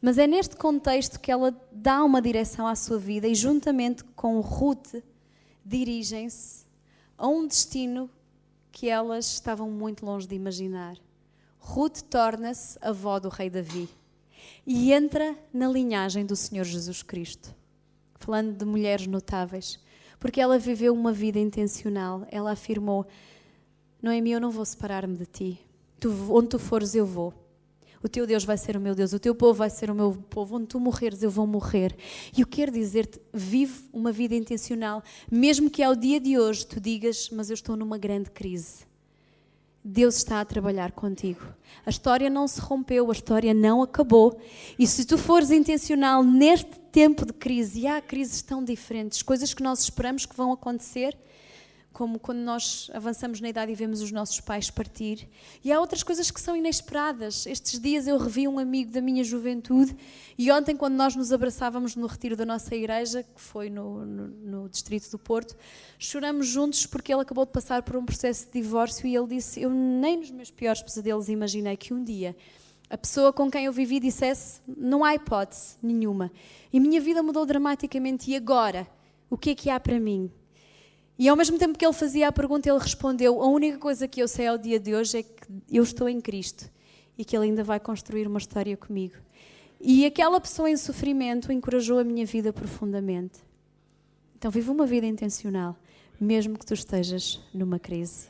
Mas 0.00 0.18
é 0.18 0.26
neste 0.26 0.56
contexto 0.56 1.20
que 1.20 1.30
ela 1.30 1.56
dá 1.70 2.02
uma 2.04 2.20
direção 2.20 2.66
à 2.66 2.74
sua 2.74 2.98
vida 2.98 3.28
e, 3.28 3.34
juntamente 3.34 4.02
com 4.16 4.40
Ruth, 4.40 4.96
dirigem-se 5.64 6.66
a 7.16 7.28
um 7.28 7.46
destino 7.46 8.10
que 8.72 8.88
elas 8.88 9.26
estavam 9.26 9.70
muito 9.70 10.04
longe 10.04 10.26
de 10.26 10.34
imaginar. 10.34 10.96
Ruth 11.58 12.00
torna-se 12.10 12.76
avó 12.82 13.20
do 13.20 13.28
rei 13.28 13.48
Davi 13.48 13.88
e 14.66 14.92
entra 14.92 15.38
na 15.54 15.68
linhagem 15.68 16.26
do 16.26 16.34
Senhor 16.34 16.64
Jesus 16.64 17.02
Cristo 17.04 17.54
falando 18.22 18.56
de 18.56 18.64
mulheres 18.64 19.06
notáveis, 19.06 19.80
porque 20.20 20.40
ela 20.40 20.56
viveu 20.56 20.94
uma 20.94 21.12
vida 21.12 21.40
intencional. 21.40 22.24
Ela 22.30 22.52
afirmou: 22.52 23.04
Noemi, 24.00 24.30
eu 24.30 24.40
não 24.40 24.50
vou 24.50 24.64
separar-me 24.64 25.16
de 25.16 25.26
ti. 25.26 25.60
Tu, 25.98 26.10
onde 26.30 26.48
tu 26.48 26.58
fores, 26.58 26.94
eu 26.94 27.04
vou. 27.04 27.34
O 28.02 28.08
teu 28.08 28.26
Deus 28.26 28.44
vai 28.44 28.56
ser 28.56 28.76
o 28.76 28.80
meu 28.80 28.94
Deus, 28.94 29.12
o 29.12 29.18
teu 29.18 29.34
povo 29.34 29.54
vai 29.54 29.70
ser 29.70 29.90
o 29.90 29.94
meu 29.94 30.12
povo. 30.30 30.56
Onde 30.56 30.66
tu 30.66 30.80
morreres, 30.80 31.22
eu 31.22 31.30
vou 31.30 31.46
morrer. 31.46 31.96
E 32.36 32.40
eu 32.40 32.46
quero 32.46 32.70
dizer-te: 32.70 33.20
vive 33.32 33.88
uma 33.92 34.12
vida 34.12 34.36
intencional, 34.36 35.02
mesmo 35.30 35.68
que 35.68 35.82
ao 35.82 35.96
dia 35.96 36.20
de 36.20 36.38
hoje 36.38 36.64
tu 36.64 36.80
digas, 36.80 37.28
mas 37.30 37.50
eu 37.50 37.54
estou 37.54 37.76
numa 37.76 37.98
grande 37.98 38.30
crise. 38.30 38.84
Deus 39.84 40.16
está 40.16 40.40
a 40.40 40.44
trabalhar 40.44 40.92
contigo. 40.92 41.42
A 41.84 41.90
história 41.90 42.30
não 42.30 42.46
se 42.46 42.60
rompeu, 42.60 43.10
a 43.10 43.12
história 43.12 43.52
não 43.52 43.82
acabou. 43.82 44.40
E 44.78 44.86
se 44.86 45.04
tu 45.04 45.18
fores 45.18 45.50
intencional 45.50 46.22
neste 46.22 46.81
tempo 46.92 47.24
de 47.24 47.32
crise, 47.32 47.80
e 47.80 47.86
há 47.86 48.00
crises 48.00 48.42
tão 48.42 48.62
diferentes, 48.62 49.22
coisas 49.22 49.54
que 49.54 49.62
nós 49.62 49.80
esperamos 49.80 50.26
que 50.26 50.36
vão 50.36 50.52
acontecer, 50.52 51.16
como 51.92 52.18
quando 52.18 52.38
nós 52.38 52.90
avançamos 52.94 53.40
na 53.40 53.48
idade 53.48 53.70
e 53.70 53.74
vemos 53.74 54.00
os 54.00 54.10
nossos 54.10 54.40
pais 54.40 54.70
partir. 54.70 55.28
E 55.62 55.70
há 55.70 55.78
outras 55.78 56.02
coisas 56.02 56.30
que 56.30 56.40
são 56.40 56.56
inesperadas. 56.56 57.46
Estes 57.46 57.78
dias 57.78 58.06
eu 58.06 58.16
revi 58.16 58.48
um 58.48 58.58
amigo 58.58 58.90
da 58.90 59.00
minha 59.00 59.22
juventude 59.22 59.94
e 60.38 60.50
ontem, 60.50 60.74
quando 60.74 60.94
nós 60.94 61.14
nos 61.14 61.32
abraçávamos 61.32 61.94
no 61.94 62.06
retiro 62.06 62.34
da 62.34 62.46
nossa 62.46 62.74
igreja, 62.74 63.22
que 63.22 63.40
foi 63.40 63.68
no, 63.68 64.06
no, 64.06 64.28
no 64.28 64.68
Distrito 64.68 65.10
do 65.10 65.18
Porto, 65.18 65.54
choramos 65.98 66.46
juntos 66.46 66.86
porque 66.86 67.12
ele 67.12 67.22
acabou 67.22 67.44
de 67.44 67.52
passar 67.52 67.82
por 67.82 67.96
um 67.96 68.04
processo 68.04 68.46
de 68.46 68.52
divórcio 68.52 69.06
e 69.06 69.14
ele 69.14 69.26
disse: 69.26 69.60
Eu 69.60 69.70
nem 69.70 70.18
nos 70.18 70.30
meus 70.30 70.50
piores 70.50 70.82
pesadelos 70.82 71.28
imaginei 71.28 71.76
que 71.76 71.92
um 71.92 72.02
dia 72.02 72.34
a 72.92 72.98
pessoa 72.98 73.32
com 73.32 73.50
quem 73.50 73.64
eu 73.64 73.72
vivi 73.72 73.98
dissesse: 73.98 74.60
Não 74.68 75.02
há 75.02 75.14
hipótese 75.14 75.78
nenhuma. 75.82 76.30
E 76.70 76.78
minha 76.78 77.00
vida 77.00 77.22
mudou 77.22 77.46
dramaticamente. 77.46 78.30
E 78.30 78.36
agora? 78.36 78.86
O 79.30 79.38
que 79.38 79.50
é 79.50 79.54
que 79.54 79.70
há 79.70 79.80
para 79.80 79.98
mim? 79.98 80.30
E 81.18 81.26
ao 81.26 81.34
mesmo 81.34 81.58
tempo 81.58 81.78
que 81.78 81.86
ele 81.86 81.94
fazia 81.94 82.28
a 82.28 82.32
pergunta, 82.32 82.68
ele 82.68 82.78
respondeu: 82.78 83.40
A 83.40 83.48
única 83.48 83.78
coisa 83.78 84.06
que 84.06 84.22
eu 84.22 84.28
sei 84.28 84.46
ao 84.46 84.58
dia 84.58 84.78
de 84.78 84.94
hoje 84.94 85.20
é 85.20 85.22
que 85.22 85.32
eu 85.70 85.82
estou 85.82 86.06
em 86.06 86.20
Cristo 86.20 86.70
e 87.16 87.24
que 87.24 87.34
ele 87.34 87.46
ainda 87.46 87.64
vai 87.64 87.80
construir 87.80 88.26
uma 88.26 88.38
história 88.38 88.76
comigo. 88.76 89.14
E 89.80 90.04
aquela 90.04 90.38
pessoa 90.38 90.68
em 90.68 90.76
sofrimento 90.76 91.50
encorajou 91.50 91.98
a 91.98 92.04
minha 92.04 92.26
vida 92.26 92.52
profundamente. 92.52 93.38
Então, 94.36 94.50
vive 94.50 94.70
uma 94.70 94.84
vida 94.84 95.06
intencional, 95.06 95.76
mesmo 96.20 96.58
que 96.58 96.66
tu 96.66 96.74
estejas 96.74 97.40
numa 97.54 97.78
crise. 97.78 98.28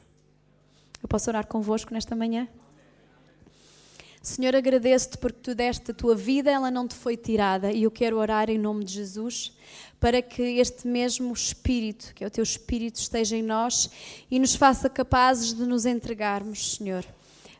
Eu 1.02 1.08
posso 1.08 1.28
orar 1.28 1.48
convosco 1.48 1.92
nesta 1.92 2.14
manhã? 2.14 2.46
Senhor, 4.22 4.54
agradeço-te 4.54 5.18
porque 5.18 5.40
tu 5.42 5.52
deste 5.52 5.90
a 5.90 5.94
tua 5.94 6.14
vida, 6.14 6.48
ela 6.48 6.70
não 6.70 6.86
te 6.86 6.94
foi 6.94 7.16
tirada, 7.16 7.72
e 7.72 7.82
eu 7.82 7.90
quero 7.90 8.18
orar 8.18 8.48
em 8.48 8.56
nome 8.56 8.84
de 8.84 8.92
Jesus 8.92 9.52
para 9.98 10.22
que 10.22 10.42
este 10.42 10.86
mesmo 10.86 11.32
Espírito, 11.32 12.14
que 12.14 12.22
é 12.22 12.26
o 12.28 12.30
teu 12.30 12.44
Espírito, 12.44 13.00
esteja 13.00 13.36
em 13.36 13.42
nós 13.42 13.90
e 14.30 14.38
nos 14.38 14.54
faça 14.54 14.88
capazes 14.88 15.52
de 15.52 15.66
nos 15.66 15.86
entregarmos, 15.86 16.76
Senhor, 16.76 17.04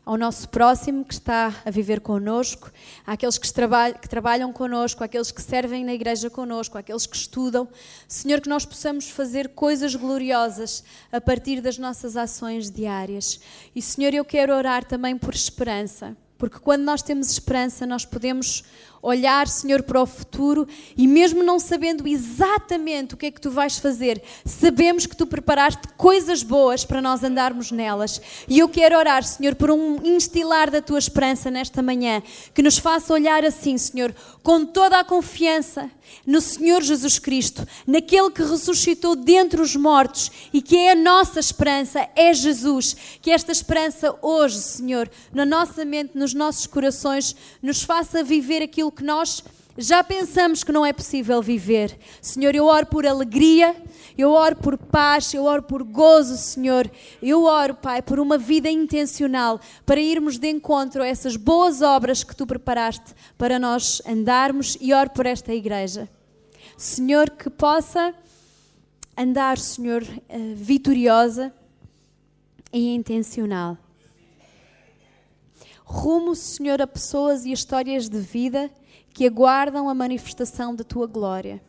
ao 0.05 0.17
nosso 0.17 0.47
próximo 0.47 1.03
que 1.03 1.13
está 1.13 1.53
a 1.65 1.69
viver 1.69 1.99
connosco, 1.99 2.71
àqueles 3.05 3.37
que, 3.37 3.51
trabalham, 3.51 3.97
que 3.97 4.07
trabalham 4.07 4.53
connosco, 4.53 5.03
àqueles 5.03 5.31
que 5.31 5.41
servem 5.41 5.83
na 5.83 5.93
igreja 5.93 6.29
connosco, 6.29 6.77
àqueles 6.77 7.05
que 7.05 7.17
estudam. 7.17 7.67
Senhor, 8.07 8.39
que 8.39 8.49
nós 8.49 8.65
possamos 8.65 9.09
fazer 9.09 9.49
coisas 9.49 9.95
gloriosas 9.95 10.81
a 11.11 11.19
partir 11.19 11.59
das 11.59 11.77
nossas 11.77 12.15
ações 12.15 12.71
diárias. 12.71 13.39
E, 13.75 13.81
Senhor, 13.81 14.13
eu 14.13 14.23
quero 14.23 14.53
orar 14.53 14.85
também 14.85 15.17
por 15.17 15.33
esperança 15.33 16.15
porque 16.37 16.59
quando 16.59 16.83
nós 16.83 17.01
temos 17.01 17.29
esperança, 17.29 17.85
nós 17.85 18.05
podemos 18.05 18.63
olhar, 19.03 19.49
Senhor, 19.49 19.83
para 19.83 20.01
o 20.01 20.05
futuro 20.05 20.65
e, 20.95 21.05
mesmo 21.05 21.43
não 21.43 21.59
sabendo 21.59 22.07
exatamente 22.07 23.13
o 23.13 23.17
que 23.17 23.25
é 23.25 23.31
que 23.31 23.41
tu 23.41 23.51
vais 23.51 23.77
fazer, 23.77 24.23
sabemos 24.45 25.05
que 25.05 25.15
tu 25.15 25.27
preparaste 25.27 25.81
coisas 25.97 26.41
boas 26.41 26.85
para 26.85 27.01
nós 27.01 27.21
andarmos 27.21 27.69
nelas. 27.69 28.21
E 28.47 28.59
eu 28.59 28.69
quero 28.69 28.97
orar, 28.97 29.23
Senhor, 29.23 29.55
por 29.55 29.69
um 29.69 29.97
instilar 30.03 30.71
da 30.71 30.81
tua 30.81 30.97
esperança 30.97 31.51
nesta 31.51 31.83
manhã, 31.83 32.23
que 32.53 32.63
nos 32.63 32.77
faça 32.77 33.13
olhar 33.13 33.43
assim, 33.43 33.77
Senhor, 33.77 34.15
com 34.41 34.65
toda 34.65 34.97
a 34.97 35.03
confiança 35.03 35.91
no 36.25 36.39
Senhor 36.39 36.81
Jesus 36.81 37.19
Cristo, 37.19 37.67
naquele 37.87 38.31
que 38.31 38.43
ressuscitou 38.43 39.15
dentre 39.15 39.61
os 39.61 39.75
mortos 39.75 40.31
e 40.53 40.61
que 40.61 40.77
é 40.77 40.91
a 40.91 40.95
nossa 40.95 41.39
esperança, 41.39 42.07
é 42.15 42.33
Jesus. 42.33 42.95
Que 43.21 43.31
esta 43.31 43.51
esperança 43.51 44.15
hoje, 44.21 44.61
Senhor, 44.61 45.09
na 45.33 45.45
nossa 45.45 45.83
mente, 45.83 46.17
nos 46.17 46.33
nossos 46.33 46.67
corações, 46.67 47.35
nos 47.61 47.83
faça 47.83 48.23
viver 48.23 48.61
aquilo 48.61 48.91
que 48.93 49.03
nós 49.03 49.43
já 49.77 50.03
pensamos 50.03 50.63
que 50.63 50.71
não 50.71 50.85
é 50.85 50.93
possível 50.93 51.41
viver. 51.41 51.97
Senhor, 52.21 52.53
eu 52.53 52.65
oro 52.65 52.85
por 52.85 53.07
alegria, 53.07 53.75
eu 54.15 54.31
oro 54.31 54.55
por 54.55 54.77
paz, 54.77 55.33
eu 55.33 55.45
oro 55.45 55.63
por 55.63 55.83
gozo, 55.83 56.37
Senhor. 56.37 56.89
Eu 57.21 57.43
oro, 57.43 57.73
Pai, 57.73 58.01
por 58.01 58.19
uma 58.19 58.37
vida 58.37 58.69
intencional 58.69 59.59
para 59.85 59.99
irmos 59.99 60.37
de 60.37 60.47
encontro 60.47 61.01
a 61.01 61.07
essas 61.07 61.35
boas 61.35 61.81
obras 61.81 62.23
que 62.23 62.35
tu 62.35 62.45
preparaste 62.45 63.15
para 63.37 63.57
nós 63.57 64.01
andarmos 64.05 64.77
e 64.79 64.93
oro 64.93 65.09
por 65.09 65.25
esta 65.25 65.51
igreja. 65.51 66.07
Senhor, 66.77 67.31
que 67.31 67.49
possa 67.49 68.13
andar, 69.17 69.57
Senhor, 69.57 70.03
eh, 70.29 70.53
vitoriosa 70.55 71.51
e 72.71 72.93
intencional. 72.93 73.77
Rumo, 75.83 76.35
Senhor, 76.35 76.81
a 76.81 76.87
pessoas 76.87 77.45
e 77.45 77.51
histórias 77.51 78.09
de 78.09 78.19
vida 78.19 78.71
que 79.13 79.27
aguardam 79.27 79.87
a 79.87 79.93
manifestação 79.93 80.75
da 80.75 80.83
tua 80.83 81.05
glória. 81.05 81.61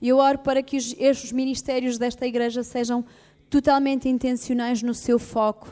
E 0.00 0.08
eu 0.08 0.16
oro 0.16 0.38
para 0.38 0.62
que 0.62 0.76
os, 0.76 0.94
estes 0.98 1.30
ministérios 1.30 1.98
desta 1.98 2.26
igreja 2.26 2.62
sejam 2.62 3.04
totalmente 3.50 4.08
intencionais 4.08 4.82
no 4.82 4.94
seu 4.94 5.18
foco, 5.18 5.68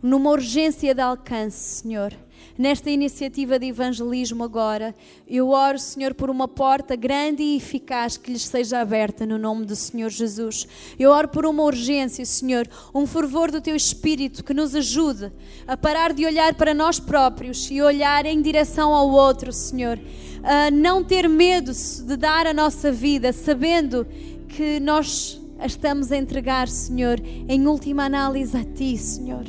numa 0.00 0.30
urgência 0.30 0.94
de 0.94 1.00
alcance, 1.00 1.82
Senhor 1.82 2.14
nesta 2.58 2.90
iniciativa 2.90 3.56
de 3.56 3.66
evangelismo 3.66 4.42
agora. 4.42 4.94
Eu 5.26 5.50
oro, 5.50 5.78
Senhor, 5.78 6.12
por 6.12 6.28
uma 6.28 6.48
porta 6.48 6.96
grande 6.96 7.42
e 7.42 7.56
eficaz 7.56 8.16
que 8.16 8.32
lhes 8.32 8.42
seja 8.42 8.80
aberta 8.80 9.24
no 9.24 9.38
nome 9.38 9.64
do 9.64 9.76
Senhor 9.76 10.10
Jesus. 10.10 10.66
Eu 10.98 11.12
oro 11.12 11.28
por 11.28 11.46
uma 11.46 11.62
urgência, 11.62 12.24
Senhor, 12.24 12.68
um 12.92 13.06
fervor 13.06 13.52
do 13.52 13.60
teu 13.60 13.76
espírito 13.76 14.42
que 14.42 14.52
nos 14.52 14.74
ajude 14.74 15.32
a 15.66 15.76
parar 15.76 16.12
de 16.12 16.26
olhar 16.26 16.54
para 16.54 16.74
nós 16.74 16.98
próprios 16.98 17.70
e 17.70 17.80
olhar 17.80 18.26
em 18.26 18.42
direção 18.42 18.92
ao 18.92 19.08
outro, 19.08 19.52
Senhor. 19.52 19.98
A 20.42 20.70
não 20.70 21.02
ter 21.02 21.28
medo 21.28 21.72
de 21.72 22.16
dar 22.16 22.46
a 22.46 22.54
nossa 22.54 22.90
vida, 22.92 23.32
sabendo 23.32 24.06
que 24.48 24.80
nós 24.80 25.40
a 25.58 25.66
estamos 25.66 26.12
a 26.12 26.16
entregar, 26.16 26.68
Senhor, 26.68 27.20
em 27.48 27.66
última 27.66 28.04
análise 28.04 28.56
a 28.56 28.64
Ti, 28.64 28.96
Senhor. 28.96 29.44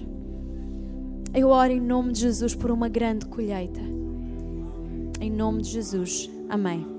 Eu 1.33 1.49
oro 1.49 1.71
em 1.71 1.79
nome 1.79 2.11
de 2.11 2.21
Jesus 2.21 2.55
por 2.55 2.71
uma 2.71 2.89
grande 2.89 3.27
colheita. 3.27 3.81
Em 5.21 5.29
nome 5.29 5.61
de 5.61 5.69
Jesus. 5.69 6.29
Amém. 6.49 6.98